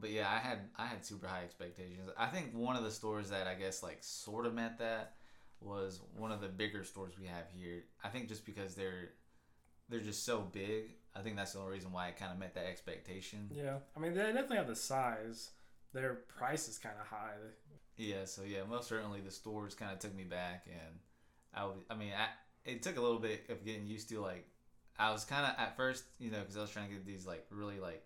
but 0.00 0.10
yeah, 0.10 0.28
I 0.28 0.38
had 0.38 0.58
I 0.76 0.86
had 0.86 1.04
super 1.04 1.28
high 1.28 1.44
expectations. 1.44 2.10
I 2.18 2.26
think 2.26 2.52
one 2.52 2.76
of 2.76 2.82
the 2.82 2.90
stores 2.90 3.30
that 3.30 3.46
I 3.46 3.54
guess 3.54 3.82
like 3.82 3.98
sort 4.00 4.46
of 4.46 4.54
met 4.54 4.78
that 4.80 5.14
was 5.60 6.00
one 6.16 6.32
of 6.32 6.40
the 6.40 6.48
bigger 6.48 6.84
stores 6.84 7.14
we 7.20 7.26
have 7.26 7.46
here. 7.54 7.84
I 8.02 8.08
think 8.08 8.28
just 8.28 8.44
because 8.44 8.74
they're 8.74 9.10
they're 9.88 10.00
just 10.00 10.24
so 10.24 10.40
big. 10.40 10.96
I 11.16 11.20
think 11.20 11.36
that's 11.36 11.52
the 11.52 11.60
only 11.60 11.72
reason 11.72 11.92
why 11.92 12.08
it 12.08 12.16
kind 12.16 12.32
of 12.32 12.38
met 12.38 12.54
that 12.54 12.66
expectation. 12.66 13.50
Yeah, 13.52 13.76
I 13.96 14.00
mean 14.00 14.14
they 14.14 14.24
definitely 14.24 14.56
have 14.56 14.68
the 14.68 14.76
size. 14.76 15.50
Their 15.92 16.14
price 16.14 16.68
is 16.68 16.78
kind 16.78 16.96
of 17.00 17.06
high. 17.06 17.34
Yeah. 17.96 18.24
So 18.24 18.42
yeah, 18.42 18.60
most 18.68 18.88
certainly 18.88 19.20
the 19.20 19.30
stores 19.30 19.74
kind 19.74 19.92
of 19.92 19.98
took 19.98 20.14
me 20.14 20.24
back, 20.24 20.66
and 20.66 20.98
I 21.54 21.66
would, 21.66 21.76
I 21.88 21.94
mean, 21.94 22.12
I, 22.12 22.26
it 22.68 22.82
took 22.82 22.96
a 22.96 23.00
little 23.00 23.20
bit 23.20 23.44
of 23.48 23.64
getting 23.64 23.86
used 23.86 24.08
to 24.10 24.20
like. 24.20 24.48
I 24.98 25.10
was 25.10 25.24
kind 25.24 25.44
of 25.44 25.54
at 25.58 25.76
first, 25.76 26.04
you 26.18 26.30
know, 26.30 26.38
because 26.40 26.56
I 26.56 26.60
was 26.60 26.70
trying 26.70 26.88
to 26.88 26.94
get 26.94 27.04
these 27.04 27.26
like 27.26 27.46
really 27.50 27.80
like, 27.80 28.02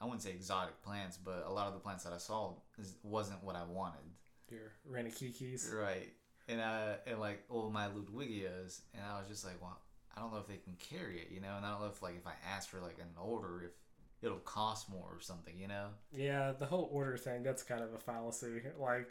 I 0.00 0.04
wouldn't 0.04 0.22
say 0.22 0.30
exotic 0.30 0.82
plants, 0.82 1.16
but 1.16 1.44
a 1.46 1.52
lot 1.52 1.68
of 1.68 1.74
the 1.74 1.78
plants 1.78 2.02
that 2.02 2.12
I 2.12 2.18
saw 2.18 2.54
is, 2.78 2.94
wasn't 3.04 3.44
what 3.44 3.54
I 3.54 3.62
wanted. 3.64 4.00
Your 4.50 4.72
Ranikikis. 4.90 5.72
Right. 5.72 6.12
And 6.48 6.60
uh 6.60 6.94
and 7.06 7.20
like 7.20 7.42
all 7.48 7.70
my 7.70 7.86
Ludwigias 7.86 8.80
and 8.94 9.04
I 9.04 9.18
was 9.18 9.28
just 9.28 9.44
like, 9.44 9.60
well, 9.60 9.78
I 10.16 10.20
don't 10.20 10.32
know 10.32 10.38
if 10.38 10.46
they 10.46 10.56
can 10.56 10.74
carry 10.78 11.18
it, 11.18 11.28
you 11.30 11.40
know, 11.40 11.54
and 11.56 11.66
I 11.66 11.70
don't 11.72 11.80
know 11.80 11.86
if 11.88 12.02
like 12.02 12.16
if 12.16 12.26
I 12.26 12.32
ask 12.54 12.68
for 12.68 12.80
like 12.80 12.98
an 12.98 13.08
order 13.22 13.62
if 13.66 13.72
it'll 14.22 14.38
cost 14.38 14.88
more 14.88 15.08
or 15.12 15.20
something, 15.20 15.54
you 15.58 15.68
know? 15.68 15.88
Yeah, 16.12 16.52
the 16.58 16.64
whole 16.66 16.88
order 16.90 17.16
thing, 17.18 17.42
that's 17.42 17.62
kind 17.62 17.82
of 17.82 17.92
a 17.92 17.98
fallacy. 17.98 18.62
Like, 18.80 19.10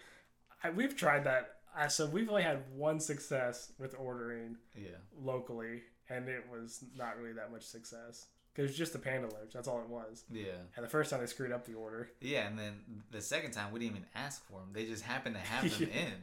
I, 0.63 0.71
we've 0.71 0.95
tried 0.97 1.25
that. 1.25 1.57
I, 1.77 1.87
so 1.89 2.07
we've 2.07 2.29
only 2.29 2.41
had 2.43 2.63
one 2.75 2.99
success 2.99 3.71
with 3.77 3.95
ordering 3.99 4.57
Yeah. 4.75 4.97
locally, 5.21 5.83
and 6.09 6.27
it 6.27 6.45
was 6.51 6.83
not 6.97 7.17
really 7.19 7.33
that 7.33 7.51
much 7.51 7.63
success. 7.63 8.25
Because 8.53 8.69
it 8.69 8.71
was 8.71 8.77
just 8.77 8.93
the 8.93 8.99
panda 8.99 9.27
loach. 9.27 9.51
That's 9.53 9.67
all 9.67 9.81
it 9.81 9.89
was. 9.89 10.23
Yeah. 10.31 10.53
And 10.75 10.83
the 10.85 10.89
first 10.89 11.11
time 11.11 11.19
they 11.19 11.25
screwed 11.27 11.51
up 11.51 11.65
the 11.65 11.73
order. 11.73 12.09
Yeah, 12.21 12.47
and 12.47 12.57
then 12.57 12.73
the 13.11 13.21
second 13.21 13.51
time 13.51 13.71
we 13.73 13.79
didn't 13.79 13.97
even 13.97 14.07
ask 14.15 14.43
for 14.47 14.59
them. 14.61 14.69
They 14.71 14.85
just 14.85 15.03
happened 15.03 15.35
to 15.35 15.41
have 15.41 15.63
them 15.79 15.89
Yeah. 15.93 16.01
in. 16.03 16.13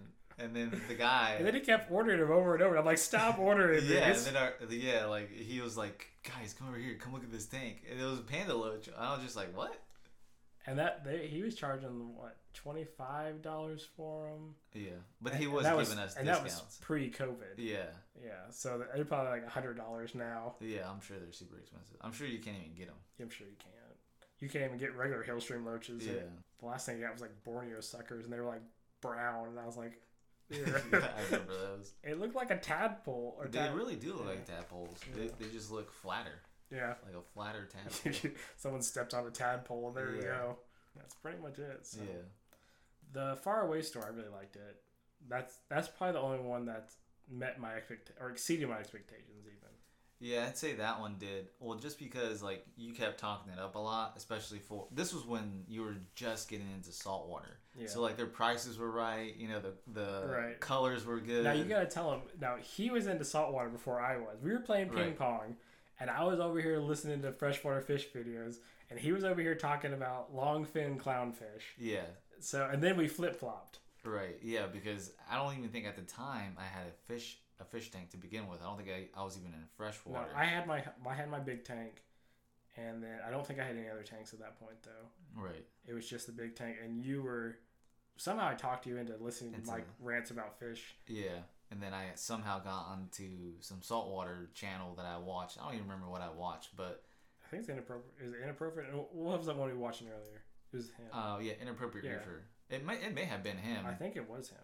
And 0.42 0.57
then 0.57 0.83
the 0.88 0.94
guy 0.94 1.35
And 1.38 1.46
then 1.46 1.55
he 1.55 1.61
kept 1.61 1.90
ordering 1.92 2.20
them 2.20 2.31
over 2.33 2.55
and 2.55 2.62
over. 2.62 2.76
I'm 2.76 2.85
like, 2.85 2.98
stop 2.98 3.38
ordering 3.38 3.85
Yeah, 3.87 3.98
and 4.00 4.14
these. 4.14 4.24
then 4.24 4.37
our, 4.37 4.52
yeah, 4.70 5.05
like 5.07 5.31
he 5.33 5.61
was 5.61 5.76
like, 5.76 6.09
"Guys, 6.24 6.52
come 6.52 6.68
over 6.68 6.76
here, 6.78 6.96
come 6.98 7.12
look 7.12 7.22
at 7.22 7.31
this 7.31 7.46
tank." 7.46 7.83
And 7.90 8.00
it 8.00 8.05
was 8.05 8.18
a 8.18 8.22
panda 8.22 8.55
loach. 8.55 8.88
I 8.98 9.14
was 9.14 9.22
just 9.22 9.37
like, 9.37 9.57
"What?" 9.57 9.74
And 10.66 10.78
that 10.78 11.05
they, 11.05 11.26
he 11.26 11.42
was 11.42 11.55
charging 11.55 12.14
what 12.16 12.37
twenty 12.55 12.85
five 12.85 13.42
dollars 13.42 13.87
for 13.96 14.26
them. 14.31 14.55
Yeah, 14.74 14.90
but 15.20 15.33
And- 15.33 15.40
he 15.42 15.48
was 15.48 15.64
that 15.64 15.76
giving 15.76 15.98
us 15.98 16.16
and 16.16 16.26
discounts. 16.26 16.55
that 16.55 16.64
was 16.64 16.78
pre 16.81 17.11
COVID. 17.11 17.57
Yeah, 17.59 17.87
Yeah, 18.22 18.31
so 18.50 18.83
they're 18.94 19.05
probably 19.05 19.31
like 19.31 19.48
hundred 19.48 19.76
dollars 19.76 20.14
now. 20.14 20.55
yeah, 20.61 20.88
I'm 20.90 21.00
sure 21.00 21.18
they're 21.18 21.33
super 21.33 21.59
expensive. 21.59 21.96
I'm 22.00 22.12
sure 22.12 22.26
you 22.26 22.38
can't 22.38 22.57
even 22.59 22.74
get 22.76 22.87
them. 22.88 22.96
I'm 23.20 23.31
sure 23.31 23.46
you 23.46 23.57
can't. 23.59 23.76
You 24.40 24.48
can't 24.48 24.64
even 24.64 24.78
get 24.78 24.96
regular 24.96 25.24
Hillstream 25.24 25.64
loaches. 25.64 26.05
Yeah, 26.05 26.14
The 26.61 26.66
last 26.66 26.87
thing 26.87 26.98
I 26.98 27.00
got 27.07 27.12
was 27.12 27.22
like 27.22 27.44
Borneo 27.44 27.81
suckers, 27.81 28.24
and 28.24 28.33
they 28.33 28.38
were 28.40 28.46
like 28.46 28.62
brown, 29.00 29.48
and 29.48 29.59
I 29.59 29.66
was 29.66 29.76
like, 29.76 30.00
yeah, 30.92 31.08
I 31.16 31.24
remember 31.30 31.52
those. 31.58 31.92
it 32.04 32.18
looked 32.20 32.34
like 32.36 32.50
a 32.50 32.58
tadpole. 32.58 33.36
Or 33.38 33.46
They 33.48 33.58
tad- 33.58 33.74
really 33.74 33.96
do 33.96 34.12
look 34.14 34.22
yeah. 34.24 34.30
like 34.30 34.46
tadpoles. 34.46 34.96
Yeah. 35.08 35.24
They, 35.38 35.44
they 35.46 35.52
just 35.52 35.70
look 35.70 35.92
flatter, 35.92 36.40
Yeah. 36.70 36.94
like 37.04 37.14
a 37.14 37.22
flatter 37.34 37.66
tadpole. 38.02 38.30
Someone 38.56 38.82
stepped 38.82 39.14
on 39.14 39.26
a 39.26 39.30
tadpole, 39.30 39.88
and 39.88 39.96
there 39.96 40.14
you 40.14 40.22
go. 40.22 40.58
That's 40.96 41.14
pretty 41.14 41.38
much 41.40 41.58
it. 41.58 41.80
So. 41.86 42.00
yeah, 42.02 42.18
The 43.12 43.36
far 43.42 43.62
away 43.66 43.82
store, 43.82 44.04
I 44.04 44.08
really 44.14 44.28
liked 44.30 44.56
it. 44.56 44.76
That's 45.28 45.58
that's 45.70 45.88
probably 45.88 46.14
the 46.14 46.20
only 46.20 46.40
one 46.40 46.66
that 46.66 46.90
met 47.30 47.58
my 47.60 47.74
expect 47.74 48.10
or 48.20 48.30
exceeded 48.30 48.68
my 48.68 48.78
expectations 48.78 49.46
even. 49.46 49.71
Yeah, 50.24 50.46
I'd 50.48 50.56
say 50.56 50.74
that 50.74 51.00
one 51.00 51.16
did. 51.18 51.48
Well, 51.58 51.76
just 51.78 51.98
because 51.98 52.42
like 52.42 52.64
you 52.76 52.94
kept 52.94 53.18
talking 53.18 53.52
it 53.52 53.58
up 53.58 53.74
a 53.74 53.78
lot, 53.78 54.14
especially 54.16 54.61
for 54.61 54.87
this 54.92 55.12
was 55.12 55.26
when 55.26 55.64
you 55.68 55.82
were 55.82 55.96
just 56.14 56.48
getting 56.48 56.70
into 56.72 56.92
saltwater. 56.92 57.58
Yeah. 57.76 57.88
So 57.88 58.00
like 58.00 58.16
their 58.16 58.26
prices 58.26 58.78
were 58.78 58.90
right. 58.90 59.35
You 59.37 59.48
know 59.48 59.61
the 59.61 59.72
the 59.92 60.26
Right. 60.26 60.61
colors 60.61 61.04
were 61.04 61.18
good. 61.20 61.44
now 61.44 61.52
you 61.52 61.64
gotta 61.64 61.87
tell 61.87 62.12
him. 62.12 62.20
Now 62.40 62.56
he 62.56 62.90
was 62.90 63.06
into 63.08 63.24
saltwater 63.24 63.68
before 63.68 64.00
I 64.00 64.16
was. 64.16 64.37
We 64.42 64.52
were 64.52 64.61
playing 64.61 64.90
ping 64.90 64.98
Right. 65.08 65.18
pong, 65.18 65.56
and 65.98 66.08
I 66.08 66.22
was 66.24 66.38
over 66.40 66.61
here 66.61 66.78
listening 66.78 67.20
to 67.22 67.32
freshwater 67.32 67.80
fish 67.80 68.06
videos, 68.14 68.58
and 68.90 69.00
he 69.00 69.11
was 69.12 69.24
over 69.24 69.40
here 69.40 69.56
talking 69.56 69.92
about 69.92 70.32
long 70.35 70.64
fin 70.64 70.98
clownfish. 71.00 71.64
yeah, 71.78 72.04
So 72.38 72.68
and 72.72 72.80
then 72.82 72.96
we 72.96 73.08
flip 73.08 73.35
flopped. 73.35 73.80
right. 74.04 74.37
Yeah, 74.42 74.66
because 74.66 75.12
I 75.30 75.37
don't 75.37 75.56
even 75.58 75.70
think 75.70 75.87
at 75.87 75.96
the 75.96 76.02
time 76.02 76.56
I 76.58 76.64
had 76.64 76.87
a 76.87 76.92
fish 77.12 77.38
a 77.62 77.64
fish 77.64 77.90
tank 77.90 78.11
to 78.11 78.16
begin 78.16 78.46
with. 78.48 78.61
I 78.61 78.66
don't 78.66 78.77
think 78.77 78.90
I, 78.90 79.18
I 79.18 79.25
was 79.25 79.38
even 79.38 79.53
in 79.55 79.61
No, 79.61 79.66
freshwater. 79.77 80.29
I 80.37 80.44
had 80.44 80.66
my 80.66 80.85
I 81.09 81.14
had 81.14 81.31
my 81.31 81.38
big 81.40 81.64
tank, 81.64 82.03
and 82.77 83.03
then 83.03 83.18
I 83.27 83.31
don't 83.31 83.46
think 83.46 83.59
I 83.61 83.64
had 83.64 83.77
any 83.77 83.88
other 83.88 84.03
tanks 84.03 84.33
at 84.33 84.40
that 84.40 84.59
point 84.61 84.77
though. 84.83 85.40
right. 85.42 85.64
It 85.87 85.94
was 85.94 86.09
just 86.09 86.27
the 86.27 86.33
big 86.33 86.55
tank, 86.57 86.77
and 86.85 87.03
you 87.05 87.22
were 87.22 87.57
somehow 88.16 88.48
I 88.48 88.55
talked 88.55 88.87
you 88.87 88.98
into 88.98 89.16
listening 89.16 89.53
to 89.53 89.59
Into- 89.59 89.70
like 89.70 89.87
rants 90.01 90.31
about 90.31 90.59
fish. 90.59 90.94
Yeah, 91.07 91.38
and 91.70 91.83
then 91.83 91.94
I 91.94 92.11
somehow 92.14 92.59
got 92.62 92.87
onto 92.88 93.55
some 93.61 93.83
saltwater 93.83 94.51
channel 94.55 94.94
that 94.96 95.07
I 95.07 95.18
watched. 95.18 95.59
I 95.59 95.64
don't 95.64 95.75
even 95.75 95.87
remember 95.87 96.09
what 96.11 96.20
I 96.22 96.31
watched, 96.31 96.77
but 96.77 97.03
I 97.44 97.48
think 97.51 97.61
it's 97.61 97.68
inappropriate. 97.70 98.14
Is 98.22 98.33
it 98.33 98.40
inappropriate? 98.42 98.92
What 99.12 99.38
was 99.38 99.46
that 99.46 99.57
one 99.57 99.68
we 99.68 99.75
were 99.75 99.81
watching 99.81 100.09
earlier? 100.09 100.42
It 100.72 100.77
was 100.77 100.88
him. 100.90 101.07
uh, 101.12 101.38
yeah, 101.42 101.53
inappropriate 101.61 102.05
Yeah. 102.07 102.12
reefer. 102.18 102.42
It 102.70 102.87
may 102.87 102.94
it 102.94 103.14
may 103.14 103.25
have 103.25 103.42
been 103.42 103.59
him. 103.59 103.85
I 103.87 103.92
think 103.94 104.16
it 104.16 104.29
was 104.29 104.48
him. 104.48 104.59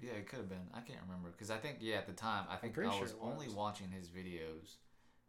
Yeah, 0.00 0.12
it 0.12 0.28
could 0.28 0.38
have 0.38 0.48
been. 0.48 0.68
I 0.74 0.80
can't 0.80 1.00
remember 1.06 1.30
because 1.30 1.50
I 1.50 1.56
think 1.56 1.78
yeah 1.80 1.96
at 1.96 2.06
the 2.06 2.12
time 2.12 2.44
I 2.50 2.56
think 2.56 2.76
I 2.78 2.82
sure 2.90 3.02
was, 3.02 3.10
it 3.12 3.16
only 3.20 3.46
was. 3.46 3.54
watching 3.54 3.90
his 3.90 4.08
videos 4.08 4.76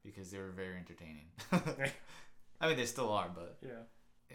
because 0.03 0.31
they 0.31 0.39
were 0.39 0.51
very 0.51 0.77
entertaining. 0.77 1.27
I 2.62 2.67
mean, 2.67 2.77
they 2.77 2.86
still 2.86 3.12
are, 3.12 3.29
but 3.34 3.57
Yeah. 3.62 3.84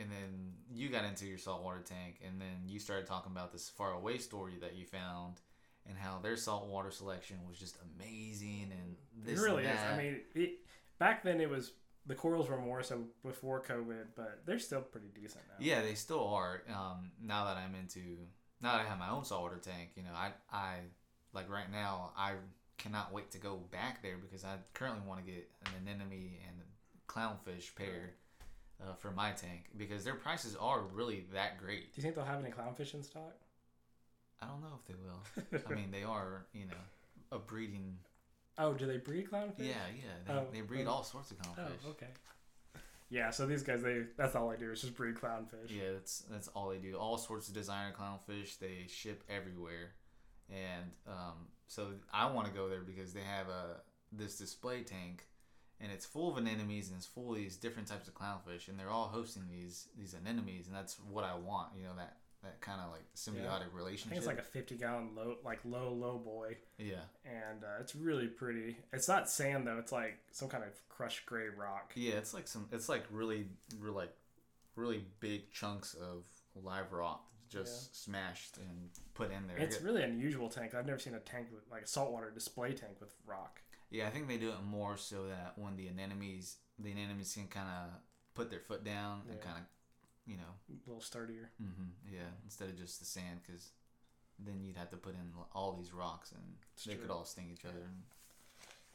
and 0.01 0.11
then 0.11 0.53
you 0.71 0.89
got 0.89 1.05
into 1.05 1.27
your 1.27 1.39
saltwater 1.39 1.81
tank, 1.81 2.21
and 2.27 2.41
then 2.41 2.65
you 2.67 2.79
started 2.79 3.07
talking 3.07 3.33
about 3.33 3.53
this 3.53 3.69
far 3.69 3.93
away 3.93 4.19
story 4.19 4.55
that 4.61 4.75
you 4.77 4.85
found, 4.85 5.41
and 5.89 5.97
how 5.97 6.19
their 6.19 6.37
saltwater 6.37 6.91
selection 6.91 7.37
was 7.49 7.59
just 7.59 7.79
amazing, 7.97 8.73
and 8.73 8.97
this 9.25 9.41
it 9.41 9.43
really 9.45 9.65
is. 9.65 9.79
I 9.79 9.97
mean, 9.97 10.21
it, 10.35 10.59
back 10.99 11.23
then 11.23 11.41
it 11.41 11.49
was 11.49 11.73
the 12.07 12.15
corals 12.15 12.49
were 12.49 12.59
more 12.61 12.83
so 12.83 13.05
before 13.25 13.63
COVID, 13.63 14.07
but 14.15 14.43
they're 14.47 14.59
still 14.59 14.81
pretty 14.83 15.09
decent 15.15 15.45
now. 15.49 15.57
Yeah, 15.59 15.83
they 15.83 15.95
still 15.95 16.27
are. 16.29 16.63
Um, 16.69 17.11
now 17.21 17.45
that 17.47 17.57
I'm 17.57 17.75
into, 17.75 18.19
now 18.61 18.73
that 18.73 18.81
I 18.81 18.89
have 18.89 18.99
my 18.99 19.11
own 19.11 19.25
saltwater 19.25 19.59
tank, 19.59 19.91
you 19.97 20.03
know, 20.03 20.15
I, 20.15 20.31
I, 20.53 20.77
like 21.33 21.51
right 21.51 21.71
now, 21.71 22.13
I 22.17 22.33
cannot 22.79 23.13
wait 23.13 23.31
to 23.33 23.39
go 23.39 23.57
back 23.71 24.03
there 24.03 24.17
because 24.17 24.45
I 24.45 24.57
currently 24.75 25.07
want 25.07 25.25
to 25.25 25.31
get 25.31 25.49
an 25.67 25.73
anemone 25.87 26.39
and 26.47 26.57
clownfish 27.09 27.75
paired 27.75 28.13
uh, 28.83 28.95
for 28.95 29.11
my 29.11 29.31
tank 29.33 29.67
because 29.77 30.05
their 30.05 30.15
prices 30.15 30.57
are 30.57 30.83
really 30.93 31.25
that 31.33 31.59
great. 31.59 31.95
Do 31.95 31.99
you 31.99 32.03
think 32.03 32.15
they'll 32.15 32.25
have 32.25 32.41
any 32.43 32.51
clownfish 32.53 32.95
in 32.95 33.03
stock? 33.03 33.35
I 34.41 34.47
don't 34.47 34.61
know 34.61 34.79
if 34.79 34.87
they 34.87 34.95
will. 34.95 35.63
I 35.71 35.75
mean, 35.75 35.91
they 35.91 36.03
are, 36.03 36.47
you 36.53 36.67
know, 36.67 36.75
a 37.33 37.39
breeding. 37.39 37.97
oh, 38.59 38.75
do 38.75 38.87
they 38.87 38.99
breed 38.99 39.31
clownfish? 39.31 39.59
Yeah, 39.61 39.75
yeah. 39.97 40.13
They, 40.27 40.33
Oh, 40.33 40.47
they 40.53 40.61
breed 40.61 40.87
oh. 40.87 40.91
all 40.91 41.05
sorts 41.05 41.31
of 41.31 41.39
clownfish. 41.39 41.85
Oh, 41.87 41.91
okay. 41.91 42.09
Yeah, 43.09 43.31
so 43.31 43.47
these 43.47 43.63
guys, 43.63 43.83
they 43.83 44.05
that's 44.17 44.35
all 44.35 44.51
I 44.51 44.57
do 44.57 44.73
is 44.73 44.81
just 44.81 44.97
breed 44.97 45.15
clownfish. 45.15 45.71
Yeah, 45.71 45.93
that's 45.93 46.25
that's 46.31 46.49
all 46.49 46.69
they 46.71 46.79
do. 46.79 46.97
All 46.97 47.19
sorts 47.19 47.49
of 47.49 47.55
designer 47.55 47.95
clownfish. 47.99 48.59
They 48.59 48.87
ship 48.89 49.23
everywhere, 49.29 49.93
and 50.51 50.91
um, 51.07 51.49
so 51.69 51.89
I 52.13 52.31
want 52.31 52.49
to 52.49 52.53
go 52.53 52.69
there 52.69 52.83
because 52.83 53.13
they 53.13 53.21
have 53.21 53.49
a 53.49 53.81
this 54.13 54.37
display 54.39 54.83
tank, 54.83 55.25
and 55.81 55.93
it's 55.93 56.05
full 56.05 56.31
of 56.31 56.39
anemones 56.39 56.89
and 56.89 56.97
it's 56.97 57.07
full 57.07 57.31
of 57.31 57.37
these 57.37 57.57
different 57.57 57.87
types 57.87 58.09
of 58.09 58.15
clownfish, 58.15 58.69
and 58.69 58.79
they're 58.79 58.91
all 58.91 59.09
hosting 59.09 59.45
these 59.51 59.89
these 59.97 60.15
anemones, 60.15 60.67
and 60.67 60.75
that's 60.75 60.99
what 61.09 61.25
I 61.25 61.37
want. 61.37 61.69
You 61.77 61.85
know 61.85 61.97
that 61.97 62.17
that 62.47 62.61
kind 62.61 62.81
of 62.81 62.91
like 62.93 63.05
symbiotic 63.15 63.61
think 63.63 63.75
relationship. 63.75 64.19
it's 64.19 64.27
like 64.27 64.39
a 64.39 64.43
50 64.43 64.77
gallon 64.77 65.11
low, 65.17 65.37
like 65.45 65.61
low, 65.65 65.93
low 65.93 66.19
boy, 66.19 66.57
yeah, 66.79 67.05
and 67.25 67.63
uh, 67.65 67.81
it's 67.81 67.95
really 67.95 68.27
pretty. 68.27 68.77
It's 68.93 69.09
not 69.09 69.29
sand 69.29 69.67
though; 69.67 69.79
it's 69.79 69.93
like 69.93 70.19
some 70.33 70.49
kind 70.49 70.65
of 70.65 70.71
crushed 70.89 71.27
gray 71.27 71.49
rock. 71.49 71.93
yeah. 71.95 72.15
It's 72.15 72.33
like 72.33 72.49
some. 72.49 72.69
It's 72.73 72.89
like 72.89 73.05
really, 73.11 73.47
really 73.79 73.97
like 73.97 74.13
really 74.77 75.05
big 75.21 75.51
chunks 75.53 75.95
of 75.95 76.25
live 76.63 76.93
rock 76.93 77.23
just 77.49 78.05
smashed 78.05 78.59
and 78.59 78.91
put 79.15 79.31
in 79.31 79.47
there. 79.47 79.57
It's 79.57 79.81
really 79.81 80.03
unusual 80.03 80.49
tank. 80.49 80.75
I've 80.75 80.87
never 80.87 80.99
seen 80.99 81.15
a 81.15 81.21
tank 81.21 81.49
with 81.53 81.63
like 81.71 81.83
a 81.83 81.87
saltwater 81.87 82.31
display 82.31 82.73
tank 82.73 83.01
with 83.01 83.15
rock. 83.27 83.61
Yeah, 83.91 84.07
I 84.07 84.11
think 84.11 84.29
they 84.29 84.37
do 84.37 84.51
it 84.51 84.65
more 84.65 84.97
so 84.97 85.27
that 85.29 85.53
when 85.57 85.77
the 85.77 85.89
anemones, 85.89 86.57
the 86.79 86.91
anemones 86.91 87.35
can 87.35 87.47
kind 87.47 87.69
of 87.69 87.91
put 88.35 88.51
their 88.51 88.61
foot 88.61 88.85
down 88.85 89.23
and 89.31 89.41
kind 89.41 89.59
of, 89.59 89.63
you 90.27 90.37
know, 90.37 90.53
A 90.71 90.89
little 90.89 91.03
sturdier. 91.03 91.51
hmm 91.59 91.91
yeah, 92.13 92.29
instead 92.45 92.69
of 92.69 92.77
just 92.77 92.99
the 92.99 93.07
sand, 93.07 93.41
because 93.47 93.71
then 94.39 94.61
you'd 94.63 94.77
have 94.77 94.91
to 94.91 94.97
put 94.97 95.15
in 95.15 95.33
all 95.55 95.73
these 95.73 95.93
rocks 95.93 96.33
and 96.33 96.43
It's 96.75 96.85
they 96.85 96.95
true. 96.95 97.03
could 97.03 97.11
all 97.11 97.25
sting 97.25 97.51
each 97.53 97.65
other. 97.65 97.87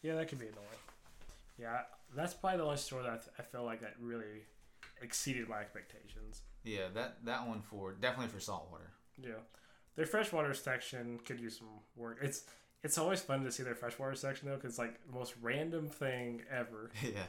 Yeah, 0.01 0.15
that 0.15 0.27
could 0.27 0.39
be 0.39 0.47
annoying. 0.47 0.67
Yeah, 1.59 1.81
that's 2.15 2.33
probably 2.33 2.57
the 2.57 2.63
only 2.65 2.77
store 2.77 3.03
that 3.03 3.11
I, 3.11 3.15
th- 3.17 3.29
I 3.39 3.41
feel 3.43 3.63
like 3.63 3.81
that 3.81 3.93
really 3.99 4.45
exceeded 5.01 5.47
my 5.47 5.59
expectations. 5.59 6.41
Yeah, 6.63 6.87
that 6.93 7.23
that 7.25 7.47
one 7.47 7.61
for 7.61 7.93
definitely 7.93 8.27
for 8.33 8.39
saltwater. 8.39 8.91
Yeah, 9.21 9.41
their 9.95 10.05
freshwater 10.05 10.53
section 10.53 11.19
could 11.25 11.39
use 11.39 11.57
some 11.57 11.67
work. 11.95 12.19
It's 12.21 12.43
it's 12.83 12.97
always 12.97 13.21
fun 13.21 13.43
to 13.43 13.51
see 13.51 13.63
their 13.63 13.75
freshwater 13.75 14.15
section 14.15 14.47
though, 14.49 14.55
because 14.55 14.79
like 14.79 14.99
the 15.07 15.13
most 15.17 15.33
random 15.41 15.87
thing 15.87 16.41
ever. 16.51 16.91
yeah, 17.03 17.25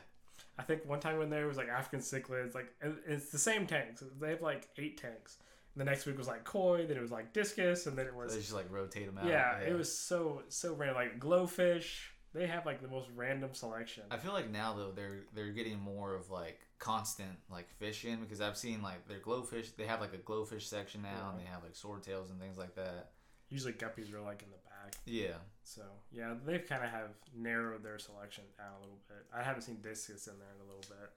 I 0.58 0.62
think 0.62 0.86
one 0.86 1.00
time 1.00 1.18
when 1.18 1.30
there 1.30 1.46
was 1.46 1.56
like 1.56 1.68
African 1.68 2.00
cichlids, 2.00 2.54
like 2.54 2.72
it's 3.06 3.30
the 3.30 3.38
same 3.38 3.66
tanks. 3.66 4.02
They 4.20 4.30
have 4.30 4.42
like 4.42 4.68
eight 4.78 4.98
tanks. 5.00 5.38
The 5.74 5.84
next 5.84 6.04
week 6.04 6.18
was 6.18 6.28
like 6.28 6.44
koi, 6.44 6.84
then 6.86 6.98
it 6.98 7.00
was 7.00 7.10
like 7.10 7.32
discus, 7.32 7.86
and 7.86 7.96
then 7.96 8.06
it 8.06 8.14
was 8.14 8.34
they 8.34 8.40
just 8.40 8.52
like 8.52 8.70
rotate 8.70 9.06
them 9.06 9.16
out. 9.16 9.26
yeah, 9.26 9.58
it 9.58 9.74
was 9.76 9.92
so 9.92 10.42
so 10.48 10.74
random. 10.74 10.96
Like 10.96 11.18
GloFish, 11.18 11.86
they 12.34 12.46
have 12.46 12.66
like 12.66 12.82
the 12.82 12.88
most 12.88 13.08
random 13.16 13.54
selection. 13.54 14.02
I 14.10 14.18
feel 14.18 14.34
like 14.34 14.50
now 14.50 14.74
though 14.74 14.92
they're 14.94 15.20
they're 15.34 15.52
getting 15.52 15.78
more 15.80 16.14
of 16.14 16.30
like 16.30 16.60
constant 16.78 17.38
like 17.50 17.70
fish 17.78 18.04
in 18.04 18.20
because 18.20 18.42
I've 18.42 18.58
seen 18.58 18.82
like 18.82 19.08
their 19.08 19.20
GloFish. 19.20 19.76
They 19.76 19.86
have 19.86 20.00
like 20.00 20.12
a 20.12 20.18
GloFish 20.18 20.62
section 20.62 21.00
now, 21.00 21.30
and 21.30 21.40
they 21.40 21.50
have 21.50 21.62
like 21.62 21.72
swordtails 21.72 22.30
and 22.30 22.38
things 22.38 22.58
like 22.58 22.74
that. 22.74 23.12
Usually 23.48 23.72
guppies 23.72 24.12
are 24.12 24.20
like 24.20 24.42
in 24.42 24.50
the 24.50 24.61
back. 24.92 25.02
Yeah, 25.06 25.38
So 25.64 25.82
yeah, 26.12 26.34
they've 26.44 26.66
kind 26.66 26.84
of 26.84 26.90
have 26.90 27.10
narrowed 27.36 27.82
their 27.82 27.98
selection 27.98 28.44
down 28.58 28.72
a 28.78 28.80
little 28.80 29.00
bit. 29.08 29.24
I 29.34 29.42
haven't 29.42 29.62
seen 29.62 29.78
discus 29.82 30.26
in 30.26 30.34
there 30.38 30.48
in 30.54 30.60
a 30.64 30.68
little 30.68 30.88
bit, 30.88 31.10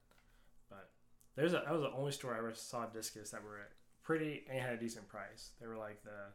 but 0.69 0.89
there's 1.35 1.53
a 1.53 1.63
that 1.65 1.71
was 1.71 1.81
the 1.81 1.91
only 1.91 2.11
store 2.11 2.33
I 2.35 2.39
ever 2.39 2.53
saw 2.53 2.85
discus 2.85 3.31
that 3.31 3.43
were 3.43 3.59
pretty 4.03 4.43
and 4.49 4.59
had 4.59 4.73
a 4.73 4.77
decent 4.77 5.07
price. 5.07 5.51
They 5.59 5.67
were 5.67 5.77
like 5.77 6.03
the 6.03 6.31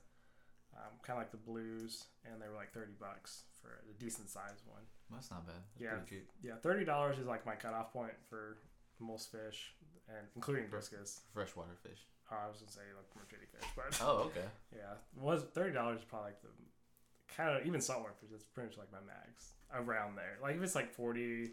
um, 0.76 0.92
kind 1.03 1.16
of 1.18 1.22
like 1.22 1.31
the 1.31 1.38
blues, 1.50 2.05
and 2.24 2.40
they 2.40 2.48
were 2.48 2.55
like 2.55 2.72
thirty 2.72 2.92
bucks 3.00 3.44
for 3.61 3.83
a 3.88 3.98
decent 3.98 4.31
sized 4.31 4.62
one. 4.66 4.83
that's 5.12 5.31
not 5.31 5.46
bad. 5.46 5.57
That's 5.79 6.11
Yeah. 6.11 6.18
Yeah, 6.42 6.55
thirty 6.62 6.85
dollars 6.85 7.18
is 7.18 7.26
like 7.26 7.44
my 7.46 7.55
cutoff 7.55 7.92
point 7.92 8.12
for 8.29 8.59
most 9.00 9.33
fish, 9.33 9.74
and 10.09 10.26
including 10.37 10.66
discus. 10.70 11.20
Freshwater 11.33 11.76
fish. 11.83 12.07
Oh, 12.31 12.37
I 12.44 12.48
was 12.48 12.59
gonna 12.59 12.70
say 12.70 12.87
like 12.94 13.11
more 13.16 13.24
fish, 13.26 13.68
but 13.74 14.00
Oh, 14.07 14.31
okay. 14.31 14.46
yeah, 14.76 14.94
was 15.16 15.42
thirty 15.55 15.72
dollars 15.72 16.00
probably 16.07 16.31
like 16.31 16.42
the 16.42 16.48
kind 17.36 17.56
of 17.58 17.66
even 17.66 17.80
saltwater 17.80 18.14
fish. 18.20 18.30
That's 18.30 18.44
pretty 18.44 18.68
much 18.70 18.78
like 18.78 18.92
my 18.92 18.98
max 19.06 19.54
around 19.74 20.16
there. 20.16 20.38
Like 20.42 20.56
if 20.56 20.62
it's 20.62 20.74
like 20.74 20.92
forty, 20.92 21.50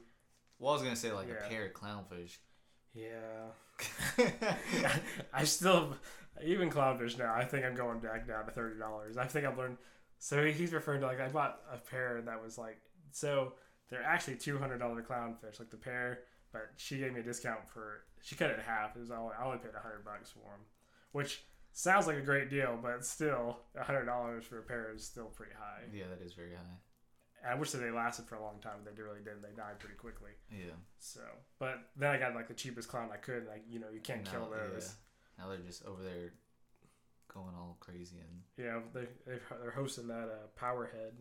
Well, 0.59 0.71
I 0.71 0.73
was 0.73 0.83
gonna 0.83 0.95
say 0.95 1.11
like 1.11 1.27
Yeah. 1.27 1.45
a 1.45 1.49
pair 1.49 1.65
of 1.65 1.73
clownfish. 1.73 2.37
yeah. 2.93 3.51
I 5.33 5.43
still 5.43 5.95
even 6.43 6.69
clownfish 6.69 7.17
now. 7.17 7.33
I 7.33 7.45
think 7.45 7.65
I'm 7.65 7.75
going 7.75 7.99
back 7.99 8.27
down 8.27 8.45
to 8.45 8.51
thirty 8.51 8.79
dollars. 8.79 9.17
I 9.17 9.25
think 9.25 9.45
I've 9.45 9.57
learned. 9.57 9.77
So 10.19 10.45
he's 10.45 10.73
referring 10.73 11.01
to 11.01 11.07
like 11.07 11.19
I 11.21 11.27
bought 11.29 11.59
a 11.71 11.77
pair 11.77 12.21
that 12.21 12.41
was 12.43 12.57
like 12.57 12.79
so 13.11 13.53
they're 13.89 14.03
actually 14.03 14.35
two 14.35 14.57
hundred 14.57 14.79
dollar 14.79 15.01
clownfish 15.01 15.59
like 15.59 15.69
the 15.69 15.77
pair, 15.77 16.19
but 16.51 16.69
she 16.77 16.97
gave 16.97 17.13
me 17.13 17.19
a 17.19 17.23
discount 17.23 17.67
for 17.69 18.01
she 18.21 18.35
cut 18.35 18.49
it 18.49 18.55
in 18.55 18.65
half. 18.65 18.95
It 18.95 18.99
was 18.99 19.11
only 19.11 19.33
I 19.39 19.45
only 19.45 19.59
paid 19.59 19.71
hundred 19.81 20.03
bucks 20.05 20.31
for 20.31 20.39
them, 20.39 20.65
which 21.11 21.43
sounds 21.77 22.07
like 22.07 22.17
a 22.17 22.21
great 22.21 22.49
deal, 22.49 22.77
but 22.81 23.05
still 23.05 23.59
hundred 23.79 24.05
dollars 24.05 24.45
for 24.45 24.57
a 24.59 24.63
pair 24.63 24.91
is 24.95 25.03
still 25.03 25.25
pretty 25.27 25.53
high. 25.57 25.83
yeah, 25.93 26.05
that 26.09 26.25
is 26.25 26.33
very 26.33 26.53
high. 26.55 27.49
I 27.51 27.53
wish 27.55 27.71
that 27.71 27.77
they 27.77 27.91
lasted 27.91 28.25
for 28.25 28.35
a 28.35 28.41
long 28.41 28.59
time. 28.61 28.79
But 28.83 28.95
they 28.95 29.01
really 29.03 29.19
didn't. 29.23 29.43
They 29.43 29.55
died 29.55 29.79
pretty 29.79 29.95
quickly. 29.95 30.31
Yeah. 30.51 30.73
So, 30.97 31.21
but 31.59 31.77
then 31.95 32.09
I 32.11 32.17
got 32.17 32.33
like 32.35 32.47
the 32.47 32.53
cheapest 32.55 32.89
clown 32.89 33.09
I 33.13 33.17
could. 33.17 33.45
Like 33.47 33.63
you 33.69 33.79
know 33.79 33.87
you 33.93 34.01
can't 34.01 34.23
Now- 34.25 34.31
kill 34.31 34.49
those. 34.49 34.95
Yeah. 35.37 35.43
Now 35.43 35.49
they're 35.49 35.59
just 35.59 35.85
over 35.85 36.01
there 36.03 36.33
going 37.31 37.53
all 37.55 37.77
crazy 37.79 38.17
and 38.17 38.41
Yeah, 38.65 38.79
they 38.93 39.07
they're 39.25 39.71
hosting 39.71 40.07
that 40.07 40.29
uh, 40.29 40.47
Powerhead. 40.59 41.11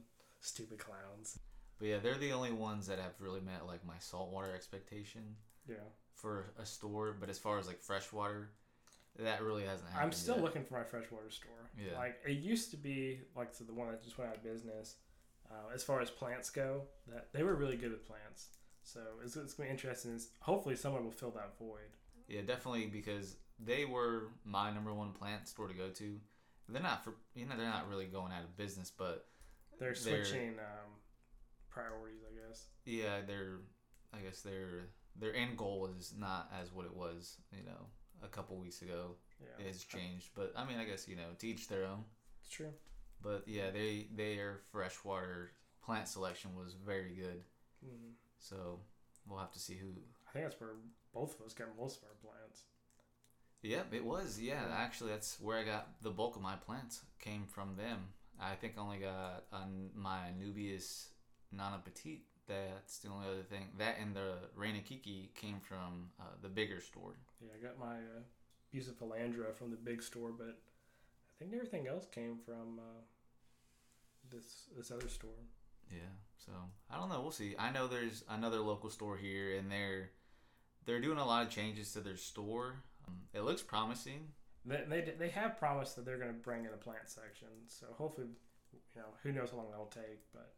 Stupid 0.40 0.78
clowns. 0.78 1.38
but 1.78 1.88
yeah, 1.88 1.98
they're 1.98 2.16
the 2.18 2.32
only 2.32 2.52
ones 2.52 2.86
that 2.86 2.98
have 2.98 3.12
really 3.20 3.40
met 3.40 3.66
like 3.66 3.84
my 3.84 3.98
saltwater 3.98 4.54
expectation 4.54 5.22
Yeah, 5.68 5.74
for 6.14 6.52
a 6.58 6.64
store. 6.64 7.14
But 7.18 7.28
as 7.28 7.38
far 7.38 7.58
as 7.58 7.66
like 7.66 7.82
freshwater, 7.82 8.50
that 9.18 9.42
really 9.42 9.64
hasn't 9.64 9.88
happened. 9.90 10.06
I'm 10.06 10.12
still 10.12 10.36
yet. 10.36 10.44
looking 10.44 10.64
for 10.64 10.74
my 10.74 10.84
freshwater 10.84 11.30
store. 11.30 11.52
Yeah. 11.78 11.96
like 11.98 12.16
it 12.26 12.38
used 12.38 12.70
to 12.72 12.76
be 12.76 13.20
like 13.36 13.54
so 13.54 13.64
the 13.64 13.72
one 13.74 13.88
that 13.90 14.02
just 14.02 14.18
went 14.18 14.30
out 14.30 14.36
of 14.36 14.42
business. 14.42 14.96
Uh, 15.50 15.72
as 15.74 15.84
far 15.84 16.00
as 16.00 16.10
plants 16.10 16.50
go, 16.50 16.82
that 17.08 17.28
they 17.32 17.44
were 17.44 17.54
really 17.54 17.76
good 17.76 17.92
at 17.92 18.04
plants. 18.04 18.48
So 18.82 19.00
it's, 19.24 19.36
it's 19.36 19.54
gonna 19.54 19.68
be 19.68 19.72
interesting. 19.72 20.20
Hopefully, 20.40 20.74
someone 20.76 21.04
will 21.04 21.12
fill 21.12 21.30
that 21.32 21.56
void. 21.58 21.94
Yeah, 22.28 22.40
definitely 22.42 22.86
because 22.86 23.36
they 23.64 23.84
were 23.84 24.30
my 24.44 24.72
number 24.72 24.92
one 24.92 25.12
plant 25.12 25.46
store 25.48 25.68
to 25.68 25.74
go 25.74 25.88
to. 25.88 26.18
They're 26.68 26.82
not 26.82 27.04
for 27.04 27.14
you 27.34 27.46
know 27.46 27.56
they're 27.56 27.68
not 27.70 27.88
really 27.88 28.06
going 28.06 28.32
out 28.32 28.42
of 28.42 28.56
business, 28.56 28.90
but 28.96 29.26
They're 29.78 29.94
They're- 29.94 30.24
switching 30.24 30.58
um, 30.58 30.90
priorities, 31.70 32.22
I 32.28 32.48
guess. 32.48 32.64
yeah, 32.84 33.20
they're 33.26 33.58
I 34.12 34.18
guess 34.18 34.40
their 34.40 34.88
their 35.18 35.34
end 35.34 35.56
goal 35.56 35.88
is 35.98 36.12
not 36.18 36.50
as 36.60 36.72
what 36.72 36.86
it 36.86 36.94
was, 36.94 37.36
you 37.52 37.62
know, 37.64 37.86
a 38.22 38.28
couple 38.28 38.56
weeks 38.56 38.82
ago. 38.82 39.16
Yeah, 39.40 39.66
It's 39.66 39.84
changed, 39.84 40.30
but 40.34 40.52
I 40.56 40.64
mean, 40.64 40.78
I 40.78 40.84
guess 40.84 41.06
you 41.08 41.16
know, 41.16 41.28
to 41.38 41.46
each 41.46 41.68
their 41.68 41.84
own. 41.84 42.04
it's 42.40 42.50
true. 42.50 42.72
But 43.22 43.44
yeah, 43.46 43.70
they 43.70 44.08
their 44.14 44.60
freshwater 44.72 45.52
plant 45.84 46.08
selection 46.08 46.54
was 46.54 46.74
very 46.74 47.14
good. 47.14 47.42
Mm. 47.84 48.12
So 48.38 48.80
we'll 49.28 49.38
have 49.38 49.52
to 49.52 49.58
see 49.58 49.74
who. 49.74 49.88
I 50.28 50.32
think 50.32 50.44
that's 50.44 50.60
where 50.60 50.70
both 51.12 51.38
of 51.38 51.46
us 51.46 51.54
got 51.54 51.68
most 51.78 51.98
of 51.98 52.04
our 52.04 52.14
plants. 52.30 52.62
Yep, 53.62 53.94
it 53.94 54.04
was. 54.04 54.38
Yeah, 54.40 54.62
actually, 54.72 55.10
that's 55.10 55.40
where 55.40 55.58
I 55.58 55.64
got 55.64 55.88
the 56.02 56.10
bulk 56.10 56.36
of 56.36 56.42
my 56.42 56.54
plants 56.56 57.00
came 57.18 57.44
from 57.46 57.74
them. 57.76 57.98
I 58.40 58.54
think 58.54 58.74
I 58.76 58.80
only 58.82 58.98
got 58.98 59.44
on 59.52 59.90
my 59.94 60.28
Anubias 60.30 61.06
Nana 61.50 61.80
Petite. 61.82 62.26
That's 62.48 62.98
the 62.98 63.08
only 63.08 63.26
other 63.26 63.42
thing. 63.42 63.68
That 63.78 63.96
and 64.00 64.14
the 64.14 64.80
Kiki 64.84 65.30
came 65.34 65.60
from 65.60 66.10
uh, 66.20 66.24
the 66.42 66.48
bigger 66.48 66.80
store. 66.80 67.14
Yeah, 67.40 67.48
I 67.58 67.62
got 67.62 67.78
my 67.78 67.96
uh, 67.96 68.22
Bucephalandra 68.74 69.54
from 69.54 69.70
the 69.70 69.76
big 69.76 70.02
store, 70.02 70.30
but 70.36 70.48
I 70.48 71.34
think 71.38 71.54
everything 71.54 71.88
else 71.88 72.06
came 72.10 72.38
from 72.44 72.78
uh, 72.78 73.02
this 74.30 74.68
this 74.76 74.90
other 74.90 75.08
store. 75.08 75.30
Yeah. 75.90 75.98
So 76.38 76.52
I 76.90 76.96
don't 76.96 77.08
know. 77.08 77.20
We'll 77.20 77.30
see. 77.30 77.54
I 77.58 77.70
know 77.70 77.86
there's 77.86 78.24
another 78.28 78.60
local 78.60 78.90
store 78.90 79.16
here, 79.16 79.56
and 79.56 79.70
they're 79.70 80.10
they're 80.84 81.00
doing 81.00 81.18
a 81.18 81.26
lot 81.26 81.44
of 81.44 81.50
changes 81.50 81.92
to 81.92 82.00
their 82.00 82.16
store. 82.16 82.82
Um, 83.06 83.14
it 83.34 83.40
looks 83.40 83.62
promising. 83.62 84.28
They, 84.64 84.82
they, 84.88 85.12
they 85.16 85.28
have 85.28 85.58
promised 85.58 85.94
that 85.96 86.04
they're 86.04 86.18
going 86.18 86.32
to 86.32 86.40
bring 86.40 86.64
in 86.64 86.72
a 86.72 86.76
plant 86.76 87.06
section. 87.08 87.48
So 87.68 87.86
hopefully, 87.96 88.28
you 88.72 89.00
know, 89.00 89.08
who 89.22 89.32
knows 89.32 89.50
how 89.50 89.58
long 89.58 89.70
that'll 89.70 89.86
take, 89.86 90.20
but 90.32 90.54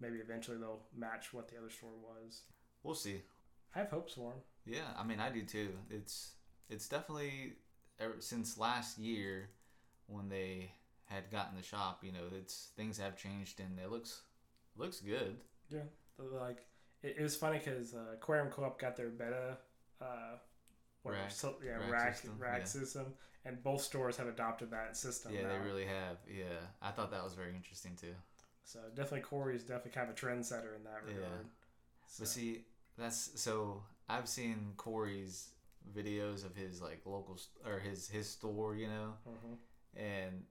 maybe 0.00 0.16
eventually 0.16 0.58
they'll 0.58 0.82
match 0.96 1.32
what 1.32 1.48
the 1.48 1.56
other 1.56 1.70
store 1.70 1.90
was. 2.02 2.42
We'll 2.82 2.94
see. 2.94 3.22
I 3.74 3.80
have 3.80 3.90
hopes 3.90 4.14
for 4.14 4.30
them. 4.30 4.40
Yeah, 4.64 4.88
I 4.98 5.04
mean, 5.04 5.20
I 5.20 5.30
do 5.30 5.42
too. 5.42 5.70
It's 5.90 6.32
it's 6.68 6.88
definitely 6.88 7.54
ever 8.00 8.14
since 8.20 8.58
last 8.58 8.98
year 8.98 9.50
when 10.06 10.28
they 10.28 10.72
had 11.04 11.30
gotten 11.30 11.56
the 11.56 11.62
shop. 11.62 12.02
You 12.02 12.12
know, 12.12 12.24
it's 12.36 12.70
things 12.76 12.98
have 12.98 13.16
changed 13.16 13.60
and 13.60 13.78
it 13.78 13.90
looks 13.90 14.22
looks 14.76 15.00
good. 15.00 15.36
Yeah, 15.70 15.80
like 16.18 16.66
it, 17.02 17.16
it 17.18 17.22
was 17.22 17.36
funny 17.36 17.58
because 17.58 17.94
uh, 17.94 18.14
Aquarium 18.14 18.48
Co-op 18.48 18.80
got 18.80 18.96
their 18.96 19.08
beta, 19.08 19.58
uh, 20.00 20.36
whatever, 21.02 21.24
Rack- 21.24 21.32
so, 21.32 21.54
yeah, 21.64 21.72
rack 21.72 21.90
rack 21.90 22.14
system, 22.14 22.34
rack 22.38 22.58
yeah. 22.60 22.64
system, 22.64 23.06
and 23.44 23.62
both 23.62 23.82
stores 23.82 24.16
have 24.16 24.28
adopted 24.28 24.70
that 24.70 24.96
system. 24.96 25.32
Yeah, 25.34 25.42
now. 25.42 25.48
they 25.50 25.58
really 25.58 25.86
have. 25.86 26.18
Yeah, 26.28 26.58
I 26.82 26.90
thought 26.90 27.10
that 27.10 27.24
was 27.24 27.34
very 27.34 27.54
interesting 27.54 27.96
too. 28.00 28.14
So 28.66 28.80
definitely 28.94 29.20
Cory 29.20 29.54
is 29.54 29.62
definitely 29.62 29.92
kind 29.92 30.10
of 30.10 30.16
a 30.16 30.18
trendsetter 30.18 30.74
in 30.76 30.82
that 30.84 31.02
regard. 31.04 31.10
Yeah. 31.22 31.24
regard. 31.28 31.46
But 32.02 32.10
So- 32.10 32.24
see, 32.24 32.64
that's 32.98 33.40
so 33.40 33.82
I've 34.08 34.28
seen 34.28 34.74
Cory's 34.76 35.50
videos 35.94 36.44
of 36.44 36.54
his 36.56 36.82
like 36.82 37.06
local 37.06 37.38
or 37.64 37.78
his 37.78 38.08
his 38.08 38.28
store, 38.28 38.74
you 38.76 38.88
know, 38.88 39.16
Mhm. 39.28 39.56
and 39.94 40.46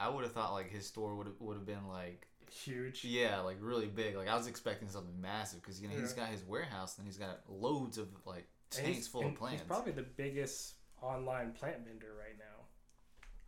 I 0.00 0.08
would 0.08 0.24
have 0.24 0.32
thought 0.32 0.52
like 0.54 0.70
his 0.70 0.86
store 0.86 1.14
would 1.14 1.26
have 1.26 1.38
would 1.40 1.56
have 1.58 1.66
been 1.66 1.86
like 1.88 2.26
huge. 2.50 3.04
yeah, 3.04 3.40
like 3.40 3.58
really 3.60 3.88
big. 3.88 4.16
Like 4.16 4.28
I 4.28 4.36
was 4.36 4.46
expecting 4.46 4.88
something 4.88 5.20
massive 5.20 5.60
because 5.60 5.78
you 5.80 5.88
know 5.88 5.94
he's 5.98 6.12
Yeah. 6.12 6.24
got 6.24 6.28
his 6.30 6.42
warehouse 6.44 6.96
and 6.96 7.06
he's 7.06 7.18
got 7.18 7.48
loads 7.50 7.98
of 7.98 8.08
like 8.26 8.48
tanks 8.70 9.06
full 9.06 9.26
of 9.26 9.34
plants. 9.34 9.60
He's 9.60 9.66
probably 9.68 9.92
the 9.92 10.02
biggest 10.04 10.76
online 11.02 11.52
plant 11.52 11.84
vendor 11.84 12.14
right 12.14 12.38
now. 12.38 12.64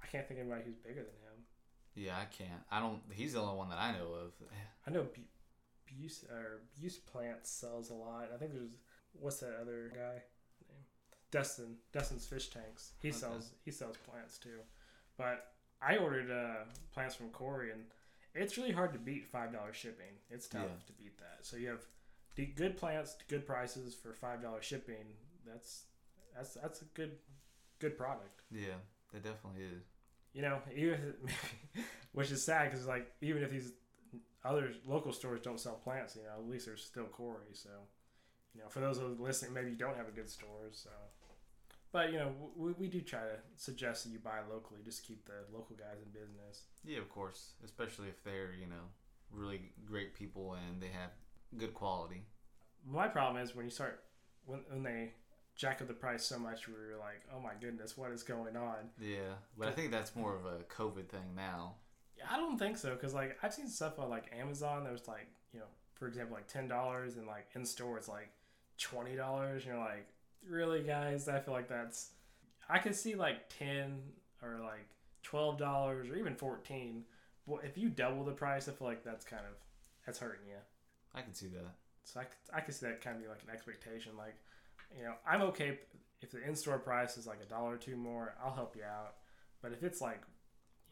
I 0.03 0.07
can't 0.09 0.27
think 0.29 0.41
of 0.41 0.47
anybody 0.47 0.65
who's 0.65 0.77
bigger 0.77 1.03
than 1.05 1.15
him. 1.15 1.30
Yeah, 1.95 2.17
I 2.21 2.25
can't. 2.27 2.63
I 2.71 2.81
don't. 2.81 3.01
He's 3.13 3.33
the 3.35 3.41
only 3.41 3.57
one 3.57 3.69
that 3.71 3.79
I 3.79 3.93
know 3.93 4.13
of. 4.15 4.33
I 4.87 4.91
know 4.91 5.03
Bu- 5.05 5.23
Buce 6.03 6.25
or 6.31 6.63
Buce 6.81 6.99
Plants 6.99 7.51
sells 7.51 7.91
a 7.91 7.95
lot. 7.95 8.31
I 8.35 8.39
think 8.39 8.53
there's 8.53 8.77
what's 9.13 9.41
that 9.41 9.59
other 9.61 9.91
guy 9.95 10.23
name? 10.69 10.85
Dustin. 11.31 11.77
Dustin's 11.93 12.27
fish 12.27 12.49
tanks. 12.51 12.93
He 13.03 13.09
Okay. 13.09 13.17
sells 13.19 13.51
he 13.65 13.71
sells 13.71 13.97
plants 14.09 14.39
too. 14.39 14.61
But 15.17 15.53
I 15.83 15.97
ordered 15.97 16.31
uh, 16.31 16.65
plants 16.93 17.15
from 17.15 17.31
Cory 17.31 17.73
and 17.73 17.85
it's 18.35 18.57
really 18.57 18.71
hard 18.73 18.93
to 18.93 18.99
beat 18.99 19.27
five 19.27 19.53
dollars 19.53 19.77
shipping. 19.77 20.15
It's 20.31 20.47
tough 20.49 20.63
Yeah. 20.69 20.87
to 20.87 20.93
beat 20.93 21.19
that. 21.19 21.39
So 21.45 21.57
you 21.57 21.69
have 21.69 21.83
the 22.37 22.47
good 22.47 22.77
plants, 22.77 23.17
good 23.29 23.45
prices 23.47 23.95
for 23.95 24.13
five 24.15 24.41
dollars 24.43 24.65
shipping. 24.65 25.17
That's 25.45 25.85
that's 26.35 26.55
that's 26.55 26.83
a 26.83 26.85
good 26.95 27.19
good 27.81 27.99
product. 27.99 28.43
Yeah, 28.53 28.75
that 29.13 29.25
definitely 29.25 29.65
is. 29.65 29.83
You 30.33 30.43
know, 30.43 30.59
even 30.75 31.15
which 32.13 32.31
is 32.31 32.43
sad 32.43 32.71
because 32.71 32.87
like 32.87 33.11
even 33.21 33.43
if 33.43 33.51
these 33.51 33.73
other 34.45 34.73
local 34.87 35.13
stores 35.13 35.41
don't 35.41 35.61
sell 35.61 35.75
plants, 35.75 36.17
you 36.17 36.23
know, 36.23 36.43
at 36.43 36.49
least 36.49 36.67
there's 36.67 36.85
still 36.85 37.05
Cory. 37.05 37.53
So, 37.53 37.69
you 38.55 38.61
know, 38.63 38.69
for 38.69 38.81
those 38.81 38.99
of 38.99 39.21
listening, 39.21 39.53
maybe 39.53 39.71
you 39.71 39.77
don't 39.77 39.97
have 39.97 40.09
a 40.09 40.13
good 40.13 40.31
store. 40.31 40.69
So, 40.73 40.91
but 41.93 42.13
you 42.13 42.19
know, 42.19 42.33
we, 42.57 42.73
we 42.73 42.89
do 42.89 43.01
try 43.01 43.21
to 43.21 43.37
suggest 43.57 44.05
that 44.05 44.11
you 44.11 44.19
buy 44.19 44.39
locally, 44.51 44.81
just 44.85 45.07
keep 45.07 45.27
the 45.27 45.45
local 45.53 45.77
guys 45.77 45.99
in 46.05 46.11
business. 46.11 46.63
Yeah, 46.85 46.99
of 46.99 47.09
course. 47.11 47.53
Especially 47.65 48.09
if 48.09 48.23
they're 48.25 48.55
you 48.59 48.67
know 48.67 48.89
really 49.33 49.73
great 49.85 50.15
people 50.15 50.55
and 50.55 50.81
they 50.83 50.89
have 50.89 51.11
good 51.59 51.75
quality. 51.75 52.23
My 52.89 53.09
problem 53.09 53.43
is 53.43 53.55
when 53.55 53.65
you 53.67 53.71
start 53.71 54.03
when 54.47 54.61
when 54.69 54.83
they 54.83 55.13
jack 55.61 55.83
up 55.83 55.89
the 55.89 55.95
price 55.95 56.25
so 56.25 56.39
much, 56.39 56.67
where 56.67 56.89
you're 56.89 56.99
like, 56.99 57.21
oh 57.37 57.39
my 57.41 57.53
goodness, 57.61 57.97
what 57.97 58.11
is 58.11 58.23
going 58.23 58.57
on? 58.57 58.77
Yeah, 58.99 59.35
but 59.59 59.69
I 59.69 59.73
think 59.73 59.91
that's 59.91 60.17
more 60.17 60.35
of 60.35 60.47
a 60.47 60.65
COVID 60.75 61.09
thing 61.09 61.35
now. 61.37 61.75
Yeah, 62.17 62.25
I 62.31 62.39
don't 62.39 62.59
think 62.59 62.79
so 62.79 62.95
because 62.95 63.13
like 63.13 63.39
I've 63.43 63.53
seen 63.53 63.69
stuff 63.69 63.99
on 63.99 64.09
like 64.09 64.33
Amazon. 64.39 64.85
There's 64.85 65.07
like 65.07 65.29
you 65.53 65.61
know, 65.61 65.67
for 65.95 66.09
example, 66.09 66.35
like 66.35 66.47
ten 66.47 66.67
dollars, 66.67 67.17
and 67.19 67.27
like 67.27 67.47
in 67.55 67.65
store 67.67 67.99
it's 67.99 68.09
like 68.09 68.31
twenty 68.79 69.15
dollars. 69.17 69.67
You're 69.67 69.79
like, 69.79 70.09
really, 70.49 70.83
guys? 70.83 71.29
I 71.29 71.39
feel 71.41 71.53
like 71.55 71.69
that's. 71.69 72.11
I 72.69 72.79
could 72.79 72.95
see 72.95 73.15
like 73.15 73.49
ten 73.59 73.99
or 74.43 74.61
like 74.63 74.89
twelve 75.23 75.59
dollars 75.59 76.09
or 76.09 76.17
even 76.17 76.35
fourteen. 76.35 77.05
Well, 77.47 77.61
if 77.65 77.77
you 77.77 77.89
double 77.91 78.25
the 78.25 78.33
price, 78.33 78.67
I 78.69 78.73
feel 78.73 78.87
like 78.89 79.05
that's 79.05 79.25
kind 79.27 79.43
of 79.45 79.55
that's 80.07 80.19
hurting 80.19 80.47
you. 80.49 80.57
I 81.15 81.21
can 81.23 81.35
see 81.35 81.49
that. 81.49 81.75
So 82.05 82.21
I, 82.21 82.25
could- 82.25 82.55
I 82.55 82.61
could 82.61 82.75
see 82.75 82.87
that 82.87 83.01
kind 83.03 83.17
of 83.17 83.23
be 83.23 83.29
like 83.29 83.43
an 83.47 83.51
expectation. 83.53 84.13
Like, 84.17 84.37
you 84.97 85.05
know, 85.05 85.15
I'm 85.27 85.43
okay 85.43 85.79
if 86.23 86.31
the 86.31 86.47
in 86.47 86.55
store 86.55 86.79
price 86.79 87.17
is 87.17 87.27
like 87.27 87.41
a 87.43 87.47
dollar 87.49 87.75
or 87.75 87.77
two 87.77 87.97
more. 87.97 88.35
I'll 88.45 88.55
help 88.55 88.77
you 88.77 88.83
out. 88.83 89.15
But 89.63 89.73
if 89.73 89.83
it's 89.83 90.01
like, 90.01 90.23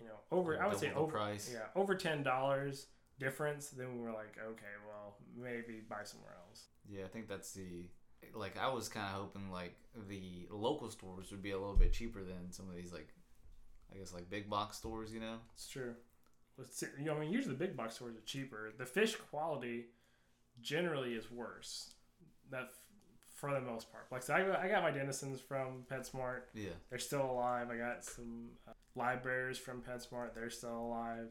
you 0.00 0.06
know, 0.06 0.14
over, 0.30 0.60
I 0.62 0.66
would 0.66 0.78
say 0.78 0.92
over, 0.92 1.12
price. 1.12 1.50
yeah, 1.52 1.66
over 1.74 1.94
ten 1.94 2.22
dollars 2.22 2.86
difference, 3.18 3.70
then 3.70 4.00
we're 4.00 4.12
like, 4.12 4.36
okay, 4.42 4.66
well, 4.86 5.16
maybe 5.36 5.80
buy 5.88 6.04
somewhere 6.04 6.34
else. 6.46 6.64
Yeah, 6.88 7.04
I 7.04 7.08
think 7.08 7.28
that's 7.28 7.52
the 7.52 7.88
like 8.34 8.58
I 8.58 8.68
was 8.68 8.88
kind 8.88 9.06
of 9.06 9.12
hoping 9.12 9.50
like 9.50 9.74
the 10.08 10.48
local 10.50 10.90
stores 10.90 11.30
would 11.30 11.42
be 11.42 11.52
a 11.52 11.58
little 11.58 11.76
bit 11.76 11.92
cheaper 11.92 12.22
than 12.22 12.50
some 12.50 12.68
of 12.68 12.76
these 12.76 12.92
like 12.92 13.08
I 13.92 13.98
guess 13.98 14.12
like 14.12 14.28
big 14.30 14.50
box 14.50 14.76
stores, 14.78 15.12
you 15.12 15.20
know. 15.20 15.36
It's 15.54 15.68
true. 15.68 15.94
Let's 16.56 16.76
see, 16.76 16.86
you 16.98 17.06
know, 17.06 17.16
I 17.16 17.20
mean, 17.20 17.30
usually 17.30 17.54
the 17.54 17.64
big 17.64 17.76
box 17.76 17.94
stores 17.94 18.16
are 18.16 18.24
cheaper. 18.26 18.72
The 18.76 18.84
fish 18.84 19.14
quality 19.14 19.86
generally 20.60 21.14
is 21.14 21.30
worse. 21.30 21.92
That 22.50 22.70
for 23.38 23.52
the 23.52 23.60
most 23.60 23.90
part. 23.92 24.06
Like, 24.10 24.22
so 24.22 24.34
I, 24.34 24.42
got- 24.42 24.58
I 24.60 24.68
got 24.68 24.82
my 24.82 24.90
denizens 24.90 25.40
from 25.40 25.84
PetSmart. 25.90 26.40
Yeah. 26.54 26.70
They're 26.90 26.98
still 26.98 27.22
alive. 27.30 27.68
I 27.70 27.76
got 27.76 28.04
some 28.04 28.48
uh, 28.66 28.72
libraries 28.96 29.58
from 29.58 29.80
PetSmart. 29.82 30.34
They're 30.34 30.50
still 30.50 30.76
alive. 30.76 31.28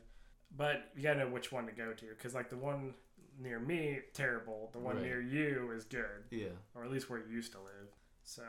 But 0.55 0.89
you 0.95 1.03
gotta 1.03 1.19
know 1.19 1.29
which 1.29 1.51
one 1.51 1.65
to 1.65 1.73
go 1.73 1.91
to, 1.91 2.05
because 2.17 2.33
like 2.33 2.49
the 2.49 2.55
one 2.55 2.93
near 3.37 3.59
me, 3.59 3.99
terrible. 4.13 4.69
The 4.71 4.79
one 4.79 4.95
Right. 4.95 5.05
near 5.05 5.21
you 5.21 5.71
is 5.75 5.83
good, 5.83 6.23
Yeah. 6.31 6.55
or 6.73 6.85
at 6.85 6.91
least 6.91 7.09
where 7.09 7.19
you 7.19 7.25
used 7.29 7.51
to 7.51 7.59
live. 7.59 7.89
So 8.23 8.43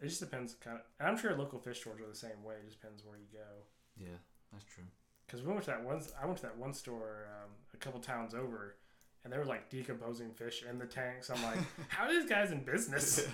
it 0.00 0.08
just 0.08 0.20
depends. 0.20 0.54
Kind 0.54 0.76
of, 0.78 0.82
and 0.98 1.08
I'm 1.08 1.18
sure 1.18 1.34
local 1.36 1.58
fish 1.58 1.80
stores 1.80 2.00
are 2.00 2.08
the 2.08 2.14
same 2.14 2.42
way. 2.42 2.54
It 2.62 2.66
just 2.66 2.80
depends 2.80 3.04
where 3.04 3.18
you 3.18 3.26
go. 3.30 3.64
Yeah, 3.98 4.16
that's 4.50 4.64
true. 4.64 4.84
Because 5.26 5.42
we 5.42 5.48
went 5.52 5.64
to 5.64 5.70
that 5.72 5.84
one. 5.84 6.00
I 6.20 6.24
went 6.24 6.38
to 6.38 6.44
that 6.44 6.56
one 6.56 6.72
store 6.72 7.28
um, 7.42 7.50
a 7.74 7.76
couple 7.76 8.00
towns 8.00 8.32
over, 8.34 8.76
and 9.26 9.32
they 9.32 9.38
were 9.38 9.44
like 9.44 9.68
decomposing 9.68 10.30
fish 10.30 10.64
in 10.70 10.78
the 10.78 10.86
tanks. 10.86 11.30
I'm 11.30 11.42
like, 11.42 11.58
how 11.88 12.04
are 12.04 12.12
these 12.12 12.30
guys 12.30 12.52
in 12.52 12.60
business? 12.60 13.26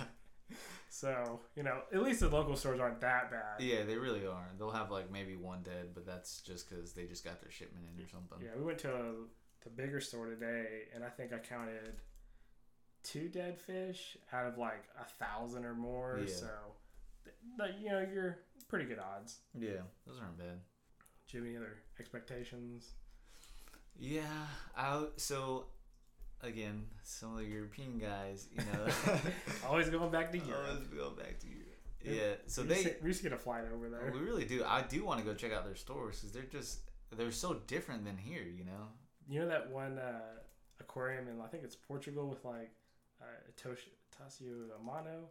So 0.88 1.40
you 1.55 1.62
know, 1.62 1.80
at 1.93 2.03
least 2.03 2.20
the 2.20 2.30
local 2.30 2.57
stores 2.57 2.80
aren't 2.80 3.01
that 3.03 3.30
bad. 3.30 3.61
yeah, 3.61 3.84
they 3.84 3.99
really 3.99 4.26
are. 4.26 4.49
They'll 4.59 4.70
have 4.70 4.90
like 4.90 5.12
maybe 5.12 5.36
one 5.36 5.62
dead, 5.62 5.90
but 5.95 6.07
that's 6.07 6.40
just 6.40 6.68
because 6.68 6.95
they 6.95 7.05
just 7.05 7.24
got 7.24 7.43
their 7.43 7.51
shipment 7.51 7.84
in 7.95 8.03
or 8.03 8.09
something. 8.09 8.38
Yeah, 8.40 8.59
we 8.59 8.64
went 8.64 8.78
to 8.80 8.90
a, 8.90 9.12
the 9.64 9.70
bigger 9.70 10.01
store 10.01 10.30
today, 10.30 10.84
and 10.95 11.05
I 11.05 11.11
think 11.11 11.34
I 11.34 11.38
counted 11.38 11.93
two 13.03 13.28
dead 13.28 13.59
fish 13.59 14.16
out 14.32 14.47
of 14.47 14.57
like 14.57 14.84
a 14.99 15.05
thousand 15.24 15.66
or 15.66 15.74
more. 15.74 16.20
Yeah. 16.22 16.32
So, 16.32 16.49
th- 17.59 17.74
you 17.82 17.90
know, 17.90 18.07
you're 18.12 18.38
pretty 18.68 18.86
good 18.86 18.99
odds. 18.99 19.40
Yeah, 19.59 19.82
those 20.07 20.18
aren't 20.20 20.38
bad. 20.38 20.61
Do 21.28 21.36
you 21.36 21.43
have 21.43 21.49
any 21.51 21.57
other 21.59 21.76
expectations? 22.01 22.93
Yeah, 23.99 24.22
I 24.76 25.07
so 25.16 25.66
again, 26.43 26.84
some 27.03 27.32
of 27.32 27.38
the 27.38 27.45
European 27.47 27.99
guys, 27.99 28.49
you 28.53 28.62
know, 28.64 28.86
Always 29.68 29.88
going 29.88 30.11
back 30.11 30.32
to 30.32 30.38
Europe. 30.38 30.66
always 30.70 30.86
go 30.88 31.11
back 31.11 31.38
to 31.40 31.47
Europe. 31.47 31.59
Yeah. 32.05 32.12
Yeah, 32.12 32.32
so 32.47 32.62
we, 32.62 32.68
they 32.68 32.82
to, 32.84 32.95
we 33.03 33.12
to 33.14 33.22
get 33.22 33.32
a 33.32 33.36
flight 33.36 33.64
over 33.72 33.88
there. 33.88 34.11
we 34.12 34.18
really 34.20 34.45
do. 34.45 34.64
I 34.66 34.82
do 34.82 35.05
want 35.05 35.20
to 35.20 35.24
go 35.24 35.34
check 35.34 35.53
out 35.53 35.64
their 35.64 35.76
stores 35.76 36.16
because 36.18 36.32
they're 36.32 36.43
just 36.61 36.80
they're 37.16 37.30
so 37.30 37.55
different 37.68 38.05
than 38.05 38.16
here. 38.16 38.43
You 38.43 38.64
know. 38.64 38.88
You 39.28 39.40
know 39.40 39.47
that 39.49 39.70
one 39.70 39.99
uh, 39.99 40.20
aquarium 40.80 41.28
in 41.28 41.40
I 41.40 41.47
think 41.47 41.62
it's 41.62 41.76
Portugal 41.76 42.28
with 42.28 42.45
like 42.45 42.72
uh, 43.20 43.24
Tosh- 43.57 43.88
Takashi 44.18 44.49
Amano. 44.84 45.26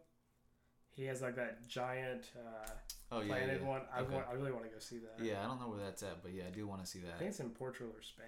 He 0.91 1.03
has 1.05 1.21
like 1.21 1.35
that 1.35 1.67
giant 1.67 2.29
uh, 2.37 2.69
Oh 3.11 3.19
yeah, 3.21 3.27
planted 3.27 3.61
yeah. 3.61 3.67
one. 3.67 3.81
I, 3.93 3.99
Okay. 4.01 4.13
want, 4.15 4.25
I 4.29 4.33
really 4.33 4.51
want 4.53 4.63
to 4.63 4.69
go 4.69 4.79
see 4.79 4.99
that. 4.99 5.23
Yeah, 5.23 5.41
I 5.43 5.47
don't 5.47 5.59
know 5.59 5.67
where 5.67 5.79
that's 5.83 6.03
at, 6.03 6.21
but 6.23 6.31
yeah, 6.33 6.43
I 6.47 6.51
do 6.51 6.65
want 6.67 6.81
to 6.83 6.87
see 6.87 6.99
that. 6.99 7.15
I 7.15 7.17
think 7.17 7.31
it's 7.31 7.39
in 7.41 7.49
Portugal 7.49 7.93
or 7.97 8.01
Spain. 8.01 8.25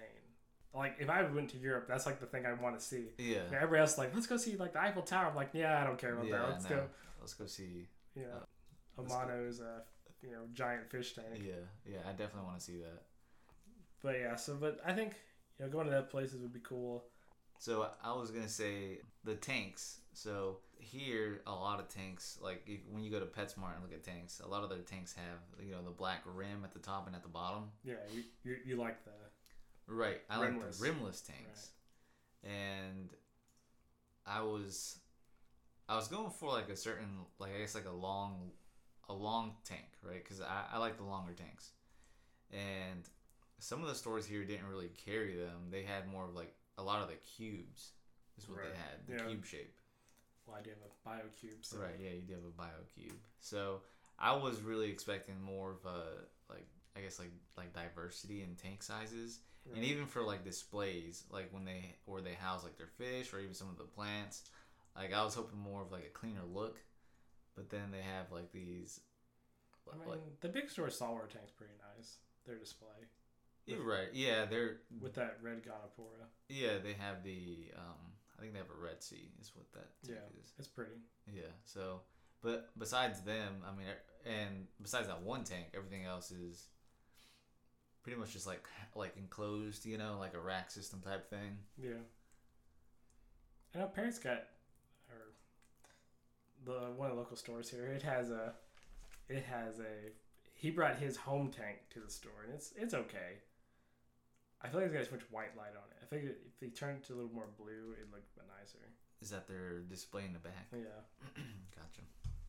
Like 0.74 0.96
if 0.98 1.08
I 1.08 1.22
went 1.22 1.50
to 1.50 1.58
Europe, 1.58 1.86
that's 1.88 2.06
like 2.06 2.18
the 2.20 2.26
thing 2.26 2.46
I 2.46 2.52
want 2.54 2.78
to 2.78 2.84
see. 2.84 3.04
Yeah. 3.18 3.38
And 3.46 3.54
everybody 3.54 3.80
else 3.80 3.92
is 3.92 3.98
like, 3.98 4.14
let's 4.14 4.26
go 4.26 4.36
see 4.36 4.56
like 4.56 4.72
the 4.72 4.80
Eiffel 4.80 5.02
Tower. 5.02 5.26
I'm 5.30 5.36
like, 5.36 5.50
yeah, 5.52 5.80
I 5.80 5.84
don't 5.84 5.98
care 5.98 6.14
about 6.14 6.26
Yeah, 6.26 6.38
that. 6.38 6.48
Let's 6.50 6.64
no. 6.64 6.76
go. 6.76 6.82
Let's 7.20 7.34
go 7.34 7.46
see. 7.46 7.88
Yeah. 8.16 8.24
Uh. 8.98 9.02
Amano's 9.02 9.60
uh, 9.60 9.80
you 10.22 10.30
know 10.30 10.42
giant 10.52 10.90
fish 10.90 11.14
tank. 11.14 11.26
Yeah, 11.44 11.54
yeah, 11.84 11.98
I 12.06 12.10
definitely 12.10 12.44
want 12.46 12.58
to 12.58 12.64
see 12.64 12.78
that. 12.78 13.02
But 14.02 14.16
yeah, 14.20 14.36
so 14.36 14.54
but 14.54 14.78
I 14.86 14.92
think 14.92 15.14
you 15.58 15.64
know 15.64 15.70
going 15.70 15.86
to 15.86 15.92
that 15.92 16.10
places 16.10 16.40
would 16.40 16.52
be 16.52 16.60
cool. 16.60 17.04
So 17.58 17.88
I 18.02 18.12
was 18.12 18.30
gonna 18.30 18.48
say 18.48 18.98
the 19.24 19.34
tanks. 19.34 20.00
So 20.12 20.58
here, 20.78 21.40
a 21.46 21.52
lot 21.52 21.80
of 21.80 21.88
tanks, 21.88 22.38
like 22.42 22.68
when 22.90 23.02
you 23.02 23.10
go 23.10 23.18
to 23.20 23.26
PetSmart 23.26 23.74
and 23.74 23.82
look 23.82 23.92
at 23.92 24.04
tanks, 24.04 24.40
a 24.44 24.48
lot 24.48 24.62
of 24.62 24.70
their 24.70 24.80
tanks 24.80 25.14
have 25.14 25.64
you 25.64 25.72
know 25.72 25.82
the 25.82 25.90
black 25.90 26.22
rim 26.26 26.62
at 26.64 26.72
the 26.72 26.78
top 26.80 27.06
and 27.06 27.16
at 27.16 27.22
the 27.22 27.28
bottom. 27.28 27.70
Yeah, 27.84 27.94
you 28.12 28.22
you, 28.44 28.56
you 28.66 28.76
like 28.76 29.04
the 29.04 29.12
Right. 29.86 30.20
I 30.30 30.40
Rimless. 30.40 30.62
like 30.64 30.72
the 30.78 30.82
rimless 30.82 31.20
tanks. 31.20 31.70
And 32.42 33.10
I 34.26 34.42
was 34.42 34.98
I 35.88 35.96
was 35.96 36.08
going 36.08 36.30
for 36.30 36.50
like 36.50 36.68
a 36.68 36.76
certain 36.76 37.08
like 37.38 37.54
I 37.54 37.58
guess 37.60 37.74
like 37.74 37.86
a 37.86 37.92
long 37.94 38.50
a 39.08 39.12
long 39.14 39.52
tank, 39.64 39.84
right? 40.02 40.22
Because 40.22 40.40
I, 40.40 40.64
I 40.74 40.78
like 40.78 40.96
the 40.96 41.04
longer 41.04 41.32
tanks, 41.34 41.72
and 42.50 43.08
some 43.58 43.82
of 43.82 43.88
the 43.88 43.94
stores 43.94 44.24
here 44.26 44.44
didn't 44.44 44.66
really 44.66 44.90
carry 45.04 45.36
them. 45.36 45.68
They 45.70 45.82
had 45.82 46.08
more 46.08 46.24
of 46.24 46.34
like 46.34 46.54
a 46.78 46.82
lot 46.82 47.02
of 47.02 47.08
the 47.08 47.14
cubes 47.16 47.92
is 48.38 48.48
what 48.48 48.58
Right. 48.60 48.68
they 48.72 48.76
had, 48.78 49.06
the 49.06 49.12
Yeah. 49.24 49.28
cube 49.30 49.44
shape. 49.44 49.74
Well, 50.46 50.56
I 50.56 50.62
do 50.62 50.70
have 50.70 50.78
a 50.80 51.08
bio 51.08 51.28
cube, 51.38 51.64
so 51.64 51.78
Right, 51.78 51.98
yeah, 52.00 52.10
you 52.10 52.22
do 52.22 52.34
have 52.34 52.44
a 52.44 52.50
bio 52.56 52.82
cube. 52.94 53.16
So 53.40 53.82
I 54.18 54.34
was 54.34 54.60
really 54.62 54.90
expecting 54.90 55.40
more 55.40 55.72
of 55.72 55.84
a 55.86 56.26
like 56.52 56.66
I 56.96 57.00
guess 57.00 57.18
like 57.18 57.32
like 57.56 57.72
diversity 57.74 58.42
in 58.42 58.54
tank 58.56 58.82
sizes. 58.82 59.40
And 59.74 59.82
even 59.84 60.06
for 60.06 60.22
like 60.22 60.44
displays, 60.44 61.24
like 61.30 61.48
when 61.52 61.64
they 61.64 61.96
where 62.04 62.20
they 62.20 62.34
house 62.34 62.62
like 62.64 62.76
their 62.76 62.86
fish 62.98 63.32
or 63.32 63.40
even 63.40 63.54
some 63.54 63.68
of 63.70 63.78
the 63.78 63.84
plants, 63.84 64.42
like 64.96 65.12
I 65.14 65.24
was 65.24 65.34
hoping 65.34 65.58
more 65.58 65.82
of 65.82 65.90
like 65.92 66.04
a 66.04 66.10
cleaner 66.18 66.44
look. 66.52 66.76
But 67.56 67.70
then 67.70 67.90
they 67.92 68.02
have 68.02 68.30
like 68.32 68.52
these 68.52 69.00
I 69.92 69.96
mean, 69.98 70.08
like 70.08 70.40
the 70.40 70.48
big 70.48 70.70
store 70.70 70.90
saltwater 70.90 71.28
tank's 71.28 71.52
pretty 71.52 71.74
nice. 71.96 72.16
Their 72.46 72.56
display 72.56 72.88
you're 73.66 73.82
right. 73.82 74.08
Yeah, 74.12 74.44
they're 74.44 74.80
with 75.00 75.14
that 75.14 75.38
red 75.42 75.62
Goniopora. 75.64 76.26
yeah, 76.50 76.76
they 76.82 76.92
have 76.92 77.24
the 77.24 77.70
um 77.76 78.12
I 78.36 78.42
think 78.42 78.52
they 78.52 78.58
have 78.58 78.68
a 78.68 78.84
Red 78.84 79.02
Sea 79.02 79.30
is 79.40 79.52
what 79.54 79.72
that 79.72 79.88
tank 80.06 80.18
Yeah. 80.20 80.40
is. 80.40 80.52
It's 80.58 80.68
pretty. 80.68 80.96
Yeah. 81.32 81.48
So, 81.64 82.00
but 82.42 82.68
besides 82.76 83.22
them, 83.22 83.62
I 83.66 83.70
mean, 83.74 83.86
e- 83.86 84.28
and 84.28 84.66
besides 84.82 85.06
that 85.06 85.22
one 85.22 85.44
tank, 85.44 85.68
everything 85.74 86.04
else 86.04 86.30
is 86.32 86.66
pretty 88.04 88.20
much 88.20 88.32
just 88.32 88.46
like 88.46 88.62
like 88.94 89.16
enclosed, 89.16 89.84
you 89.84 89.98
know, 89.98 90.16
like 90.20 90.34
a 90.34 90.38
rack 90.38 90.70
system 90.70 91.00
type 91.00 91.28
thing. 91.28 91.58
Yeah. 91.82 92.04
I 93.74 93.78
know 93.80 93.86
Parents 93.86 94.20
got, 94.20 94.44
or 95.10 95.32
the 96.64 96.92
one 96.92 97.10
of 97.10 97.16
the 97.16 97.20
local 97.20 97.36
stores 97.36 97.68
here. 97.68 97.86
It 97.86 98.02
has 98.02 98.30
a, 98.30 98.52
it 99.28 99.44
has 99.44 99.80
a. 99.80 100.12
He 100.54 100.70
brought 100.70 100.96
his 100.96 101.16
home 101.16 101.50
tank 101.50 101.78
to 101.90 102.00
the 102.00 102.10
store, 102.10 102.44
and 102.44 102.54
it's 102.54 102.72
it's 102.76 102.94
okay. 102.94 103.40
I 104.62 104.68
feel 104.68 104.80
like 104.80 104.90
it's 104.90 104.96
got 104.96 105.08
too 105.08 105.16
much 105.16 105.30
white 105.30 105.56
light 105.56 105.74
on 105.76 105.90
it. 105.90 105.98
I 106.02 106.06
think 106.06 106.24
if 106.24 106.60
they 106.60 106.68
turned 106.68 106.98
it 106.98 107.06
to 107.08 107.14
a 107.14 107.16
little 107.16 107.34
more 107.34 107.48
blue, 107.58 107.92
it'd 107.96 108.12
look 108.12 108.22
a 108.36 108.40
bit 108.40 108.48
nicer. 108.60 108.78
Is 109.20 109.30
that 109.30 109.48
their 109.48 109.80
display 109.80 110.24
in 110.24 110.32
the 110.32 110.38
back? 110.38 110.68
Yeah. 110.72 110.78
gotcha. 111.76 112.02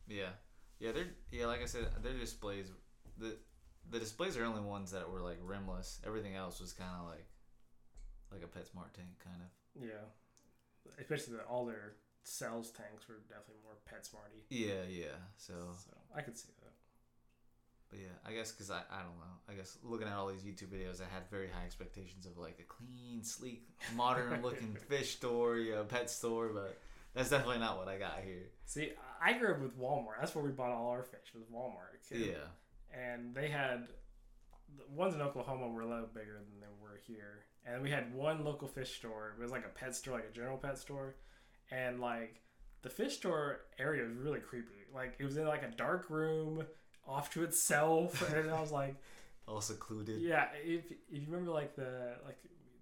Yeah, 0.08 0.30
yeah. 0.78 0.92
They're 0.92 1.08
yeah. 1.32 1.46
Like 1.46 1.62
I 1.62 1.66
said, 1.66 1.88
their 2.02 2.12
displays 2.12 2.70
the 3.18 3.36
the 3.90 3.98
displays 3.98 4.36
are 4.36 4.44
only 4.44 4.60
ones 4.62 4.90
that 4.92 5.10
were 5.10 5.20
like 5.20 5.38
rimless. 5.42 6.00
Everything 6.06 6.34
else 6.34 6.60
was 6.60 6.72
kind 6.72 6.90
of 7.00 7.06
like 7.06 7.26
like 8.32 8.42
a 8.42 8.46
PetSmart 8.58 8.92
tank, 8.94 9.08
kind 9.22 9.40
of. 9.40 9.82
Yeah. 9.82 10.92
Especially 11.00 11.34
the, 11.34 11.42
all 11.42 11.64
their 11.66 11.94
cells 12.24 12.70
tanks 12.70 13.08
were 13.08 13.16
definitely 13.28 13.62
more 13.64 13.74
pet 13.84 14.04
smarty. 14.06 14.44
Yeah, 14.50 14.82
yeah. 14.88 15.16
So, 15.36 15.52
So 15.84 15.92
I 16.16 16.22
could 16.22 16.36
see 16.36 16.48
that. 16.62 16.72
but 17.90 17.98
yeah, 18.00 18.14
I 18.28 18.32
guess 18.32 18.50
because 18.52 18.70
I 18.70 18.82
I 18.90 18.98
don't 19.02 19.18
know. 19.18 19.36
I 19.48 19.54
guess 19.54 19.78
looking 19.82 20.08
at 20.08 20.14
all 20.14 20.28
these 20.28 20.42
YouTube 20.42 20.68
videos, 20.68 21.00
I 21.00 21.12
had 21.12 21.28
very 21.30 21.48
high 21.48 21.64
expectations 21.64 22.26
of 22.26 22.36
like 22.38 22.58
a 22.60 22.64
clean, 22.64 23.22
sleek, 23.22 23.68
modern 23.94 24.42
looking 24.42 24.76
fish 24.88 25.16
store, 25.16 25.56
you 25.58 25.74
know, 25.74 25.84
pet 25.84 26.10
store, 26.10 26.48
but. 26.52 26.78
That's 27.14 27.30
definitely 27.30 27.60
not 27.60 27.78
what 27.78 27.88
I 27.88 27.96
got 27.96 28.20
here. 28.22 28.42
See, 28.66 28.90
I 29.24 29.32
grew 29.38 29.52
up 29.52 29.60
with 29.62 29.78
Walmart. 29.80 30.20
That's 30.20 30.34
where 30.34 30.44
we 30.44 30.50
bought 30.50 30.68
all 30.72 30.90
our 30.90 31.02
fish 31.02 31.32
was 31.34 31.44
Walmart. 31.44 31.96
Yeah. 32.10 32.44
And 32.96 33.34
they 33.34 33.48
had 33.48 33.88
the 34.76 34.84
ones 34.94 35.14
in 35.14 35.20
Oklahoma 35.20 35.68
were 35.68 35.82
a 35.82 35.86
little 35.88 36.08
bigger 36.12 36.34
than 36.34 36.60
they 36.60 36.66
were 36.82 36.98
here. 37.06 37.44
And 37.64 37.82
we 37.82 37.90
had 37.90 38.14
one 38.14 38.44
local 38.44 38.68
fish 38.68 38.94
store. 38.96 39.34
It 39.38 39.42
was 39.42 39.50
like 39.50 39.64
a 39.64 39.68
pet 39.78 39.94
store, 39.94 40.14
like 40.14 40.28
a 40.30 40.34
general 40.34 40.56
pet 40.56 40.78
store, 40.78 41.16
and 41.70 42.00
like 42.00 42.40
the 42.82 42.90
fish 42.90 43.16
store 43.16 43.60
area 43.78 44.04
was 44.04 44.16
really 44.18 44.40
creepy. 44.40 44.84
Like 44.94 45.14
it 45.18 45.24
was 45.24 45.36
in 45.36 45.46
like 45.46 45.62
a 45.62 45.70
dark 45.76 46.08
room 46.10 46.64
off 47.06 47.32
to 47.34 47.42
itself, 47.44 48.28
and 48.34 48.50
I 48.50 48.60
was 48.60 48.70
like, 48.72 48.94
All 49.48 49.60
secluded. 49.60 50.20
yeah. 50.20 50.46
If, 50.64 50.90
if 50.90 50.96
you 51.10 51.26
remember 51.28 51.50
like 51.52 51.74
the 51.76 52.14
like. 52.24 52.38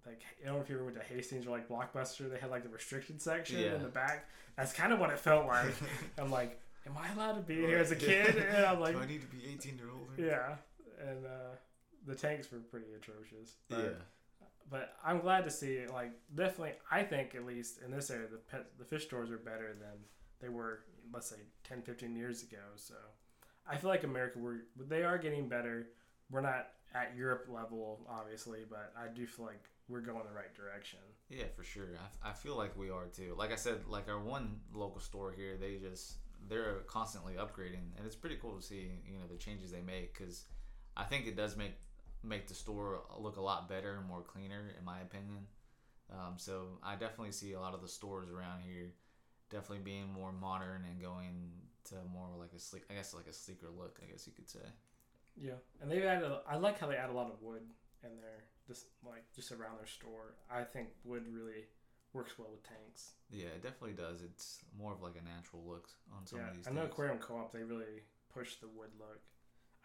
Like 0.07 0.21
I 0.39 0.45
don't 0.45 0.57
know 0.57 0.61
if 0.61 0.69
you 0.69 0.75
ever 0.75 0.85
went 0.85 0.97
to 0.97 1.03
Hastings 1.03 1.47
or 1.47 1.49
like 1.49 1.67
Blockbuster, 1.67 2.29
they 2.29 2.37
had 2.37 2.51
like 2.51 2.61
the 2.61 2.69
restricted 2.69 3.19
section 3.19 3.57
Yeah. 3.57 3.73
in 3.73 3.81
the 3.81 3.87
back. 3.87 4.29
That's 4.55 4.71
kind 4.71 4.93
of 4.93 4.99
what 4.99 5.09
it 5.09 5.17
felt 5.17 5.47
like. 5.47 5.73
I'm 6.19 6.29
like, 6.29 6.61
am 6.85 6.97
I 6.97 7.11
allowed 7.13 7.33
to 7.33 7.41
be 7.41 7.55
here 7.55 7.77
as 7.79 7.91
a 7.91 7.95
kid? 7.95 8.35
And 8.37 8.65
I'm 8.65 8.79
like, 8.85 8.95
Do 8.95 9.01
I 9.01 9.05
need 9.05 9.21
to 9.21 9.27
be 9.27 9.43
18 9.53 9.79
or 9.83 9.91
older? 9.91 10.13
yeah, 10.17 10.55
and 11.09 11.25
uh, 11.25 11.55
the 12.05 12.15
tanks 12.15 12.51
were 12.51 12.59
pretty 12.59 12.87
atrocious. 12.95 13.55
But, 13.69 13.79
Yeah. 13.79 14.47
but 14.69 14.95
I'm 15.03 15.19
glad 15.19 15.43
to 15.45 15.51
see 15.51 15.73
it. 15.73 15.91
Like, 15.91 16.11
definitely, 16.33 16.73
I 16.91 17.03
think 17.03 17.35
at 17.35 17.45
least 17.45 17.79
in 17.83 17.91
this 17.91 18.09
area, 18.11 18.27
the 18.31 18.37
pet, 18.37 18.65
the 18.77 18.85
fish 18.85 19.05
stores 19.05 19.31
are 19.31 19.37
better 19.37 19.75
than 19.79 19.97
they 20.39 20.49
were, 20.49 20.81
let's 21.13 21.27
say, 21.27 21.37
10, 21.63 21.81
15 21.81 22.15
years 22.15 22.43
ago. 22.43 22.57
So 22.75 22.95
I 23.69 23.77
feel 23.77 23.89
like 23.89 24.03
America, 24.03 24.37
we're 24.39 24.59
they 24.87 25.03
are 25.03 25.17
getting 25.17 25.47
better. 25.49 25.87
We're 26.31 26.41
not 26.41 26.69
at 26.93 27.13
Europe 27.15 27.47
level, 27.49 27.99
obviously, 28.09 28.59
but 28.69 28.93
I 28.97 29.07
do 29.13 29.25
feel 29.27 29.45
like 29.45 29.63
we're 29.87 30.01
going 30.01 30.23
the 30.27 30.33
right 30.33 30.53
direction. 30.55 30.99
Yeah, 31.29 31.45
for 31.55 31.63
sure. 31.63 31.85
I, 32.23 32.29
I 32.29 32.33
feel 32.33 32.55
like 32.55 32.75
we 32.77 32.89
are 32.89 33.05
too. 33.05 33.35
Like 33.37 33.51
I 33.51 33.55
said, 33.55 33.81
like 33.87 34.07
our 34.09 34.19
one 34.19 34.59
local 34.73 34.99
store 35.01 35.31
here, 35.31 35.57
they 35.59 35.75
just 35.75 36.15
they're 36.47 36.79
constantly 36.87 37.33
upgrading, 37.33 37.95
and 37.97 38.05
it's 38.05 38.15
pretty 38.15 38.37
cool 38.41 38.55
to 38.55 38.61
see 38.61 38.99
you 39.05 39.17
know 39.17 39.25
the 39.29 39.37
changes 39.37 39.71
they 39.71 39.81
make 39.81 40.17
because 40.17 40.45
I 40.95 41.03
think 41.03 41.27
it 41.27 41.35
does 41.35 41.55
make 41.55 41.73
make 42.23 42.47
the 42.47 42.53
store 42.53 43.01
look 43.17 43.37
a 43.37 43.41
lot 43.41 43.69
better 43.69 43.97
and 43.97 44.07
more 44.07 44.21
cleaner, 44.21 44.73
in 44.77 44.85
my 44.85 44.99
opinion. 45.01 45.47
Um, 46.11 46.35
so 46.37 46.79
I 46.83 46.93
definitely 46.93 47.31
see 47.31 47.53
a 47.53 47.59
lot 47.59 47.73
of 47.73 47.81
the 47.81 47.87
stores 47.87 48.29
around 48.29 48.61
here 48.61 48.93
definitely 49.49 49.83
being 49.83 50.11
more 50.11 50.31
modern 50.31 50.83
and 50.89 51.01
going 51.01 51.51
to 51.85 51.95
more 52.11 52.27
like 52.37 52.49
a 52.55 52.59
sleek, 52.59 52.83
I 52.89 52.95
guess 52.95 53.13
like 53.13 53.27
a 53.27 53.33
sleeker 53.33 53.67
look, 53.75 53.99
I 54.03 54.11
guess 54.11 54.25
you 54.25 54.33
could 54.33 54.49
say. 54.49 54.67
Yeah, 55.37 55.59
and 55.81 55.91
they've 55.91 56.03
added. 56.03 56.31
I 56.47 56.57
like 56.57 56.79
how 56.79 56.87
they 56.87 56.95
add 56.95 57.09
a 57.09 57.13
lot 57.13 57.27
of 57.27 57.41
wood 57.41 57.61
in 58.03 58.09
there, 58.21 58.45
just 58.67 58.87
like 59.05 59.23
just 59.35 59.51
around 59.51 59.77
their 59.77 59.87
store. 59.87 60.35
I 60.49 60.63
think 60.63 60.89
wood 61.03 61.23
really 61.29 61.65
works 62.15 62.39
well 62.39 62.47
with 62.49 62.63
tanks. 62.63 63.11
Yeah, 63.29 63.47
it 63.47 63.61
definitely 63.61 63.93
does. 63.93 64.21
It's 64.21 64.59
more 64.79 64.93
of 64.93 65.01
like 65.01 65.15
a 65.19 65.23
natural 65.23 65.61
look 65.67 65.89
on 66.15 66.25
some 66.25 66.39
yeah, 66.39 66.49
of 66.49 66.55
these. 66.55 66.67
I 66.67 66.71
know 66.71 66.81
things. 66.81 66.93
Aquarium 66.93 67.17
Co-op. 67.19 67.51
They 67.51 67.63
really 67.63 68.01
push 68.33 68.55
the 68.55 68.67
wood 68.67 68.89
look. 68.97 69.19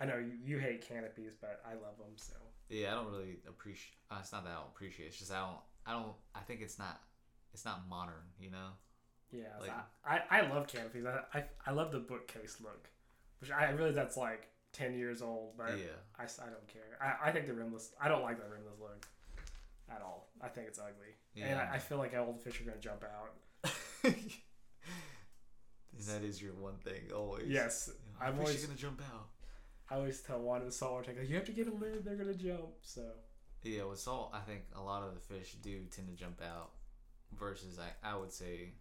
I 0.01 0.07
know 0.07 0.16
you, 0.16 0.33
you 0.43 0.59
hate 0.59 0.81
canopies, 0.87 1.33
but 1.39 1.61
I 1.66 1.74
love 1.74 1.99
them. 1.99 2.14
So 2.16 2.35
Yeah, 2.68 2.93
I 2.93 2.95
don't 2.95 3.11
really 3.11 3.39
appreciate. 3.47 3.97
Uh, 4.11 4.18
it's 4.20 4.33
not 4.33 4.45
that 4.45 4.51
I 4.51 4.55
don't 4.55 4.68
appreciate. 4.74 5.07
It's 5.07 5.18
just 5.18 5.33
I 5.33 5.41
don't. 5.41 5.59
I 5.87 5.93
don't. 5.93 6.14
I 6.35 6.41
think 6.41 6.61
it's 6.62 6.78
not. 6.78 7.01
It's 7.53 7.64
not 7.64 7.89
modern. 7.89 8.31
You 8.41 8.51
know. 8.53 8.68
yeah, 9.33 9.59
Like- 9.61 9.70
I, 10.07 10.20
I 10.31 10.39
I 10.39 10.55
love 10.55 10.68
canopies. 10.68 11.05
I, 11.05 11.39
I 11.39 11.45
I 11.66 11.72
love 11.72 11.91
the 11.91 11.99
bookcase 11.99 12.59
look, 12.62 12.89
which 13.41 13.51
I 13.51 13.70
realize 13.70 13.97
that's 13.97 14.16
like 14.16 14.49
ten 14.72 14.95
years 14.95 15.20
old, 15.20 15.57
but 15.59 15.76
yeah. 15.76 15.99
I, 16.18 16.22
I 16.22 16.47
don't 16.47 16.68
care. 16.68 16.97
I, 17.03 17.28
I 17.28 17.33
think 17.33 17.47
the 17.47 17.55
rimless. 17.55 17.93
I 18.01 18.09
don't 18.09 18.22
like 18.22 18.39
the 18.39 18.49
rimless 18.49 18.78
look 18.81 19.07
at 19.91 20.03
all. 20.03 20.30
I 20.41 20.49
think 20.49 20.68
it's 20.68 20.78
ugly, 20.78 21.14
and 21.36 21.59
I, 21.59 21.74
I 21.74 21.78
feel 21.78 21.99
like 21.99 22.14
all 22.16 22.32
the 22.32 22.38
fish 22.38 22.61
are 22.61 22.64
gonna 22.64 22.78
jump 22.78 23.03
out. 23.05 23.34
And 24.05 24.14
that 26.07 26.22
is 26.22 26.41
your 26.41 26.55
one 26.55 26.76
thing 26.78 27.12
always. 27.14 27.49
Yes, 27.49 27.91
I'm 28.20 28.28
I'm 28.28 28.34
always 28.34 28.49
always 28.49 28.64
gonna 28.66 28.78
jump 28.78 29.03
out. 29.14 29.28
I 29.91 29.97
always 29.97 30.20
tell 30.20 30.41
one 30.41 30.61
of 30.61 30.66
the 30.66 30.72
saltwater 30.72 31.07
tank, 31.07 31.18
like, 31.18 31.28
you 31.28 31.34
have 31.34 31.45
to 31.47 31.53
get 31.53 31.66
a 31.66 31.72
lid. 31.72 32.05
They're 32.05 32.14
gonna 32.16 32.34
jump. 32.34 32.70
So 32.82 33.03
Yeah, 33.62 33.84
with 33.84 33.99
salt, 33.99 34.30
I 34.32 34.41
think 34.41 34.62
a 34.74 34.80
lot 34.80 35.03
of 35.03 35.14
the 35.14 35.20
fish 35.20 35.55
do 35.62 35.80
tend 35.91 36.09
to 36.09 36.14
jump 36.14 36.41
out, 36.43 36.70
versus 37.36 37.78
I 37.78 37.91
I 38.09 38.16
would 38.16 38.32
say 38.32 38.72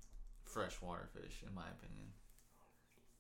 freshwater 0.46 1.08
fish, 1.14 1.44
in 1.48 1.54
my 1.54 1.68
opinion. 1.70 2.08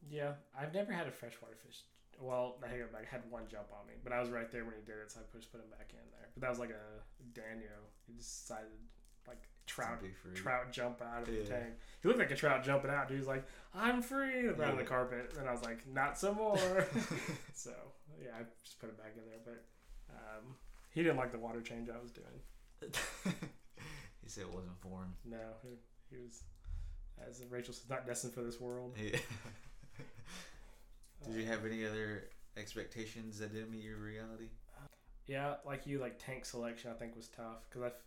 yeah, 0.09 0.33
I've 0.57 0.73
never 0.73 0.91
had 0.93 1.07
a 1.07 1.11
freshwater 1.11 1.55
fish. 1.65 1.81
Well, 2.21 2.57
I 2.63 2.67
think 2.67 2.81
I 2.93 3.05
had 3.09 3.21
one 3.29 3.43
jump 3.49 3.67
on 3.71 3.87
me, 3.87 3.93
but 4.03 4.11
I 4.13 4.19
was 4.19 4.29
right 4.29 4.51
there 4.51 4.65
when 4.65 4.75
he 4.75 4.81
did 4.81 4.97
it, 5.03 5.11
so 5.11 5.19
I 5.21 5.37
just 5.37 5.51
put 5.51 5.61
him 5.61 5.69
back 5.69 5.89
in 5.91 6.03
there. 6.11 6.27
But 6.35 6.41
that 6.41 6.49
was 6.49 6.59
like 6.59 6.71
a 6.71 7.39
danio. 7.39 7.71
He 8.07 8.13
decided 8.13 8.67
like 9.27 9.41
trout 9.65 9.99
To 9.99 10.05
be 10.07 10.11
free. 10.11 10.33
trout 10.33 10.71
jump 10.71 11.01
out 11.01 11.23
of 11.27 11.33
Yeah. 11.33 11.43
the 11.43 11.47
tank. 11.49 11.73
He 12.01 12.07
looked 12.07 12.19
like 12.19 12.31
a 12.31 12.35
trout 12.35 12.63
jumping 12.63 12.91
out. 12.91 13.07
Dude, 13.07 13.15
he 13.15 13.19
was 13.19 13.27
like, 13.27 13.45
"I'm 13.73 14.01
free!" 14.01 14.47
around 14.47 14.77
the 14.77 14.83
carpet, 14.83 15.35
and 15.39 15.47
I 15.47 15.51
was 15.51 15.63
like, 15.63 15.87
"Not 15.87 16.17
some 16.17 16.35
more." 16.35 16.57
so 17.53 17.71
yeah, 18.21 18.31
I 18.39 18.43
just 18.63 18.79
put 18.79 18.89
it 18.89 18.97
back 18.97 19.13
in 19.15 19.23
there. 19.25 19.39
But 19.45 19.63
um, 20.13 20.55
he 20.91 21.03
didn't 21.03 21.17
like 21.17 21.31
the 21.31 21.39
water 21.39 21.61
change 21.61 21.89
I 21.89 22.01
was 22.01 22.11
doing. 22.11 22.27
he 24.23 24.29
said 24.29 24.43
it 24.43 24.53
wasn't 24.53 24.79
for 24.81 24.99
him. 25.03 25.13
No, 25.25 25.37
he, 25.63 25.69
he 26.15 26.21
was, 26.21 26.43
as 27.25 27.41
Rachel 27.49 27.73
says, 27.73 27.89
not 27.89 28.05
destined 28.07 28.33
for 28.33 28.41
this 28.43 28.59
world. 28.59 28.95
Yeah. 29.01 29.19
Did 31.25 31.35
you 31.35 31.45
have 31.45 31.65
any 31.65 31.85
other 31.85 32.29
expectations 32.57 33.39
that 33.39 33.53
didn't 33.53 33.71
meet 33.71 33.83
your 33.83 33.97
reality? 33.97 34.49
Yeah, 35.27 35.55
like 35.65 35.85
you, 35.85 35.99
like 35.99 36.17
tank 36.23 36.45
selection, 36.45 36.89
I 36.91 36.93
think 36.95 37.15
was 37.15 37.27
tough 37.27 37.69
because 37.69 37.83
I, 37.83 37.87
f- 37.87 38.03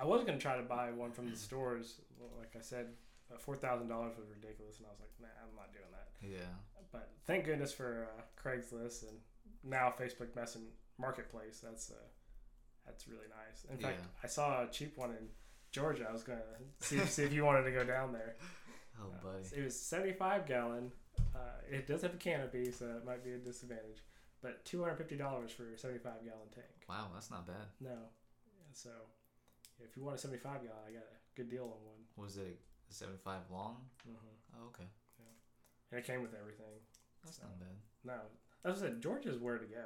I 0.00 0.04
was 0.06 0.24
gonna 0.24 0.38
try 0.38 0.56
to 0.56 0.62
buy 0.62 0.90
one 0.90 1.12
from 1.12 1.30
the 1.30 1.36
stores. 1.48 2.00
Like 2.38 2.54
I 2.56 2.62
said, 2.62 2.86
uh, 3.32 3.36
four 3.38 3.56
thousand 3.56 3.88
dollars 3.88 4.16
was 4.16 4.28
ridiculous, 4.30 4.78
and 4.78 4.86
I 4.86 4.90
was 4.90 5.00
like, 5.00 5.10
nah, 5.20 5.28
I'm 5.42 5.54
not 5.54 5.72
doing 5.72 5.90
that. 5.92 6.08
Yeah. 6.26 6.54
But 6.90 7.10
thank 7.26 7.44
goodness 7.44 7.72
for 7.72 8.08
uh, 8.16 8.22
Craigslist 8.42 9.02
and 9.02 9.18
now 9.64 9.92
Facebook 9.98 10.34
Messenger 10.34 10.68
Marketplace. 10.98 11.60
That's 11.62 11.90
uh, 11.90 11.94
that's 12.86 13.06
really 13.06 13.28
nice. 13.28 13.64
In 13.70 13.76
fact, 13.76 13.98
Yeah. 14.00 14.06
I 14.24 14.26
saw 14.28 14.62
a 14.62 14.68
cheap 14.70 14.96
one 14.96 15.10
in 15.10 15.28
Georgia. 15.72 16.06
I 16.08 16.12
was 16.12 16.22
gonna 16.22 16.40
see 16.80 16.98
see 17.00 17.24
if 17.24 17.32
you 17.34 17.44
wanted 17.44 17.64
to 17.64 17.70
go 17.72 17.84
down 17.84 18.12
there. 18.14 18.36
Oh, 19.00 19.06
Uh, 19.06 19.32
buddy. 19.32 19.60
it 19.60 19.64
was 19.64 19.74
75 19.80 20.46
gallon. 20.46 20.92
Uh, 21.34 21.38
it 21.70 21.86
does 21.86 22.02
have 22.02 22.14
a 22.14 22.18
canopy, 22.18 22.70
so 22.70 22.86
it 22.86 23.04
might 23.04 23.24
be 23.24 23.32
a 23.32 23.38
disadvantage. 23.38 24.02
But 24.42 24.64
$250 24.64 25.50
for 25.50 25.72
a 25.72 25.78
75 25.78 26.24
gallon 26.24 26.48
tank. 26.54 26.66
Wow, 26.88 27.08
that's 27.14 27.30
not 27.30 27.46
bad. 27.46 27.66
No. 27.80 27.96
So 28.72 28.90
if 29.82 29.96
you 29.96 30.02
want 30.02 30.16
a 30.16 30.18
75 30.18 30.62
gallon, 30.62 30.78
I 30.88 30.92
got 30.92 31.02
a 31.02 31.36
good 31.36 31.48
deal 31.48 31.64
on 31.64 31.68
one. 31.86 32.02
Was 32.16 32.36
it 32.36 32.58
a 32.90 32.94
75 32.94 33.40
long? 33.50 33.76
hmm 34.04 34.14
Oh, 34.60 34.66
okay. 34.66 34.88
And 35.90 35.98
it 35.98 36.06
came 36.06 36.22
with 36.22 36.34
everything. 36.38 36.66
That's 37.24 37.36
So, 37.36 37.42
not 37.44 37.58
bad. 37.60 37.76
No. 38.04 38.70
As 38.70 38.78
I 38.82 38.86
said, 38.86 39.00
Georgia's 39.02 39.38
where 39.38 39.58
to 39.58 39.66
go. 39.66 39.84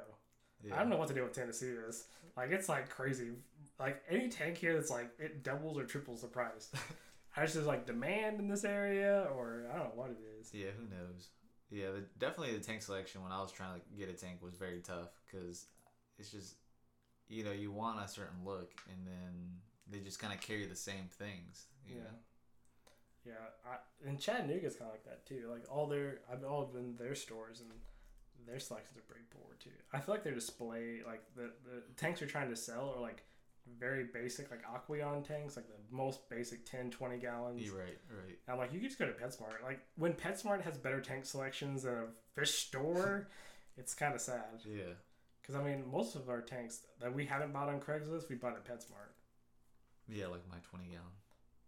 Yeah. 0.63 0.75
I 0.75 0.79
don't 0.79 0.89
know 0.89 0.97
what 0.97 1.07
to 1.09 1.13
do 1.13 1.23
with 1.23 1.33
Tennessee 1.33 1.67
is. 1.67 2.05
Like 2.35 2.51
it's 2.51 2.67
like 2.69 2.89
crazy. 2.89 3.29
Like 3.79 4.01
any 4.09 4.29
tank 4.29 4.57
here 4.57 4.73
that's 4.73 4.89
like 4.89 5.11
it 5.19 5.43
doubles 5.43 5.77
or 5.77 5.83
triples 5.85 6.21
the 6.21 6.27
price. 6.27 6.71
I 7.37 7.45
just 7.45 7.57
like 7.67 7.85
demand 7.85 8.39
in 8.39 8.47
this 8.47 8.63
area 8.63 9.27
or 9.35 9.67
I 9.71 9.77
don't 9.77 9.89
know 9.89 9.91
what 10.01 10.09
it 10.09 10.17
is. 10.39 10.51
Yeah, 10.53 10.69
who 10.77 10.83
knows? 10.89 11.29
Yeah, 11.69 11.87
the, 11.91 12.03
definitely 12.17 12.57
the 12.57 12.63
tank 12.63 12.81
selection 12.81 13.23
when 13.23 13.31
I 13.31 13.41
was 13.41 13.51
trying 13.51 13.79
to 13.79 13.81
get 13.97 14.09
a 14.09 14.13
tank 14.13 14.41
was 14.41 14.55
very 14.55 14.79
tough 14.79 15.09
because 15.25 15.65
it's 16.17 16.31
just, 16.31 16.55
you 17.27 17.43
know, 17.43 17.51
you 17.51 17.71
want 17.71 17.99
a 18.03 18.07
certain 18.07 18.45
look 18.45 18.71
and 18.89 19.05
then 19.05 19.59
they 19.89 19.99
just 19.99 20.19
kind 20.19 20.33
of 20.33 20.39
carry 20.39 20.65
the 20.65 20.75
same 20.75 21.09
things. 21.09 21.65
You 21.87 21.95
Yeah. 21.95 22.01
know? 22.01 22.17
Yeah, 23.25 23.33
I, 23.69 24.09
and 24.09 24.17
Chattanooga's 24.17 24.75
kind 24.77 24.89
of 24.89 24.93
like 24.93 25.03
that 25.03 25.25
too. 25.25 25.49
Like 25.51 25.65
all 25.69 25.87
their, 25.87 26.19
I've 26.31 26.45
all 26.45 26.65
been 26.65 26.95
their 26.95 27.15
stores 27.15 27.59
and 27.59 27.69
their 28.47 28.59
selections 28.59 28.97
are 28.97 29.01
pretty 29.01 29.25
poor 29.29 29.55
too. 29.59 29.75
I 29.91 29.99
feel 29.99 30.15
like 30.15 30.23
their 30.23 30.33
display, 30.33 31.01
like 31.05 31.23
the 31.35 31.51
the 31.65 31.81
tanks 31.97 32.19
they're 32.21 32.29
trying 32.29 32.49
to 32.49 32.55
sell 32.55 32.93
are 32.95 33.01
like 33.01 33.23
very 33.79 34.05
basic, 34.13 34.49
like 34.51 34.61
Aqueon 34.63 35.23
tanks, 35.23 35.55
like 35.55 35.67
the 35.67 35.95
most 35.95 36.29
basic 36.29 36.65
10, 36.65 36.91
20 36.91 37.17
gallons. 37.17 37.61
You're 37.61 37.77
right, 37.77 37.97
right. 38.09 38.37
I'm 38.47 38.57
like, 38.57 38.73
you 38.73 38.79
could 38.79 38.89
just 38.89 38.99
go 38.99 39.05
to 39.05 39.13
PetSmart. 39.13 39.63
Like 39.63 39.79
when 39.97 40.13
PetSmart 40.13 40.61
has 40.61 40.77
better 40.77 41.01
tank 41.01 41.25
selections 41.25 41.83
than 41.83 41.93
a 41.93 42.05
fish 42.39 42.51
store, 42.51 43.27
it's 43.77 43.93
kind 43.93 44.15
of 44.15 44.21
sad. 44.21 44.61
Yeah. 44.65 44.93
Because 45.41 45.55
I 45.55 45.63
mean, 45.63 45.83
most 45.89 46.15
of 46.15 46.29
our 46.29 46.41
tanks 46.41 46.81
that 46.99 47.13
we 47.13 47.25
haven't 47.25 47.53
bought 47.53 47.69
on 47.69 47.79
Craigslist, 47.79 48.29
we 48.29 48.35
bought 48.35 48.53
at 48.53 48.65
PetSmart. 48.65 49.13
Yeah, 50.07 50.27
like 50.27 50.47
my 50.49 50.57
20 50.69 50.85
gallon. 50.85 51.05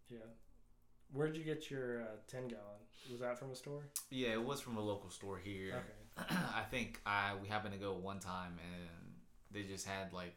Yeah. 0.10 0.18
Where'd 1.12 1.36
you 1.36 1.44
get 1.44 1.70
your 1.70 2.02
uh, 2.02 2.06
10 2.28 2.50
gallon? 2.50 2.64
Was 3.12 3.22
that 3.22 3.40
from 3.40 3.52
a 3.52 3.56
store? 3.56 3.84
Yeah, 4.10 4.30
it 4.30 4.44
was 4.44 4.62
from 4.62 4.78
a 4.78 4.82
local 4.82 5.10
store 5.10 5.38
here. 5.38 5.76
Okay. 6.20 6.36
I 6.56 6.64
think 6.70 7.00
I 7.06 7.34
we 7.42 7.48
happened 7.48 7.74
to 7.74 7.80
go 7.80 7.94
one 7.94 8.20
time 8.20 8.60
and 8.60 9.14
they 9.52 9.64
just 9.64 9.88
had 9.88 10.14
like 10.14 10.36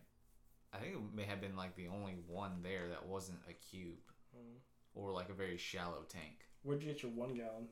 I 0.72 0.78
think 0.78 0.94
it 0.94 1.00
may 1.14 1.24
have 1.24 1.40
been 1.40 1.56
like 1.56 1.76
the 1.76 1.88
only 1.88 2.14
one 2.26 2.62
there 2.62 2.88
that 2.88 3.06
wasn't 3.06 3.40
a 3.48 3.52
cube 3.52 3.98
Mm. 4.34 4.58
or 4.94 5.12
like 5.12 5.28
a 5.28 5.34
very 5.34 5.58
shallow 5.58 6.04
tank. 6.08 6.46
Where'd 6.62 6.82
you 6.82 6.88
get 6.92 7.02
your 7.02 7.12
one 7.12 7.34
gallon? 7.34 7.68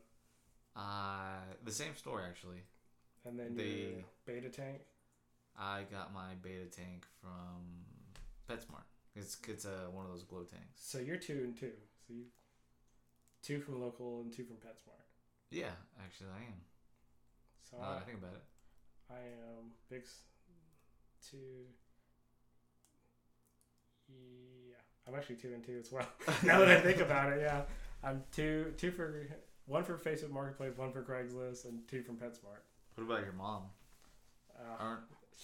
Uh 0.76 1.40
the 1.64 1.72
same 1.72 1.96
store 1.96 2.22
actually. 2.22 2.62
And 3.24 3.38
then 3.38 3.54
They- 3.56 3.92
your 3.92 4.04
betta 4.26 4.50
tank? 4.50 4.82
I 5.56 5.84
got 5.84 6.12
my 6.12 6.34
betta 6.36 6.66
tank 6.66 7.06
from 7.20 7.84
PetSmart. 8.48 8.84
It's 9.14 9.38
it's 9.48 9.64
a 9.64 9.90
one 9.90 10.04
of 10.04 10.10
those 10.12 10.22
glow 10.24 10.44
tanks. 10.44 10.80
So 10.82 10.98
you're 10.98 11.16
two 11.16 11.44
and 11.44 11.56
two. 11.56 11.72
So 12.06 12.12
you 12.12 12.26
two 13.42 13.60
from 13.60 13.80
local 13.80 14.20
and 14.20 14.32
two 14.32 14.44
from 14.44 14.56
PetSmart. 14.58 15.06
Yeah, 15.50 15.72
actually 15.98 16.30
I 16.30 16.42
am. 16.44 16.60
So 17.70 17.78
Now 17.78 17.92
I 17.92 17.96
I, 17.96 18.00
think 18.00 18.18
about 18.18 18.34
it. 18.34 18.44
I 19.10 19.18
am 19.20 19.72
big 19.88 20.02
s- 20.02 20.22
two. 21.22 21.66
Yeah, 24.68 24.76
I'm 25.08 25.14
actually 25.14 25.36
two 25.36 25.52
and 25.54 25.64
two 25.64 25.78
as 25.78 25.90
well. 25.92 26.06
now 26.44 26.58
that 26.58 26.68
I 26.68 26.80
think 26.80 27.00
about 27.00 27.32
it, 27.32 27.40
yeah, 27.42 27.62
I'm 28.02 28.22
two 28.32 28.72
two 28.76 28.90
for 28.90 29.26
one 29.66 29.84
for 29.84 29.96
Facebook 29.96 30.30
Marketplace, 30.30 30.72
one 30.76 30.92
for 30.92 31.02
Craigslist, 31.02 31.64
and 31.64 31.86
two 31.88 32.02
from 32.02 32.16
PetSmart. 32.16 32.62
What 32.96 33.04
about 33.04 33.22
your 33.22 33.32
mom? 33.32 33.62
Uh, 34.58 34.96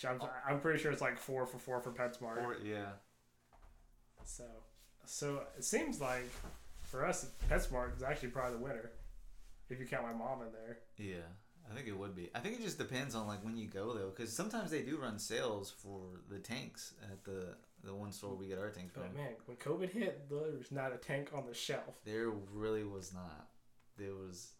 I'm, 0.04 0.20
I'm 0.48 0.60
pretty 0.60 0.78
sure 0.82 0.92
it's 0.92 1.00
like 1.00 1.16
four 1.16 1.46
for 1.46 1.58
four 1.58 1.80
for 1.80 1.90
PetSmart. 1.90 2.44
or, 2.44 2.56
yeah. 2.64 2.90
So, 4.24 4.44
so 5.04 5.42
it 5.56 5.64
seems 5.64 6.00
like 6.00 6.28
for 6.82 7.06
us, 7.06 7.30
PetSmart 7.50 7.96
is 7.96 8.02
actually 8.02 8.28
probably 8.30 8.58
the 8.58 8.64
winner 8.64 8.90
if 9.70 9.78
you 9.78 9.86
count 9.86 10.02
my 10.04 10.12
mom 10.12 10.42
in 10.42 10.52
there. 10.52 10.78
Yeah, 10.98 11.26
I 11.70 11.74
think 11.74 11.88
it 11.88 11.96
would 11.96 12.14
be. 12.14 12.30
I 12.34 12.40
think 12.40 12.56
it 12.56 12.62
just 12.62 12.78
depends 12.78 13.14
on 13.14 13.26
like 13.26 13.44
when 13.44 13.56
you 13.56 13.68
go 13.68 13.94
though, 13.94 14.12
because 14.14 14.32
sometimes 14.32 14.70
they 14.70 14.82
do 14.82 14.98
run 14.98 15.18
sales 15.18 15.70
for 15.70 16.20
the 16.28 16.38
tanks 16.38 16.94
at 17.10 17.24
the 17.24 17.54
the 17.84 17.94
one 17.94 18.12
store 18.12 18.34
we 18.34 18.48
get 18.48 18.58
our 18.58 18.70
tanks 18.70 18.94
oh, 18.96 19.00
from. 19.00 19.10
But 19.12 19.16
man, 19.16 19.32
when 19.46 19.56
COVID 19.56 19.90
hit, 19.90 20.28
there 20.28 20.38
was 20.38 20.72
not 20.72 20.92
a 20.92 20.96
tank 20.96 21.30
on 21.34 21.46
the 21.46 21.54
shelf. 21.54 21.94
There 22.04 22.30
really 22.52 22.84
was 22.84 23.12
not. 23.14 23.48
There 23.96 24.14
was 24.14 24.52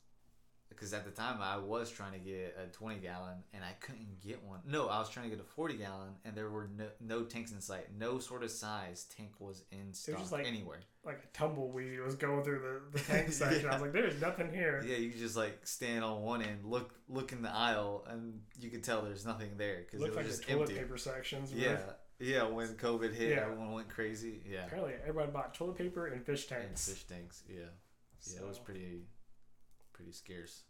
because 0.68 0.92
at 0.92 1.04
the 1.04 1.10
time 1.10 1.38
I 1.40 1.56
was 1.56 1.90
trying 1.90 2.12
to 2.12 2.18
get 2.18 2.56
a 2.62 2.70
20 2.70 2.96
gallon 2.96 3.36
and 3.54 3.64
I 3.64 3.72
couldn't 3.80 4.20
get 4.20 4.42
one. 4.44 4.60
No, 4.66 4.88
I 4.88 4.98
was 4.98 5.08
trying 5.08 5.30
to 5.30 5.36
get 5.36 5.44
a 5.44 5.48
40 5.48 5.76
gallon 5.76 6.10
and 6.24 6.34
there 6.34 6.50
were 6.50 6.68
no, 6.76 6.86
no 7.00 7.22
tanks 7.24 7.52
in 7.52 7.60
sight. 7.60 7.86
No 7.98 8.18
sort 8.18 8.42
of 8.42 8.50
size 8.50 9.06
tank 9.16 9.32
was 9.38 9.62
in 9.70 9.92
stock 9.92 10.18
just 10.18 10.32
like- 10.32 10.46
anywhere. 10.46 10.80
Like 11.04 11.22
a 11.22 11.36
tumbleweed 11.38 12.00
was 12.00 12.16
going 12.16 12.42
through 12.42 12.80
the, 12.92 12.98
the 12.98 13.04
tank 13.12 13.32
section. 13.32 13.68
I 13.68 13.74
was 13.74 13.82
like, 13.82 13.92
there's 13.92 14.20
nothing 14.20 14.52
here. 14.52 14.84
Yeah, 14.84 14.96
you 14.96 15.12
just 15.12 15.36
like 15.36 15.64
stand 15.64 16.02
on 16.02 16.22
one 16.22 16.42
end, 16.42 16.64
look 16.64 16.94
look 17.08 17.30
in 17.30 17.42
the 17.42 17.54
aisle, 17.54 18.04
and 18.10 18.40
you 18.58 18.70
could 18.70 18.82
tell 18.82 19.02
there's 19.02 19.24
nothing 19.24 19.50
there 19.56 19.84
because 19.84 20.00
it 20.00 20.02
Looked 20.02 20.16
was 20.16 20.24
like 20.24 20.26
just 20.26 20.44
the 20.44 20.52
toilet 20.52 20.70
empty. 20.70 20.82
paper 20.82 20.98
sections. 20.98 21.52
Yeah, 21.52 21.78
yeah. 22.18 22.44
When 22.44 22.68
COVID 22.76 23.14
hit, 23.14 23.30
Yeah. 23.30 23.42
everyone 23.42 23.72
went 23.72 23.88
crazy. 23.88 24.42
Yeah, 24.46 24.66
Apparently, 24.66 24.94
everyone 25.06 25.30
bought 25.32 25.54
toilet 25.54 25.76
paper 25.76 26.06
and 26.06 26.24
fish 26.24 26.46
tanks. 26.46 26.86
and 26.88 26.96
fish 26.96 27.04
tanks. 27.06 27.42
Yeah, 27.48 27.60
yeah. 28.32 28.40
It 28.40 28.46
was 28.46 28.58
pretty, 28.58 29.02
pretty 29.92 30.12
scarce. 30.12 30.62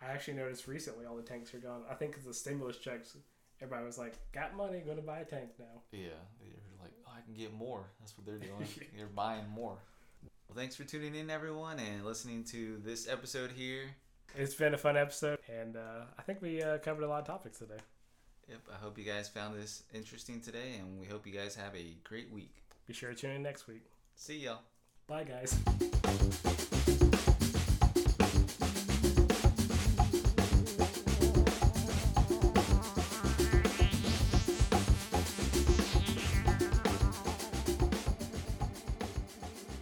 I 0.00 0.06
actually 0.12 0.34
noticed 0.34 0.66
recently 0.68 1.06
all 1.06 1.16
the 1.16 1.22
tanks 1.22 1.52
are 1.54 1.58
gone. 1.58 1.82
I 1.90 1.94
think 1.94 2.12
because 2.12 2.24
the 2.26 2.32
stimulus 2.34 2.78
checks, 2.78 3.16
everybody 3.60 3.84
was 3.84 3.98
like, 3.98 4.14
got 4.32 4.54
money, 4.56 4.80
going 4.80 4.96
to 4.96 5.02
buy 5.02 5.18
a 5.18 5.24
tank 5.24 5.50
now. 5.58 5.82
Yeah, 5.90 6.08
they're 6.40 6.50
like, 6.80 6.92
oh, 7.06 7.10
I 7.16 7.20
can 7.22 7.34
get 7.34 7.52
more. 7.52 7.90
That's 7.98 8.16
what 8.16 8.24
they're 8.26 8.38
doing. 8.38 8.68
they're 8.96 9.06
buying 9.06 9.48
more. 9.48 9.78
Well, 10.48 10.56
thanks 10.56 10.76
for 10.76 10.84
tuning 10.84 11.14
in, 11.16 11.30
everyone, 11.30 11.78
and 11.80 12.04
listening 12.04 12.44
to 12.44 12.80
this 12.84 13.08
episode 13.08 13.50
here. 13.50 13.82
It's 14.36 14.54
been 14.54 14.74
a 14.74 14.78
fun 14.78 14.96
episode, 14.96 15.38
and 15.48 15.76
uh, 15.76 16.04
I 16.18 16.22
think 16.22 16.40
we 16.42 16.62
uh, 16.62 16.78
covered 16.78 17.02
a 17.02 17.08
lot 17.08 17.20
of 17.20 17.26
topics 17.26 17.58
today. 17.58 17.78
Yep, 18.48 18.60
I 18.72 18.82
hope 18.82 18.98
you 18.98 19.04
guys 19.04 19.28
found 19.28 19.60
this 19.60 19.82
interesting 19.92 20.40
today, 20.40 20.76
and 20.78 20.98
we 20.98 21.06
hope 21.06 21.26
you 21.26 21.32
guys 21.32 21.54
have 21.54 21.74
a 21.74 21.94
great 22.02 22.32
week. 22.32 22.54
Be 22.86 22.94
sure 22.94 23.10
to 23.10 23.14
tune 23.14 23.32
in 23.32 23.42
next 23.42 23.66
week. 23.66 23.84
See 24.14 24.38
y'all. 24.38 24.60
Bye, 25.06 25.24
guys. 25.24 26.67